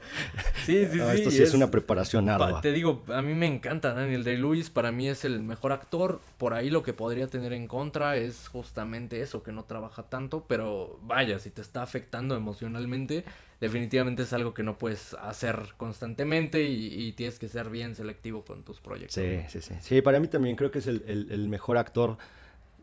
Sí, 0.64 0.86
sí, 0.86 0.98
sí. 0.98 1.00
Esto 1.00 1.30
sí 1.30 1.42
es, 1.42 1.54
una 1.54 1.70
preparación 1.70 2.28
ardua. 2.28 2.60
Te 2.60 2.72
digo, 2.72 3.04
a 3.08 3.22
mí 3.22 3.34
me 3.34 3.46
encanta 3.46 3.94
Daniel 3.94 4.24
Day-Lewis, 4.24 4.70
para 4.70 4.90
mí 4.90 5.08
es 5.08 5.24
el 5.24 5.40
mejor 5.42 5.70
actor, 5.70 6.20
por 6.36 6.52
ahí 6.52 6.70
lo 6.70 6.82
que 6.82 6.94
podría 6.94 7.28
tener 7.28 7.52
en 7.52 7.68
contra 7.68 8.16
es 8.16 8.48
justamente 8.48 9.20
eso, 9.20 9.44
que 9.44 9.52
no 9.52 9.64
trabaja 9.64 10.02
tanto, 10.04 10.46
pero 10.48 10.98
vaya, 11.02 11.38
si 11.38 11.50
te 11.50 11.60
está 11.60 11.82
afectando 11.82 12.34
emocionalmente, 12.34 13.24
definitivamente 13.64 14.24
es 14.24 14.32
algo 14.34 14.52
que 14.52 14.62
no 14.62 14.76
puedes 14.76 15.14
hacer 15.14 15.74
constantemente 15.78 16.62
y, 16.62 17.12
tienes 17.12 17.38
que 17.38 17.48
ser 17.48 17.70
bien 17.70 17.94
selectivo 17.94 18.44
con 18.44 18.62
tus 18.62 18.80
proyectos. 18.80 19.14
Sí, 19.14 19.40
sí, 19.48 19.62
sí. 19.62 19.74
Sí, 19.80 20.02
para 20.02 20.20
mí 20.20 20.28
también 20.28 20.54
creo 20.54 20.70
que 20.70 20.80
es 20.80 20.86
el, 20.86 21.46
mejor 21.48 21.78
actor, 21.78 22.18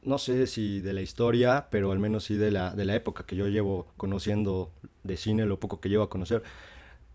no 0.04 0.18
sé 0.18 0.48
si 0.48 0.82
de 0.82 0.94
la 0.94 1.02
historia, 1.02 1.68
pero 1.70 1.92
al 1.92 2.00
menos 2.00 2.24
sí 2.24 2.36
de 2.36 2.50
la, 2.50 2.74
de 2.74 2.86
la 2.86 2.96
época 2.96 3.26
que 3.26 3.36
yo 3.36 3.48
llevo 3.48 3.94
conociendo 3.96 4.72
de 5.04 5.18
cine, 5.18 5.46
lo 5.46 5.60
poco 5.60 5.80
que 5.80 5.90
llevo 5.90 6.04
a 6.04 6.10
conocer. 6.10 6.42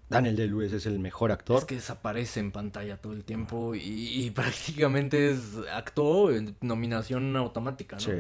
Daniel 0.08 0.36
Day-Lewis 0.36 0.72
es 0.72 0.86
el 0.86 1.00
mejor 1.00 1.32
actor. 1.32 1.58
Es 1.58 1.64
que 1.64 1.74
desaparece 1.74 2.38
en 2.38 2.52
pantalla 2.52 2.98
todo 2.98 3.12
el 3.14 3.24
tiempo 3.24 3.74
y, 3.74 4.30
prácticamente 4.34 5.30
es, 5.30 5.40
actuó 5.72 6.30
en 6.30 6.56
nominación 6.60 7.34
automática, 7.36 7.96
¿no? 7.96 8.02
Sí. 8.02 8.12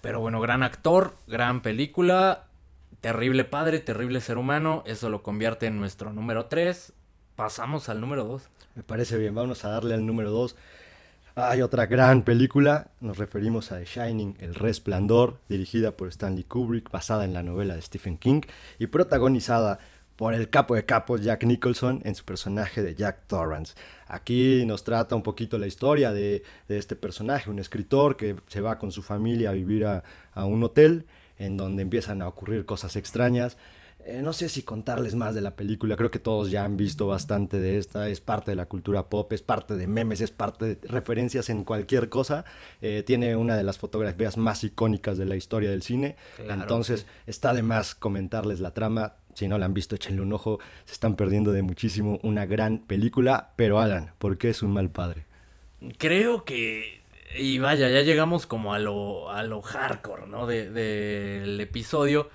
Pero 0.00 0.20
bueno, 0.20 0.40
gran 0.40 0.62
actor, 0.62 1.16
gran 1.26 1.62
película 1.62 2.47
terrible 3.00 3.44
padre, 3.44 3.80
terrible 3.80 4.20
ser 4.20 4.38
humano, 4.38 4.82
eso 4.86 5.10
lo 5.10 5.22
convierte 5.22 5.66
en 5.66 5.78
nuestro 5.78 6.12
número 6.12 6.46
3. 6.46 6.92
Pasamos 7.36 7.88
al 7.88 8.00
número 8.00 8.24
2. 8.24 8.48
Me 8.74 8.82
parece 8.82 9.16
bien, 9.16 9.34
vamos 9.34 9.64
a 9.64 9.70
darle 9.70 9.94
al 9.94 10.04
número 10.04 10.30
2. 10.30 10.56
Hay 11.36 11.62
otra 11.62 11.86
gran 11.86 12.22
película, 12.22 12.88
nos 13.00 13.16
referimos 13.16 13.70
a 13.70 13.78
The 13.78 13.84
Shining, 13.84 14.36
El 14.40 14.56
Resplandor, 14.56 15.38
dirigida 15.48 15.92
por 15.92 16.08
Stanley 16.08 16.42
Kubrick, 16.42 16.90
basada 16.90 17.24
en 17.24 17.32
la 17.32 17.44
novela 17.44 17.76
de 17.76 17.82
Stephen 17.82 18.18
King 18.18 18.40
y 18.80 18.88
protagonizada 18.88 19.78
por 20.16 20.34
el 20.34 20.50
capo 20.50 20.74
de 20.74 20.84
capos 20.84 21.20
Jack 21.20 21.44
Nicholson 21.44 22.02
en 22.04 22.16
su 22.16 22.24
personaje 22.24 22.82
de 22.82 22.96
Jack 22.96 23.28
Torrance. 23.28 23.74
Aquí 24.08 24.64
nos 24.66 24.82
trata 24.82 25.14
un 25.14 25.22
poquito 25.22 25.58
la 25.58 25.68
historia 25.68 26.10
de, 26.12 26.42
este 26.68 26.96
personaje, 26.96 27.50
un 27.50 27.60
escritor 27.60 28.16
que 28.16 28.34
se 28.48 28.60
va 28.60 28.80
con 28.80 28.90
su 28.90 29.02
familia 29.02 29.50
a 29.50 29.52
vivir 29.52 29.86
a, 29.86 30.02
a 30.32 30.44
un 30.44 30.64
hotel 30.64 31.06
en 31.38 31.56
donde 31.56 31.82
empiezan 31.82 32.22
a 32.22 32.28
ocurrir 32.28 32.64
cosas 32.64 32.96
extrañas. 32.96 33.56
Eh, 34.04 34.22
no 34.22 34.32
sé 34.32 34.48
si 34.48 34.62
contarles 34.62 35.14
más 35.14 35.34
de 35.34 35.40
la 35.40 35.56
película, 35.56 35.96
creo 35.96 36.10
que 36.10 36.18
todos 36.18 36.50
ya 36.50 36.64
han 36.64 36.76
visto 36.76 37.06
bastante 37.08 37.60
de 37.60 37.78
esta, 37.78 38.08
es 38.08 38.20
parte 38.20 38.52
de 38.52 38.54
la 38.54 38.66
cultura 38.66 39.08
pop, 39.08 39.30
es 39.32 39.42
parte 39.42 39.74
de 39.74 39.86
memes, 39.86 40.20
es 40.20 40.30
parte 40.30 40.76
de 40.76 40.88
referencias 40.88 41.50
en 41.50 41.64
cualquier 41.64 42.08
cosa, 42.08 42.44
eh, 42.80 43.02
tiene 43.04 43.36
una 43.36 43.56
de 43.56 43.64
las 43.64 43.76
fotografías 43.76 44.36
más 44.36 44.64
icónicas 44.64 45.18
de 45.18 45.26
la 45.26 45.36
historia 45.36 45.70
del 45.70 45.82
cine, 45.82 46.16
entonces 46.38 47.06
está 47.26 47.52
de 47.52 47.62
más 47.62 47.94
comentarles 47.94 48.60
la 48.60 48.72
trama, 48.72 49.16
si 49.34 49.46
no 49.48 49.58
la 49.58 49.66
han 49.66 49.74
visto 49.74 49.96
échenle 49.96 50.22
un 50.22 50.32
ojo, 50.32 50.58
se 50.86 50.92
están 50.92 51.16
perdiendo 51.16 51.52
de 51.52 51.62
muchísimo, 51.62 52.18
una 52.22 52.46
gran 52.46 52.78
película, 52.78 53.52
pero 53.56 53.80
Alan, 53.80 54.12
¿por 54.18 54.38
qué 54.38 54.50
es 54.50 54.62
un 54.62 54.72
mal 54.72 54.90
padre? 54.90 55.26
Creo 55.98 56.44
que 56.44 56.97
y 57.36 57.58
vaya, 57.58 57.88
ya 57.88 58.02
llegamos 58.02 58.46
como 58.46 58.74
a 58.74 58.78
lo, 58.78 59.30
a 59.30 59.42
lo 59.42 59.62
hardcore, 59.62 60.26
¿no? 60.26 60.46
Del 60.46 60.74
de, 60.74 61.62
episodio. 61.62 62.30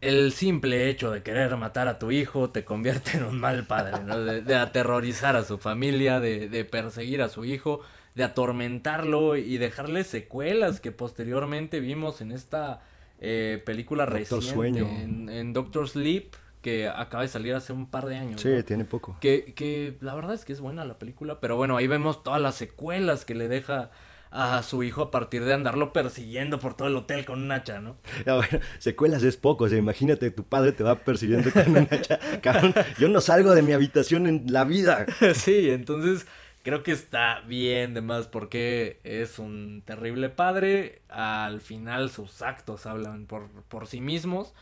El 0.00 0.32
simple 0.32 0.88
hecho 0.88 1.10
de 1.10 1.22
querer 1.22 1.54
matar 1.56 1.88
a 1.88 1.98
tu 1.98 2.10
hijo 2.10 2.50
te 2.50 2.64
convierte 2.64 3.18
en 3.18 3.24
un 3.24 3.38
mal 3.38 3.66
padre, 3.66 4.02
¿no? 4.04 4.18
De, 4.18 4.54
aterrorizar 4.54 5.36
a 5.36 5.44
su 5.44 5.58
familia, 5.58 6.20
de, 6.20 6.48
de, 6.48 6.64
perseguir 6.64 7.22
a 7.22 7.28
su 7.28 7.44
hijo, 7.44 7.80
de 8.14 8.24
atormentarlo 8.24 9.36
y 9.36 9.58
dejarle 9.58 10.04
secuelas 10.04 10.80
que 10.80 10.92
posteriormente 10.92 11.80
vimos 11.80 12.20
en 12.20 12.32
esta 12.32 12.82
eh, 13.20 13.62
película 13.66 14.06
reciente, 14.06 14.80
En, 14.80 15.28
en 15.28 15.52
Doctor 15.52 15.88
Sleep, 15.88 16.34
que 16.62 16.88
acaba 16.88 17.22
de 17.22 17.28
salir 17.28 17.54
hace 17.54 17.72
un 17.72 17.86
par 17.86 18.06
de 18.06 18.16
años. 18.16 18.40
Sí, 18.40 18.62
tiene 18.62 18.84
poco. 18.84 19.16
Que, 19.20 19.52
que 19.54 19.96
la 20.00 20.14
verdad 20.14 20.34
es 20.34 20.44
que 20.44 20.52
es 20.52 20.60
buena 20.60 20.84
la 20.84 20.98
película, 20.98 21.40
pero 21.40 21.56
bueno, 21.56 21.76
ahí 21.76 21.86
vemos 21.86 22.22
todas 22.22 22.40
las 22.40 22.54
secuelas 22.54 23.26
que 23.26 23.34
le 23.34 23.48
deja 23.48 23.90
a 24.30 24.62
su 24.62 24.82
hijo 24.82 25.02
a 25.02 25.10
partir 25.10 25.44
de 25.44 25.54
andarlo 25.54 25.92
persiguiendo 25.92 26.60
por 26.60 26.74
todo 26.74 26.88
el 26.88 26.96
hotel 26.96 27.24
con 27.24 27.42
un 27.42 27.50
hacha, 27.50 27.80
¿no? 27.80 27.96
secuelas 28.78 29.22
es 29.22 29.36
poco, 29.36 29.64
o 29.64 29.68
sea, 29.68 29.78
imagínate, 29.78 30.30
tu 30.30 30.44
padre 30.44 30.72
te 30.72 30.84
va 30.84 30.96
persiguiendo 30.96 31.50
con 31.50 31.76
un 31.76 31.88
hacha. 31.90 32.18
Cabrón, 32.42 32.74
yo 32.98 33.08
no 33.08 33.20
salgo 33.20 33.54
de 33.54 33.62
mi 33.62 33.72
habitación 33.72 34.26
en 34.26 34.44
la 34.52 34.64
vida. 34.64 35.06
sí, 35.34 35.70
entonces 35.70 36.26
creo 36.62 36.82
que 36.82 36.92
está 36.92 37.40
bien 37.40 37.94
de 37.94 38.02
más 38.02 38.28
porque 38.28 39.00
es 39.02 39.38
un 39.38 39.82
terrible 39.84 40.28
padre. 40.28 41.02
Al 41.08 41.60
final 41.60 42.10
sus 42.10 42.42
actos 42.42 42.86
hablan 42.86 43.26
por, 43.26 43.48
por 43.68 43.88
sí 43.88 44.00
mismos 44.00 44.54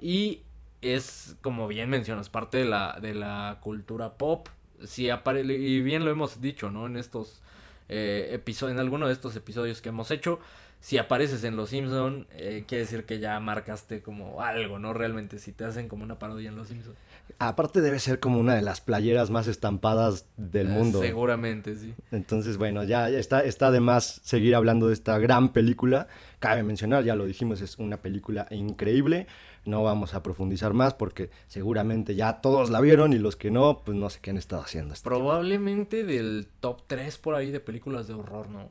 y 0.00 0.42
es, 0.82 1.36
como 1.40 1.66
bien 1.66 1.90
mencionas, 1.90 2.28
parte 2.28 2.58
de 2.58 2.66
la, 2.66 2.98
de 3.00 3.14
la 3.14 3.58
cultura 3.60 4.14
pop. 4.18 4.48
Sí, 4.84 5.08
y 5.08 5.80
bien 5.80 6.04
lo 6.04 6.10
hemos 6.10 6.40
dicho, 6.40 6.70
¿no? 6.70 6.86
En 6.86 6.96
estos 6.96 7.42
eh, 7.88 8.40
en 8.62 8.78
alguno 8.78 9.06
de 9.06 9.12
estos 9.12 9.36
episodios 9.36 9.80
que 9.80 9.90
hemos 9.90 10.10
hecho. 10.10 10.40
Si 10.80 10.98
apareces 10.98 11.42
en 11.42 11.56
Los 11.56 11.70
Simpson, 11.70 12.26
eh, 12.32 12.64
quiere 12.68 12.84
decir 12.84 13.04
que 13.06 13.18
ya 13.18 13.40
marcaste 13.40 14.02
como 14.02 14.42
algo, 14.42 14.78
¿no? 14.78 14.92
Realmente, 14.92 15.38
si 15.38 15.50
te 15.50 15.64
hacen 15.64 15.88
como 15.88 16.04
una 16.04 16.18
parodia 16.18 16.48
en 16.48 16.56
Los 16.56 16.68
Simpson. 16.68 16.94
Aparte 17.38 17.80
debe 17.80 17.98
ser 17.98 18.20
como 18.20 18.38
una 18.38 18.54
de 18.54 18.62
las 18.62 18.80
playeras 18.80 19.30
más 19.30 19.48
estampadas 19.48 20.26
del 20.36 20.68
eh, 20.68 20.70
mundo. 20.70 21.00
Seguramente, 21.00 21.74
sí. 21.76 21.94
Entonces, 22.12 22.56
bueno, 22.56 22.84
ya, 22.84 23.08
está, 23.08 23.42
está 23.42 23.70
de 23.70 23.80
más 23.80 24.20
seguir 24.22 24.54
hablando 24.54 24.88
de 24.88 24.92
esta 24.92 25.18
gran 25.18 25.52
película. 25.52 26.06
Cabe 26.38 26.62
mencionar, 26.62 27.02
ya 27.04 27.16
lo 27.16 27.24
dijimos, 27.24 27.62
es 27.62 27.78
una 27.78 27.96
película 27.96 28.46
increíble. 28.50 29.26
No 29.66 29.82
vamos 29.82 30.14
a 30.14 30.22
profundizar 30.22 30.72
más 30.72 30.94
porque 30.94 31.30
seguramente 31.48 32.14
ya 32.14 32.40
todos 32.40 32.70
la 32.70 32.80
vieron 32.80 33.12
y 33.12 33.18
los 33.18 33.36
que 33.36 33.50
no, 33.50 33.82
pues 33.84 33.98
no 33.98 34.08
sé 34.08 34.20
qué 34.22 34.30
han 34.30 34.38
estado 34.38 34.62
haciendo. 34.62 34.94
Este 34.94 35.04
Probablemente 35.04 36.04
del 36.04 36.48
top 36.60 36.82
3 36.86 37.18
por 37.18 37.34
ahí 37.34 37.50
de 37.50 37.60
películas 37.60 38.06
de 38.06 38.14
horror, 38.14 38.48
¿no? 38.48 38.68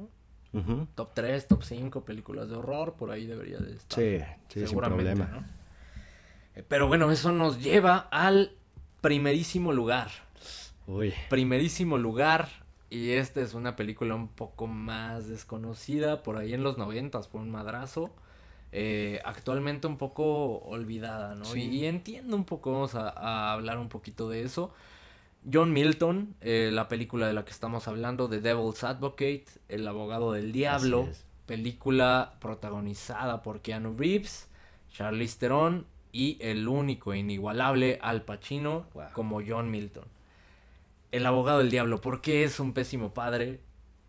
Top 0.95 1.11
3, 1.13 1.49
top 1.49 1.63
5 1.63 2.05
películas 2.05 2.49
de 2.49 2.55
horror, 2.55 2.93
por 2.93 3.11
ahí 3.11 3.25
debería 3.25 3.57
de 3.57 3.73
estar. 3.73 3.99
Sí, 3.99 4.19
sí, 4.47 4.65
sin 4.65 4.77
problema. 4.77 5.45
Eh, 6.55 6.63
Pero 6.65 6.87
bueno, 6.87 7.11
eso 7.11 7.33
nos 7.33 7.61
lleva 7.61 8.07
al 8.09 8.53
primerísimo 9.01 9.73
lugar. 9.73 10.09
Uy. 10.87 11.13
Primerísimo 11.29 11.97
lugar. 11.97 12.47
Y 12.89 13.11
esta 13.11 13.41
es 13.41 13.53
una 13.53 13.75
película 13.75 14.15
un 14.15 14.29
poco 14.29 14.67
más 14.67 15.27
desconocida. 15.27 16.23
Por 16.23 16.37
ahí 16.37 16.53
en 16.53 16.63
los 16.63 16.77
noventas 16.77 17.27
fue 17.27 17.41
un 17.41 17.51
madrazo. 17.51 18.15
Eh, 18.71 19.21
actualmente 19.25 19.87
un 19.87 19.97
poco 19.97 20.59
olvidada, 20.59 21.35
¿no? 21.35 21.45
Sí. 21.45 21.61
Y, 21.61 21.79
y 21.81 21.85
entiendo 21.85 22.35
un 22.35 22.45
poco, 22.45 22.71
vamos 22.73 22.95
a, 22.95 23.09
a 23.09 23.53
hablar 23.53 23.77
un 23.77 23.89
poquito 23.89 24.29
de 24.29 24.43
eso. 24.43 24.73
John 25.51 25.71
Milton, 25.73 26.35
eh, 26.41 26.71
la 26.73 26.87
película 26.87 27.27
de 27.27 27.33
la 27.33 27.45
que 27.45 27.51
estamos 27.51 27.87
hablando, 27.87 28.27
The 28.27 28.41
Devil's 28.41 28.83
Advocate, 28.83 29.45
El 29.69 29.87
abogado 29.87 30.31
del 30.31 30.51
diablo, 30.51 31.07
película 31.45 32.33
protagonizada 32.41 33.43
por 33.43 33.61
Keanu 33.61 33.95
Reeves, 33.95 34.47
Charlize 34.91 35.37
Theron 35.39 35.85
y 36.11 36.37
el 36.41 36.67
único 36.67 37.13
e 37.13 37.19
inigualable 37.19 37.99
Al 38.01 38.23
Pacino 38.23 38.85
Wow. 38.93 39.03
como 39.13 39.41
John 39.45 39.69
Milton. 39.69 40.05
El 41.11 41.25
abogado 41.27 41.59
del 41.59 41.69
diablo, 41.69 42.01
¿por 42.01 42.21
qué 42.21 42.43
es 42.43 42.59
un 42.59 42.73
pésimo 42.73 43.13
padre? 43.13 43.59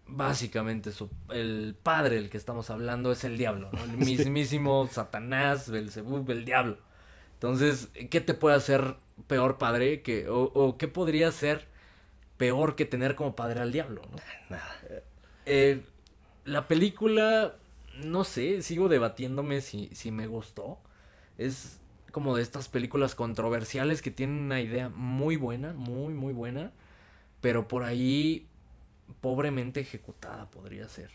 Básicamente 0.09 0.93
su- 0.93 1.11
el 1.31 1.77
padre 1.83 2.17
del 2.17 2.31
que 2.31 2.37
estamos 2.37 2.71
hablando 2.71 3.11
es 3.11 3.25
el 3.25 3.37
diablo, 3.37 3.71
¿no? 3.73 3.83
El 3.85 3.97
mismísimo 3.99 4.89
Satanás, 4.91 5.69
Belzebub, 5.71 6.31
el 6.31 6.45
diablo. 6.45 6.79
Entonces, 7.35 7.89
¿qué 8.11 8.21
te 8.21 8.35
puede 8.35 8.57
hacer 8.57 8.95
peor 9.27 9.59
padre 9.59 10.03
que 10.03 10.29
o, 10.29 10.43
o 10.55 10.79
qué 10.79 10.89
podría 10.89 11.33
ser 11.33 11.67
peor 12.37 12.77
que 12.77 12.85
tener 12.85 13.15
como 13.17 13.35
padre 13.35 13.61
al 13.61 13.73
diablo, 13.73 14.03
¿no? 14.11 14.17
Nada. 14.51 14.77
Eh, 15.45 15.83
la 16.45 16.69
película, 16.69 17.57
no 18.05 18.25
sé, 18.25 18.63
sigo 18.63 18.89
debatiéndome 18.89 19.61
si, 19.61 19.89
si 19.93 20.13
me 20.13 20.27
gustó. 20.29 20.79
Es 21.39 21.81
como 22.13 22.37
de 22.37 22.43
estas 22.43 22.69
películas 22.69 23.15
controversiales 23.15 24.01
que 24.03 24.11
tienen 24.11 24.39
una 24.39 24.61
idea 24.61 24.89
muy 24.89 25.37
buena, 25.37 25.73
muy, 25.75 26.15
muy 26.15 26.33
buena, 26.33 26.73
pero 27.41 27.69
por 27.69 27.83
ahí 27.85 28.47
pobremente 29.21 29.81
ejecutada 29.81 30.51
podría 30.51 30.89
ser. 30.89 31.11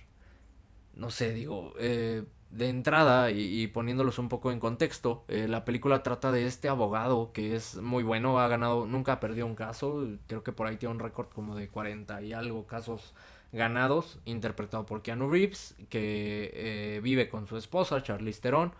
No 0.95 1.09
sé, 1.09 1.33
digo, 1.33 1.73
eh, 1.79 2.23
de 2.49 2.69
entrada 2.69 3.31
y, 3.31 3.67
poniéndolos 3.67 4.19
un 4.19 4.27
poco 4.27 4.51
en 4.51 4.59
contexto, 4.59 5.23
eh, 5.29 5.47
la 5.47 5.63
película 5.63 6.03
trata 6.03 6.31
de 6.31 6.45
este 6.45 6.67
abogado 6.67 7.31
que 7.31 7.55
es 7.55 7.77
muy 7.77 8.03
bueno, 8.03 8.39
ha 8.39 8.47
ganado, 8.49 8.85
nunca 8.85 9.13
ha 9.13 9.19
perdido 9.21 9.47
un 9.47 9.55
caso, 9.55 10.05
creo 10.27 10.43
que 10.43 10.51
por 10.51 10.67
ahí 10.67 10.75
tiene 10.77 10.93
un 10.93 10.99
récord 10.99 11.29
como 11.29 11.55
de 11.55 11.69
40 11.69 12.21
y 12.23 12.33
algo 12.33 12.67
casos 12.67 13.13
ganados, 13.53 14.19
interpretado 14.25 14.85
por 14.85 15.01
Keanu 15.01 15.29
Reeves, 15.29 15.75
que 15.89 16.51
eh, 16.53 16.99
vive 17.01 17.29
con 17.29 17.47
su 17.47 17.57
esposa, 17.57 18.03
Charlize 18.03 18.41
Theron, 18.41 18.73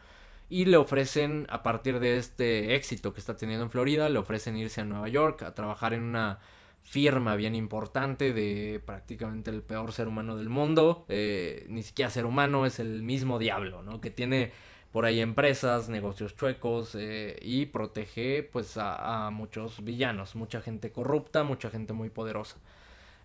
y 0.49 0.65
le 0.65 0.75
ofrecen, 0.75 1.47
a 1.49 1.63
partir 1.63 1.99
de 1.99 2.17
este 2.17 2.75
éxito 2.75 3.13
que 3.13 3.21
está 3.21 3.37
teniendo 3.37 3.63
en 3.63 3.71
Florida, 3.71 4.09
le 4.09 4.19
ofrecen 4.19 4.57
irse 4.57 4.81
a 4.81 4.85
Nueva 4.85 5.07
York 5.07 5.43
a 5.43 5.53
trabajar 5.55 5.93
en 5.93 6.03
una 6.03 6.39
firma 6.83 7.35
bien 7.35 7.55
importante 7.55 8.33
de 8.33 8.81
prácticamente 8.85 9.49
el 9.49 9.61
peor 9.61 9.93
ser 9.93 10.07
humano 10.07 10.35
del 10.35 10.49
mundo, 10.49 11.05
eh, 11.09 11.65
ni 11.69 11.83
siquiera 11.83 12.11
ser 12.11 12.25
humano, 12.25 12.65
es 12.65 12.79
el 12.79 13.03
mismo 13.03 13.39
diablo, 13.39 13.81
¿no? 13.81 14.01
Que 14.01 14.09
tiene 14.11 14.51
por 14.91 15.05
ahí 15.05 15.21
empresas, 15.21 15.87
negocios 15.87 16.35
chuecos 16.35 16.95
eh, 16.95 17.39
y 17.41 17.67
protege 17.67 18.43
pues 18.43 18.73
a, 18.75 19.29
muchos 19.31 19.83
villanos, 19.83 20.35
mucha 20.35 20.61
gente 20.61 20.91
corrupta, 20.91 21.43
mucha 21.43 21.69
gente 21.69 21.93
muy 21.93 22.09
poderosa. 22.09 22.57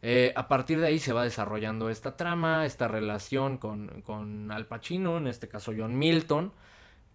Eh, 0.02 0.32
a 0.36 0.46
partir 0.46 0.78
de 0.78 0.86
ahí 0.86 0.98
se 1.00 1.12
va 1.12 1.24
desarrollando 1.24 1.90
esta 1.90 2.16
trama, 2.16 2.66
esta 2.66 2.86
relación 2.86 3.58
con, 3.58 4.02
con 4.02 4.52
Al 4.52 4.66
Pacino, 4.66 5.16
en 5.16 5.26
este 5.26 5.48
caso 5.48 5.72
John 5.76 5.98
Milton, 5.98 6.52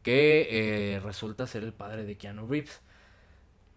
que 0.03 0.99
resulta 1.03 1.47
ser 1.47 1.63
el 1.63 1.73
padre 1.73 2.03
de 2.03 2.17
Keanu 2.17 2.47
Reeves. 2.47 2.81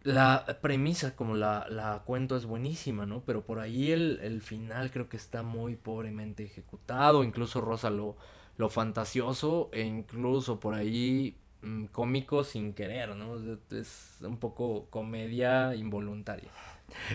La 0.05 0.45
premisa, 0.61 1.17
como 1.17 1.35
la, 1.35 1.67
la 1.71 2.03
cuento, 2.05 2.37
es 2.37 2.45
buenísima, 2.45 3.07
¿no? 3.07 3.23
Pero 3.25 3.45
por 3.45 3.59
ahí 3.59 3.91
el, 3.91 4.21
el 4.23 4.43
final 4.43 4.91
creo 4.91 5.09
que 5.09 5.17
está 5.17 5.43
muy 5.43 5.77
pobremente 5.77 6.45
ejecutado, 6.45 7.25
incluso 7.25 7.61
rosa 7.63 7.89
lo, 7.91 8.17
lo 8.59 8.69
fantasioso 8.69 9.71
e 9.73 9.81
incluso 9.83 10.61
por 10.61 10.75
ahí 10.75 11.39
mm, 11.63 11.87
cómico 11.87 12.45
sin 12.45 12.75
querer, 12.75 13.17
¿no? 13.17 13.37
Es- 13.71 14.19
un 14.21 14.37
poco 14.39 14.87
comedia 14.91 15.75
involuntaria. 15.75 16.51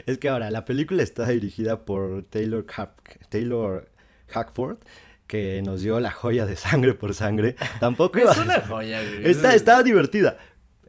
Es 0.07 0.17
que 0.17 0.27
ahora, 0.29 0.49
la 0.49 0.65
película 0.65 1.03
está 1.03 1.27
dirigida 1.27 1.85
por 1.85 2.23
Taylor, 2.23 2.65
Hack- 2.65 3.27
Taylor 3.29 3.87
Hackford, 4.29 4.77
que 5.27 5.61
nos 5.61 5.81
dio 5.83 5.99
la 5.99 6.09
joya 6.09 6.47
de 6.47 6.55
sangre 6.55 6.95
por 6.95 7.13
sangre. 7.13 7.55
Tampoco 7.79 8.17
Es 8.17 8.35
a- 8.35 8.41
una 8.41 8.61
joya, 8.61 8.99
está 9.03 9.83
divertida, 9.83 10.39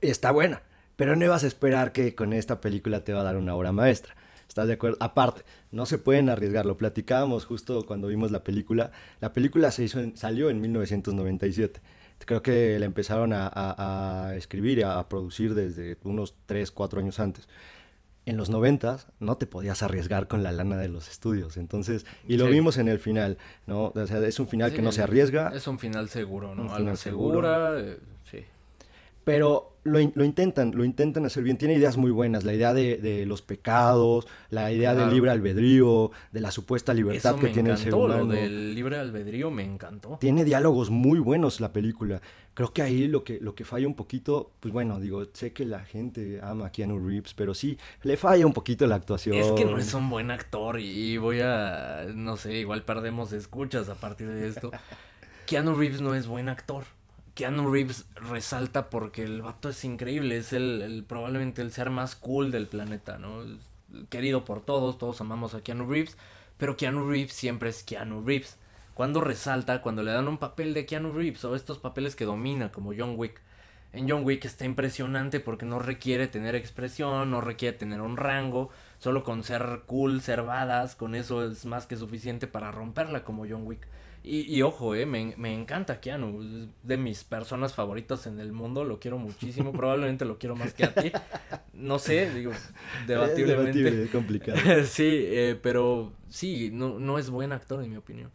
está 0.00 0.30
buena, 0.30 0.62
pero 1.00 1.16
no 1.16 1.24
ibas 1.24 1.44
a 1.44 1.46
esperar 1.46 1.92
que 1.92 2.14
con 2.14 2.34
esta 2.34 2.60
película 2.60 3.02
te 3.04 3.14
va 3.14 3.20
a 3.22 3.24
dar 3.24 3.38
una 3.38 3.54
obra 3.54 3.72
maestra. 3.72 4.14
¿Estás 4.46 4.66
de 4.66 4.74
acuerdo? 4.74 4.98
Aparte, 5.00 5.42
no 5.72 5.86
se 5.86 5.96
pueden 5.96 6.28
arriesgar, 6.28 6.66
lo 6.66 6.76
platicábamos 6.76 7.46
justo 7.46 7.86
cuando 7.86 8.08
vimos 8.08 8.30
la 8.32 8.44
película. 8.44 8.90
La 9.20 9.32
película 9.32 9.70
se 9.70 9.84
hizo 9.84 9.98
en- 10.00 10.14
salió 10.16 10.50
en 10.50 10.60
1997. 10.60 11.80
Creo 12.26 12.42
que 12.42 12.78
la 12.78 12.84
empezaron 12.84 13.32
a, 13.32 13.46
a- 13.46 14.26
a 14.28 14.36
escribir 14.36 14.84
a, 14.84 14.98
a 14.98 15.08
producir 15.08 15.54
desde 15.54 15.96
unos 16.04 16.34
3, 16.46 16.70
4 16.70 17.00
años 17.00 17.18
antes. 17.18 17.48
En 18.26 18.36
los 18.36 18.50
90 18.50 18.98
no 19.20 19.36
te 19.38 19.46
podías 19.46 19.82
arriesgar 19.82 20.28
con 20.28 20.42
la 20.42 20.52
lana 20.52 20.76
de 20.76 20.88
los 20.88 21.08
estudios. 21.08 21.56
Entonces, 21.56 22.04
y 22.28 22.36
lo 22.36 22.46
Sí. 22.46 22.52
vimos 22.52 22.76
en 22.76 22.88
el 22.88 22.98
final, 22.98 23.38
¿no? 23.66 23.92
O 23.94 24.06
sea, 24.06 24.18
es 24.26 24.38
un 24.38 24.48
final 24.48 24.70
Sí, 24.70 24.76
que 24.76 24.82
no 24.82 24.92
se 24.92 25.02
arriesga. 25.02 25.50
Es 25.54 25.66
un 25.66 25.78
final 25.78 26.08
seguro, 26.10 26.54
¿no? 26.54 26.62
Un 26.62 26.68
Algo 26.68 26.78
final 26.78 26.96
seguro. 26.98 27.40
segura, 27.40 27.80
eh, 27.80 27.98
sí. 28.30 28.44
Pero 29.24 29.69
lo, 29.84 29.98
in- 30.00 30.12
lo 30.14 30.24
intentan, 30.24 30.72
lo 30.74 30.84
intentan 30.84 31.24
hacer 31.26 31.42
bien. 31.42 31.56
Tiene 31.56 31.74
ideas 31.74 31.96
muy 31.96 32.10
buenas. 32.10 32.44
La 32.44 32.52
idea 32.54 32.74
de, 32.74 32.98
de 32.98 33.26
los 33.26 33.42
pecados, 33.42 34.26
la 34.50 34.70
idea 34.72 34.90
Claro. 34.92 35.06
del 35.06 35.14
libre 35.14 35.30
albedrío, 35.30 36.10
de 36.32 36.40
la 36.40 36.50
supuesta 36.50 36.92
libertad 36.94 37.32
Eso 37.34 37.40
que 37.40 37.48
tiene 37.48 37.70
el 37.70 37.76
ser 37.78 37.88
encantó, 37.88 38.08
lo 38.08 38.14
humano. 38.24 38.32
del 38.40 38.74
libre 38.74 38.98
albedrío 38.98 39.50
me 39.50 39.64
encantó. 39.64 40.18
Tiene 40.20 40.44
diálogos 40.44 40.90
muy 40.90 41.18
buenos 41.18 41.60
la 41.60 41.72
película. 41.72 42.20
Creo 42.52 42.72
que 42.72 42.82
ahí 42.82 43.06
lo 43.08 43.24
que, 43.24 43.38
lo 43.40 43.54
que 43.54 43.64
falla 43.64 43.86
un 43.86 43.94
poquito, 43.94 44.50
pues 44.60 44.74
bueno, 44.74 45.00
digo, 45.00 45.24
sé 45.32 45.52
que 45.52 45.64
la 45.64 45.80
gente 45.84 46.40
ama 46.42 46.66
a 46.66 46.72
Keanu 46.72 46.98
Reeves, 46.98 47.32
pero 47.32 47.54
sí, 47.54 47.78
le 48.02 48.16
falla 48.16 48.44
un 48.44 48.52
poquito 48.52 48.86
la 48.86 48.96
actuación. 48.96 49.36
Es 49.36 49.50
que 49.52 49.64
no 49.64 49.78
es 49.78 49.94
un 49.94 50.10
buen 50.10 50.30
actor 50.30 50.78
y 50.80 51.16
voy 51.16 51.40
a, 51.40 52.06
no 52.14 52.36
sé, 52.36 52.54
igual 52.58 52.82
perdemos 52.82 53.32
escuchas 53.32 53.88
a 53.88 53.94
partir 53.94 54.28
de 54.28 54.48
esto. 54.48 54.70
Keanu 55.46 55.74
Reeves 55.74 56.00
no 56.00 56.14
es 56.14 56.26
buen 56.26 56.48
actor. 56.48 56.84
Keanu 57.40 57.72
Reeves 57.72 58.04
resalta 58.16 58.90
porque 58.90 59.22
el 59.22 59.40
vato 59.40 59.70
es 59.70 59.82
increíble, 59.86 60.36
es 60.36 60.52
el, 60.52 61.06
probablemente 61.08 61.62
el 61.62 61.72
ser 61.72 61.88
más 61.88 62.14
cool 62.14 62.50
del 62.50 62.66
planeta, 62.66 63.16
¿no? 63.16 63.42
Querido 64.10 64.44
por 64.44 64.60
todos, 64.60 64.98
todos 64.98 65.22
amamos 65.22 65.54
a 65.54 65.62
Keanu 65.62 65.88
Reeves, 65.88 66.18
pero 66.58 66.76
Keanu 66.76 67.08
Reeves 67.08 67.32
siempre 67.32 67.70
es 67.70 67.82
Keanu 67.82 68.22
Reeves. 68.22 68.58
Cuando 68.92 69.22
resalta, 69.22 69.80
cuando 69.80 70.02
le 70.02 70.12
dan 70.12 70.28
un 70.28 70.36
papel 70.36 70.74
de 70.74 70.84
Keanu 70.84 71.12
Reeves 71.14 71.42
o 71.46 71.56
estos 71.56 71.78
papeles 71.78 72.14
que 72.14 72.26
domina 72.26 72.70
como 72.72 72.92
John 72.94 73.14
Wick. 73.16 73.40
En 73.94 74.06
John 74.06 74.22
Wick 74.22 74.44
está 74.44 74.66
impresionante 74.66 75.40
porque 75.40 75.64
no 75.64 75.78
requiere 75.78 76.26
tener 76.26 76.54
expresión, 76.54 77.30
no 77.30 77.40
requiere 77.40 77.78
tener 77.78 78.02
un 78.02 78.18
rango, 78.18 78.68
solo 78.98 79.24
con 79.24 79.44
ser 79.44 79.84
cool, 79.86 80.20
ser 80.20 80.44
con 80.98 81.14
eso 81.14 81.50
es 81.50 81.64
más 81.64 81.86
que 81.86 81.96
suficiente 81.96 82.46
para 82.46 82.70
romperla 82.70 83.24
como 83.24 83.46
John 83.48 83.66
Wick. 83.66 83.88
Y, 84.22 84.40
y 84.54 84.60
ojo, 84.62 84.94
eh, 84.94 85.06
me, 85.06 85.34
me 85.38 85.54
encanta 85.54 85.98
Keanu, 86.00 86.42
es 86.42 86.68
de 86.82 86.96
mis 86.98 87.24
personas 87.24 87.72
favoritas 87.72 88.26
en 88.26 88.38
el 88.38 88.52
mundo, 88.52 88.84
lo 88.84 89.00
quiero 89.00 89.16
muchísimo, 89.16 89.72
probablemente 89.72 90.24
lo 90.26 90.38
quiero 90.38 90.56
más 90.56 90.74
que 90.74 90.84
a 90.84 90.94
ti. 90.94 91.10
No 91.72 91.98
sé, 91.98 92.30
digo, 92.34 92.52
Es 92.52 93.06
debatiblemente. 93.06 93.78
debatible, 93.78 94.04
es 94.04 94.10
complicado. 94.10 94.58
sí, 94.84 95.08
eh, 95.10 95.58
pero 95.62 96.12
sí, 96.28 96.70
no, 96.70 96.98
no 96.98 97.18
es 97.18 97.30
buen 97.30 97.52
actor 97.52 97.82
en 97.82 97.90
mi 97.90 97.96
opinión. 97.96 98.30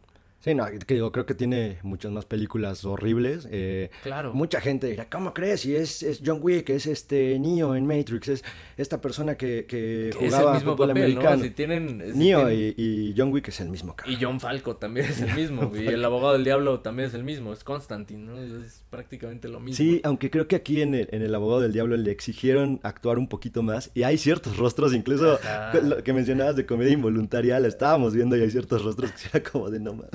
Sí, 0.45 0.53
no, 0.53 0.63
que 0.85 0.93
digo, 0.93 1.11
creo 1.11 1.25
que 1.25 1.33
tiene 1.33 1.79
muchas 1.81 2.11
más 2.11 2.25
películas 2.25 2.85
horribles. 2.85 3.47
eh, 3.51 3.89
Claro. 4.03 4.31
Mucha 4.35 4.61
gente 4.61 4.85
dirá, 4.87 5.09
¿cómo 5.09 5.33
crees? 5.33 5.61
Si 5.61 5.75
es, 5.75 6.03
es 6.03 6.21
John 6.23 6.37
Wick, 6.39 6.69
es 6.69 6.85
este 6.85 7.39
Neo 7.39 7.75
en 7.75 7.87
Matrix, 7.87 8.27
es 8.27 8.43
esta 8.77 9.01
persona 9.01 9.35
que, 9.35 9.65
que 9.67 9.75
Que 9.75 10.09
es 10.09 10.15
el 10.15 10.29
jugaba 10.29 10.53
mismo 10.53 10.73
fútbol 10.73 10.89
papel, 10.89 11.03
americano. 11.03 11.37
¿no? 11.37 11.43
Si 11.43 11.49
tienen... 11.49 12.03
si 12.13 12.17
Neo 12.19 12.47
tienen- 12.47 12.73
y, 12.77 13.09
y 13.09 13.13
John 13.17 13.33
Wick 13.33 13.47
es 13.47 13.59
el 13.59 13.69
mismo 13.69 13.95
cabrón. 13.95 14.15
Y 14.15 14.23
John 14.23 14.39
Falco 14.39 14.75
también 14.75 15.07
es 15.07 15.19
el 15.19 15.33
mismo. 15.35 15.71
y 15.75 15.87
el 15.87 16.05
abogado 16.05 16.33
del 16.33 16.43
diablo 16.43 16.79
también 16.81 17.09
es 17.09 17.15
el 17.15 17.23
mismo. 17.23 17.51
Es 17.51 17.63
Constantine, 17.63 18.23
¿no? 18.23 18.37
Es 18.39 18.83
prácticamente 18.91 19.47
lo 19.47 19.59
mismo. 19.59 19.75
Sí, 19.77 19.99
aunque 20.03 20.29
creo 20.29 20.47
que 20.47 20.55
aquí 20.55 20.79
en 20.81 20.93
el, 20.93 21.07
en 21.11 21.23
el 21.23 21.33
Abogado 21.33 21.61
del 21.61 21.73
Diablo 21.73 21.97
le 21.97 22.11
exigieron 22.11 22.79
actuar 22.83 23.17
un 23.17 23.27
poquito 23.27 23.63
más 23.63 23.89
y 23.95 24.03
hay 24.03 24.19
ciertos 24.19 24.57
rostros, 24.57 24.93
incluso 24.93 25.39
Ajá. 25.43 25.79
lo 25.81 26.03
que 26.03 26.13
mencionabas 26.13 26.55
de 26.55 26.67
comedia 26.67 26.93
involuntaria, 26.93 27.59
la 27.59 27.67
estábamos 27.67 28.13
viendo 28.13 28.37
y 28.37 28.41
hay 28.41 28.51
ciertos 28.51 28.83
rostros 28.83 29.11
que 29.11 29.27
era 29.37 29.43
como 29.51 29.71
de 29.71 29.79
no 29.79 29.93
mames. 29.95 30.11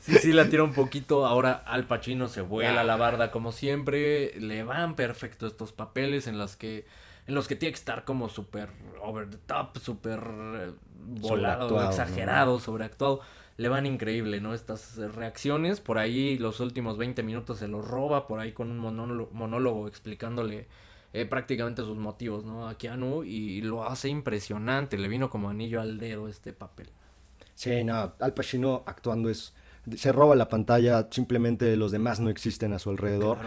Sí, 0.00 0.14
sí, 0.14 0.32
la 0.32 0.48
tira 0.48 0.64
un 0.64 0.72
poquito. 0.72 1.26
Ahora 1.26 1.52
Al 1.52 1.84
Pacino 1.86 2.28
se 2.28 2.40
vuela 2.40 2.84
la 2.84 2.96
barda 2.96 3.30
como 3.30 3.52
siempre. 3.52 4.38
Le 4.40 4.64
van 4.64 4.96
perfecto 4.96 5.46
estos 5.46 5.72
papeles 5.72 6.26
en 6.26 6.38
los 6.38 6.56
que 6.56 6.86
en 7.26 7.34
los 7.34 7.48
que 7.48 7.56
tiene 7.56 7.72
que 7.72 7.78
estar 7.78 8.04
como 8.04 8.28
súper 8.28 8.70
over 9.00 9.30
the 9.30 9.38
top, 9.46 9.78
súper 9.78 10.20
eh, 10.20 10.72
volado, 11.20 11.82
exagerado, 11.88 12.58
sobreactuado. 12.58 13.20
le 13.56 13.68
van 13.68 13.86
increíble, 13.86 14.40
¿no? 14.40 14.54
Estas 14.54 14.96
reacciones, 14.96 15.80
por 15.80 15.98
ahí 15.98 16.38
los 16.38 16.60
últimos 16.60 16.98
20 16.98 17.22
minutos 17.22 17.58
se 17.58 17.68
los 17.68 17.86
roba, 17.86 18.26
por 18.26 18.40
ahí 18.40 18.52
con 18.52 18.70
un 18.70 18.78
monólogo, 18.78 19.30
monólogo 19.32 19.86
explicándole 19.86 20.66
eh, 21.12 21.26
prácticamente 21.26 21.82
sus 21.82 21.96
motivos, 21.96 22.44
¿no? 22.44 22.68
A 22.68 22.76
Keanu 22.76 23.22
y 23.22 23.60
lo 23.60 23.84
hace 23.84 24.08
impresionante, 24.08 24.98
le 24.98 25.08
vino 25.08 25.30
como 25.30 25.48
anillo 25.50 25.80
al 25.80 25.98
dedo 25.98 26.28
este 26.28 26.52
papel. 26.52 26.90
Sí, 27.54 27.84
no, 27.84 28.14
Al 28.18 28.34
Pacino 28.34 28.82
actuando 28.86 29.28
es 29.30 29.54
se 29.96 30.12
roba 30.12 30.36
la 30.36 30.48
pantalla, 30.48 31.08
simplemente 31.10 31.76
los 31.76 31.90
demás 31.90 32.20
no 32.20 32.30
existen 32.30 32.72
a 32.72 32.78
su 32.78 32.90
alrededor. 32.90 33.38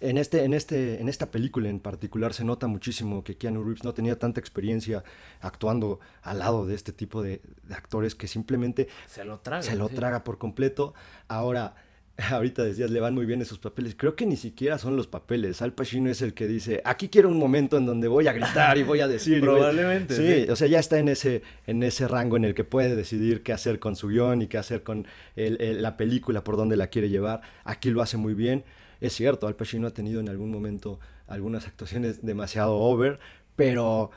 En, 0.00 0.18
este, 0.18 0.44
en, 0.44 0.52
este, 0.52 1.00
en 1.00 1.08
esta 1.08 1.30
película 1.30 1.68
en 1.68 1.78
particular 1.78 2.34
se 2.34 2.44
nota 2.44 2.66
muchísimo 2.66 3.22
que 3.22 3.36
Keanu 3.36 3.62
Reeves 3.62 3.84
no 3.84 3.94
tenía 3.94 4.18
tanta 4.18 4.40
experiencia 4.40 5.04
actuando 5.40 6.00
al 6.22 6.40
lado 6.40 6.66
de 6.66 6.74
este 6.74 6.92
tipo 6.92 7.22
de, 7.22 7.40
actores 7.70 8.14
que 8.14 8.26
simplemente 8.26 8.88
se 9.06 9.24
lo 9.24 9.38
traga, 9.40 9.62
se 9.62 9.76
lo 9.76 9.88
traga 9.88 10.24
por 10.24 10.38
completo. 10.38 10.94
Ahora, 11.28 11.76
ahorita 12.30 12.62
decías, 12.64 12.90
le 12.90 13.00
van 13.00 13.14
muy 13.14 13.26
bien 13.26 13.40
esos 13.40 13.58
papeles. 13.58 13.94
Creo 13.96 14.16
que 14.16 14.26
ni 14.26 14.36
siquiera 14.36 14.78
son 14.78 14.96
los 14.96 15.06
papeles. 15.06 15.62
Al 15.62 15.72
Pacino 15.72 16.10
es 16.10 16.22
el 16.22 16.34
que 16.34 16.46
dice, 16.46 16.82
aquí 16.84 17.08
quiero 17.08 17.28
un 17.28 17.38
momento 17.38 17.78
en 17.78 17.86
donde 17.86 18.08
voy 18.08 18.26
a 18.26 18.32
gritar 18.32 18.76
y 18.78 18.82
voy 18.82 19.00
a 19.00 19.08
decir. 19.08 19.40
Probablemente. 19.40 20.14
Sí, 20.14 20.50
o 20.50 20.56
sea, 20.56 20.68
ya 20.68 20.78
está 20.78 20.98
en 20.98 21.08
ese, 21.08 21.42
en 21.66 21.82
ese 21.82 22.06
rango 22.08 22.36
en 22.36 22.44
el 22.44 22.54
que 22.54 22.64
puede 22.64 22.94
decidir 22.94 23.42
qué 23.42 23.52
hacer 23.52 23.78
con 23.78 23.96
su 23.96 24.08
guion 24.08 24.42
y 24.42 24.46
qué 24.46 24.58
hacer 24.58 24.82
con 24.82 25.06
la 25.36 25.96
película, 25.96 26.44
por 26.44 26.56
dónde 26.56 26.76
la 26.76 26.88
quiere 26.88 27.08
llevar. 27.08 27.40
Aquí 27.64 27.90
lo 27.90 28.02
hace 28.02 28.16
muy 28.16 28.34
bien. 28.34 28.64
Es 29.00 29.14
cierto, 29.14 29.46
Al 29.46 29.56
Pacino 29.56 29.88
ha 29.88 29.92
tenido 29.92 30.20
en 30.20 30.28
algún 30.28 30.50
momento 30.50 31.00
algunas 31.26 31.66
actuaciones 31.66 32.24
demasiado 32.24 32.76
over, 32.76 33.18
pero 33.56 34.10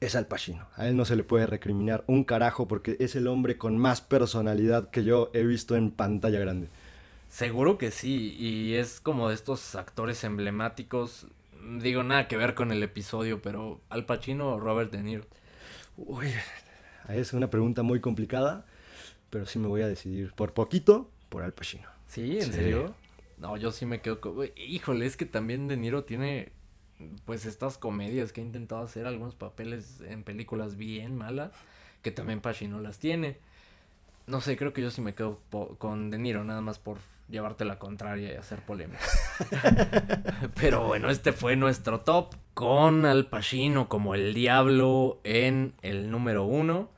es 0.00 0.16
Al 0.16 0.26
Pacino. 0.26 0.66
A 0.76 0.88
él 0.88 0.96
no 0.96 1.04
se 1.04 1.16
le 1.16 1.24
puede 1.24 1.46
recriminar 1.46 2.04
un 2.06 2.24
carajo 2.24 2.66
porque 2.66 2.96
es 2.98 3.14
el 3.14 3.26
hombre 3.26 3.58
con 3.58 3.76
más 3.76 4.00
personalidad 4.00 4.90
que 4.90 5.04
yo 5.04 5.30
he 5.34 5.42
visto 5.42 5.76
en 5.76 5.90
pantalla 5.90 6.38
grande. 6.38 6.68
Seguro 7.32 7.78
que 7.78 7.90
sí, 7.90 8.36
y 8.38 8.74
es 8.74 9.00
como 9.00 9.30
de 9.30 9.34
estos 9.34 9.74
actores 9.74 10.22
emblemáticos. 10.22 11.26
Digo, 11.80 12.02
nada 12.02 12.28
que 12.28 12.36
ver 12.36 12.54
con 12.54 12.72
el 12.72 12.82
episodio, 12.82 13.40
pero 13.40 13.80
Al 13.88 14.04
Pacino 14.04 14.50
o 14.50 14.60
Robert 14.60 14.92
De 14.92 15.02
Niro. 15.02 15.24
Uy, 15.96 16.30
es 17.08 17.32
una 17.32 17.48
pregunta 17.48 17.82
muy 17.82 18.02
complicada, 18.02 18.66
pero 19.30 19.46
sí 19.46 19.58
me 19.58 19.66
voy 19.66 19.80
a 19.80 19.88
decidir 19.88 20.34
por 20.34 20.52
poquito 20.52 21.10
por 21.30 21.42
Al 21.42 21.54
Pacino. 21.54 21.88
¿Sí? 22.06 22.38
¿En 22.38 22.52
serio? 22.52 22.94
No, 23.38 23.56
yo 23.56 23.72
sí 23.72 23.86
me 23.86 24.02
quedo 24.02 24.20
con... 24.20 24.36
Híjole, 24.54 25.06
es 25.06 25.16
que 25.16 25.24
también 25.24 25.68
De 25.68 25.78
Niro 25.78 26.04
tiene 26.04 26.52
pues 27.24 27.46
estas 27.46 27.78
comedias 27.78 28.34
que 28.34 28.42
ha 28.42 28.44
intentado 28.44 28.82
hacer 28.82 29.06
algunos 29.06 29.36
papeles 29.36 30.02
en 30.02 30.22
películas 30.22 30.76
bien 30.76 31.16
malas, 31.16 31.52
que 32.02 32.10
también 32.10 32.42
Pacino 32.42 32.78
las 32.78 32.98
tiene. 32.98 33.38
No 34.26 34.42
sé, 34.42 34.58
creo 34.58 34.74
que 34.74 34.82
yo 34.82 34.90
sí 34.90 35.00
me 35.00 35.14
quedo 35.14 35.40
con 35.78 36.10
De 36.10 36.18
Niro, 36.18 36.44
nada 36.44 36.60
más 36.60 36.78
por 36.78 36.98
llevarte 37.28 37.64
la 37.64 37.78
contraria 37.78 38.32
y 38.32 38.36
hacer 38.36 38.60
polémica. 38.60 39.04
Pero 40.60 40.86
bueno, 40.86 41.10
este 41.10 41.32
fue 41.32 41.56
nuestro 41.56 42.00
top 42.00 42.34
con 42.54 43.06
Al 43.06 43.26
Pacino 43.26 43.88
como 43.88 44.14
el 44.14 44.34
diablo 44.34 45.20
en 45.24 45.74
el 45.82 46.10
número 46.10 46.44
uno. 46.44 46.90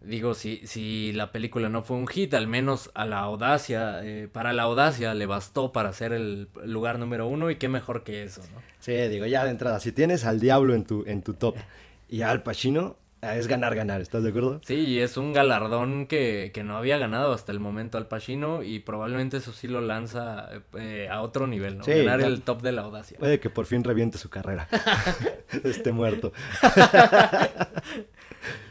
Digo, 0.00 0.34
si, 0.34 0.66
si 0.66 1.12
la 1.12 1.32
película 1.32 1.70
no 1.70 1.82
fue 1.82 1.96
un 1.96 2.06
hit, 2.06 2.34
al 2.34 2.46
menos 2.46 2.90
a 2.94 3.06
la 3.06 3.20
audacia, 3.20 4.04
eh, 4.04 4.28
para 4.30 4.52
la 4.52 4.64
audacia 4.64 5.14
le 5.14 5.24
bastó 5.24 5.72
para 5.72 5.92
ser 5.94 6.12
el 6.12 6.48
lugar 6.64 6.98
número 6.98 7.26
uno 7.26 7.50
y 7.50 7.56
qué 7.56 7.68
mejor 7.68 8.04
que 8.04 8.22
eso, 8.22 8.42
¿no? 8.52 8.60
Sí, 8.80 8.92
digo, 8.92 9.24
ya 9.24 9.44
de 9.44 9.50
entrada, 9.50 9.80
si 9.80 9.92
tienes 9.92 10.26
al 10.26 10.40
diablo 10.40 10.74
en 10.74 10.84
tu, 10.84 11.04
en 11.06 11.22
tu 11.22 11.32
top 11.32 11.56
y 12.08 12.20
Al 12.20 12.42
Pacino, 12.42 12.96
es 13.32 13.46
ganar, 13.46 13.74
ganar, 13.74 14.00
¿estás 14.00 14.22
de 14.22 14.30
acuerdo? 14.30 14.60
Sí, 14.64 14.74
y 14.74 15.00
es 15.00 15.16
un 15.16 15.32
galardón 15.32 16.06
que, 16.06 16.52
no 16.64 16.76
había 16.76 16.98
ganado 16.98 17.32
hasta 17.32 17.52
el 17.52 17.60
momento 17.60 17.98
Al 17.98 18.06
Pacino 18.06 18.62
y 18.62 18.80
probablemente 18.80 19.38
eso 19.38 19.52
sí 19.52 19.68
lo 19.68 19.80
lanza 19.80 20.48
eh, 20.78 21.08
a 21.10 21.20
otro 21.22 21.46
nivel, 21.46 21.78
¿no? 21.78 21.84
ganar 21.84 22.20
el 22.20 22.42
top 22.42 22.62
de 22.62 22.72
la 22.72 22.82
audacia. 22.82 23.18
Puede 23.18 23.40
que 23.40 23.50
por 23.50 23.66
fin 23.66 23.84
reviente 23.84 24.18
su 24.18 24.30
carrera. 24.30 24.68
Esté 25.64 25.92
muerto. 25.92 26.32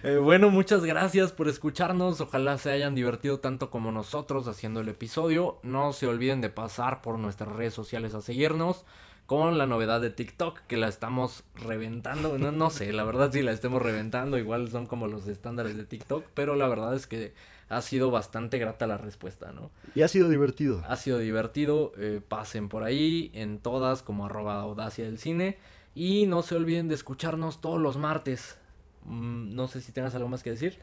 Eh, 0.04 0.18
bueno, 0.18 0.52
muchas 0.52 0.86
gracias 0.86 1.32
por 1.32 1.48
escucharnos. 1.48 2.22
Ojalá 2.22 2.60
se 2.60 2.70
hayan 2.70 2.94
divertido 2.94 3.40
tanto 3.40 3.72
como 3.72 3.92
nosotros 3.92 4.48
haciendo 4.48 4.82
el 4.82 4.90
episodio. 4.90 5.60
No 5.64 5.94
se 5.94 6.06
olviden 6.06 6.42
de 6.42 6.50
pasar 6.50 7.02
por 7.02 7.18
nuestras 7.18 7.52
redes 7.54 7.74
sociales 7.74 8.14
a 8.14 8.22
seguirnos 8.22 8.86
con 9.26 9.58
la 9.58 9.66
novedad 9.66 10.02
de 10.02 10.10
TikTok 10.10 10.62
que 10.68 10.78
la 10.78 10.88
estamos 10.88 11.44
reventando. 11.56 12.38
No, 12.38 12.52
no 12.52 12.70
sé, 12.70 12.92
la 12.92 13.04
verdad 13.04 13.32
si 13.32 13.42
la 13.42 13.52
estemos 13.52 13.82
reventando, 13.82 14.38
igual 14.38 14.70
son 14.70 14.86
como 14.86 15.08
los 15.08 15.28
estándares 15.28 15.78
de 15.78 15.86
TikTok, 15.86 16.26
pero 16.34 16.56
la 16.56 16.68
verdad 16.68 16.96
es 16.96 17.08
que 17.08 17.34
ha 17.70 17.82
sido 17.82 18.12
bastante 18.12 18.60
grata 18.60 18.88
la 18.88 18.98
respuesta, 18.98 19.52
¿no? 19.52 19.72
Y 19.96 20.02
ha 20.02 20.08
sido 20.08 20.30
divertido. 20.30 20.84
Ha 20.88 20.96
sido 20.98 21.18
divertido, 21.20 21.94
eh, 21.98 22.22
pasen 22.28 22.70
por 22.70 22.84
ahí 22.84 23.32
en 23.34 23.60
todas 23.60 24.04
como 24.04 24.26
arroba 24.26 24.60
audacia 24.62 25.06
del 25.06 25.18
cine 25.18 25.58
y 25.96 26.26
no 26.28 26.42
se 26.42 26.56
olviden 26.56 26.88
de 26.88 26.96
escucharnos 26.96 27.62
todos 27.62 27.82
los 27.82 27.98
martes. 27.98 28.58
Mm, 29.06 29.56
no 29.56 29.68
sé 29.68 29.82
si 29.82 29.92
tengas 29.92 30.16
algo 30.16 30.28
más 30.28 30.44
que 30.44 30.52
decir. 30.52 30.78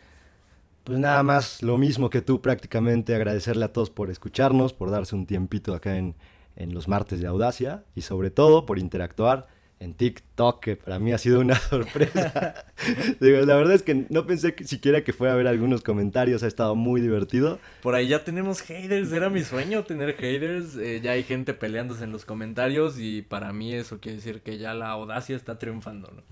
Pues 0.85 0.99
nada 0.99 1.23
más, 1.23 1.63
lo 1.63 1.77
mismo 1.77 2.09
que 2.09 2.23
tú 2.23 2.41
prácticamente, 2.41 3.15
agradecerle 3.15 3.67
a 3.67 3.73
todos 3.73 3.91
por 3.91 4.11
escucharnos, 4.11 4.73
por 4.73 4.91
darse 4.91 5.15
un 5.15 5.27
tiempito 5.27 5.75
acá 5.75 5.97
en, 5.97 6.15
en 6.61 6.75
los 6.75 6.89
martes 6.89 7.21
de 7.21 7.27
Audacia 7.27 7.85
y 7.95 8.03
sobre 8.03 8.31
todo 8.31 8.67
por 8.67 8.79
interactuar 8.79 9.49
en 9.81 9.95
TikTok, 9.95 10.61
que 10.61 10.77
para 10.77 10.99
mí 10.99 11.11
ha 11.13 11.17
sido 11.17 11.41
una 11.41 11.55
sorpresa. 11.71 12.67
Digo, 13.19 13.41
la 13.47 13.57
verdad 13.57 13.73
es 13.73 13.83
que 13.83 14.07
no 14.11 14.27
pensé 14.27 14.55
que 14.55 14.65
siquiera 14.65 15.03
que 15.03 15.15
fuera 15.15 15.33
a 15.33 15.37
ver 15.37 15.49
algunos 15.49 15.81
comentarios, 15.81 16.43
ha 16.43 16.47
estado 16.47 16.77
muy 16.77 17.01
divertido. 17.01 17.59
Por 17.83 17.95
ahí 17.95 18.07
ya 18.07 18.23
tenemos 18.23 18.61
haters, 18.61 19.11
era 19.11 19.31
mi 19.31 19.43
sueño 19.43 19.85
tener 19.85 20.15
haters, 20.17 20.77
eh, 20.77 21.01
ya 21.03 21.13
hay 21.13 21.23
gente 21.23 21.55
peleándose 21.55 22.05
en 22.05 22.13
los 22.13 22.27
comentarios 22.27 22.99
y 22.99 23.23
para 23.23 23.55
mí 23.55 23.73
eso 23.73 24.01
quiere 24.01 24.17
decir 24.17 24.43
que 24.43 24.59
ya 24.59 24.75
la 24.75 24.91
audacia 24.91 25.35
está 25.35 25.59
triunfando, 25.59 26.13
¿no? 26.15 26.23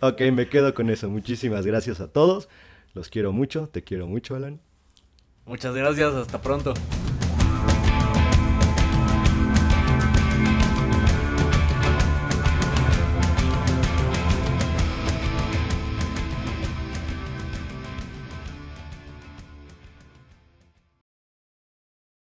ok, 0.06 0.20
me 0.32 0.50
quedo 0.50 0.74
con 0.74 0.90
eso, 0.90 1.08
muchísimas 1.08 1.64
gracias 1.64 2.00
a 2.00 2.12
todos, 2.12 2.50
los 2.92 3.08
quiero 3.08 3.32
mucho, 3.32 3.70
te 3.72 3.82
quiero 3.82 4.06
mucho, 4.06 4.34
Alan. 4.34 4.60
Muchas 5.46 5.74
gracias, 5.74 6.12
hasta 6.14 6.42
pronto. 6.42 6.74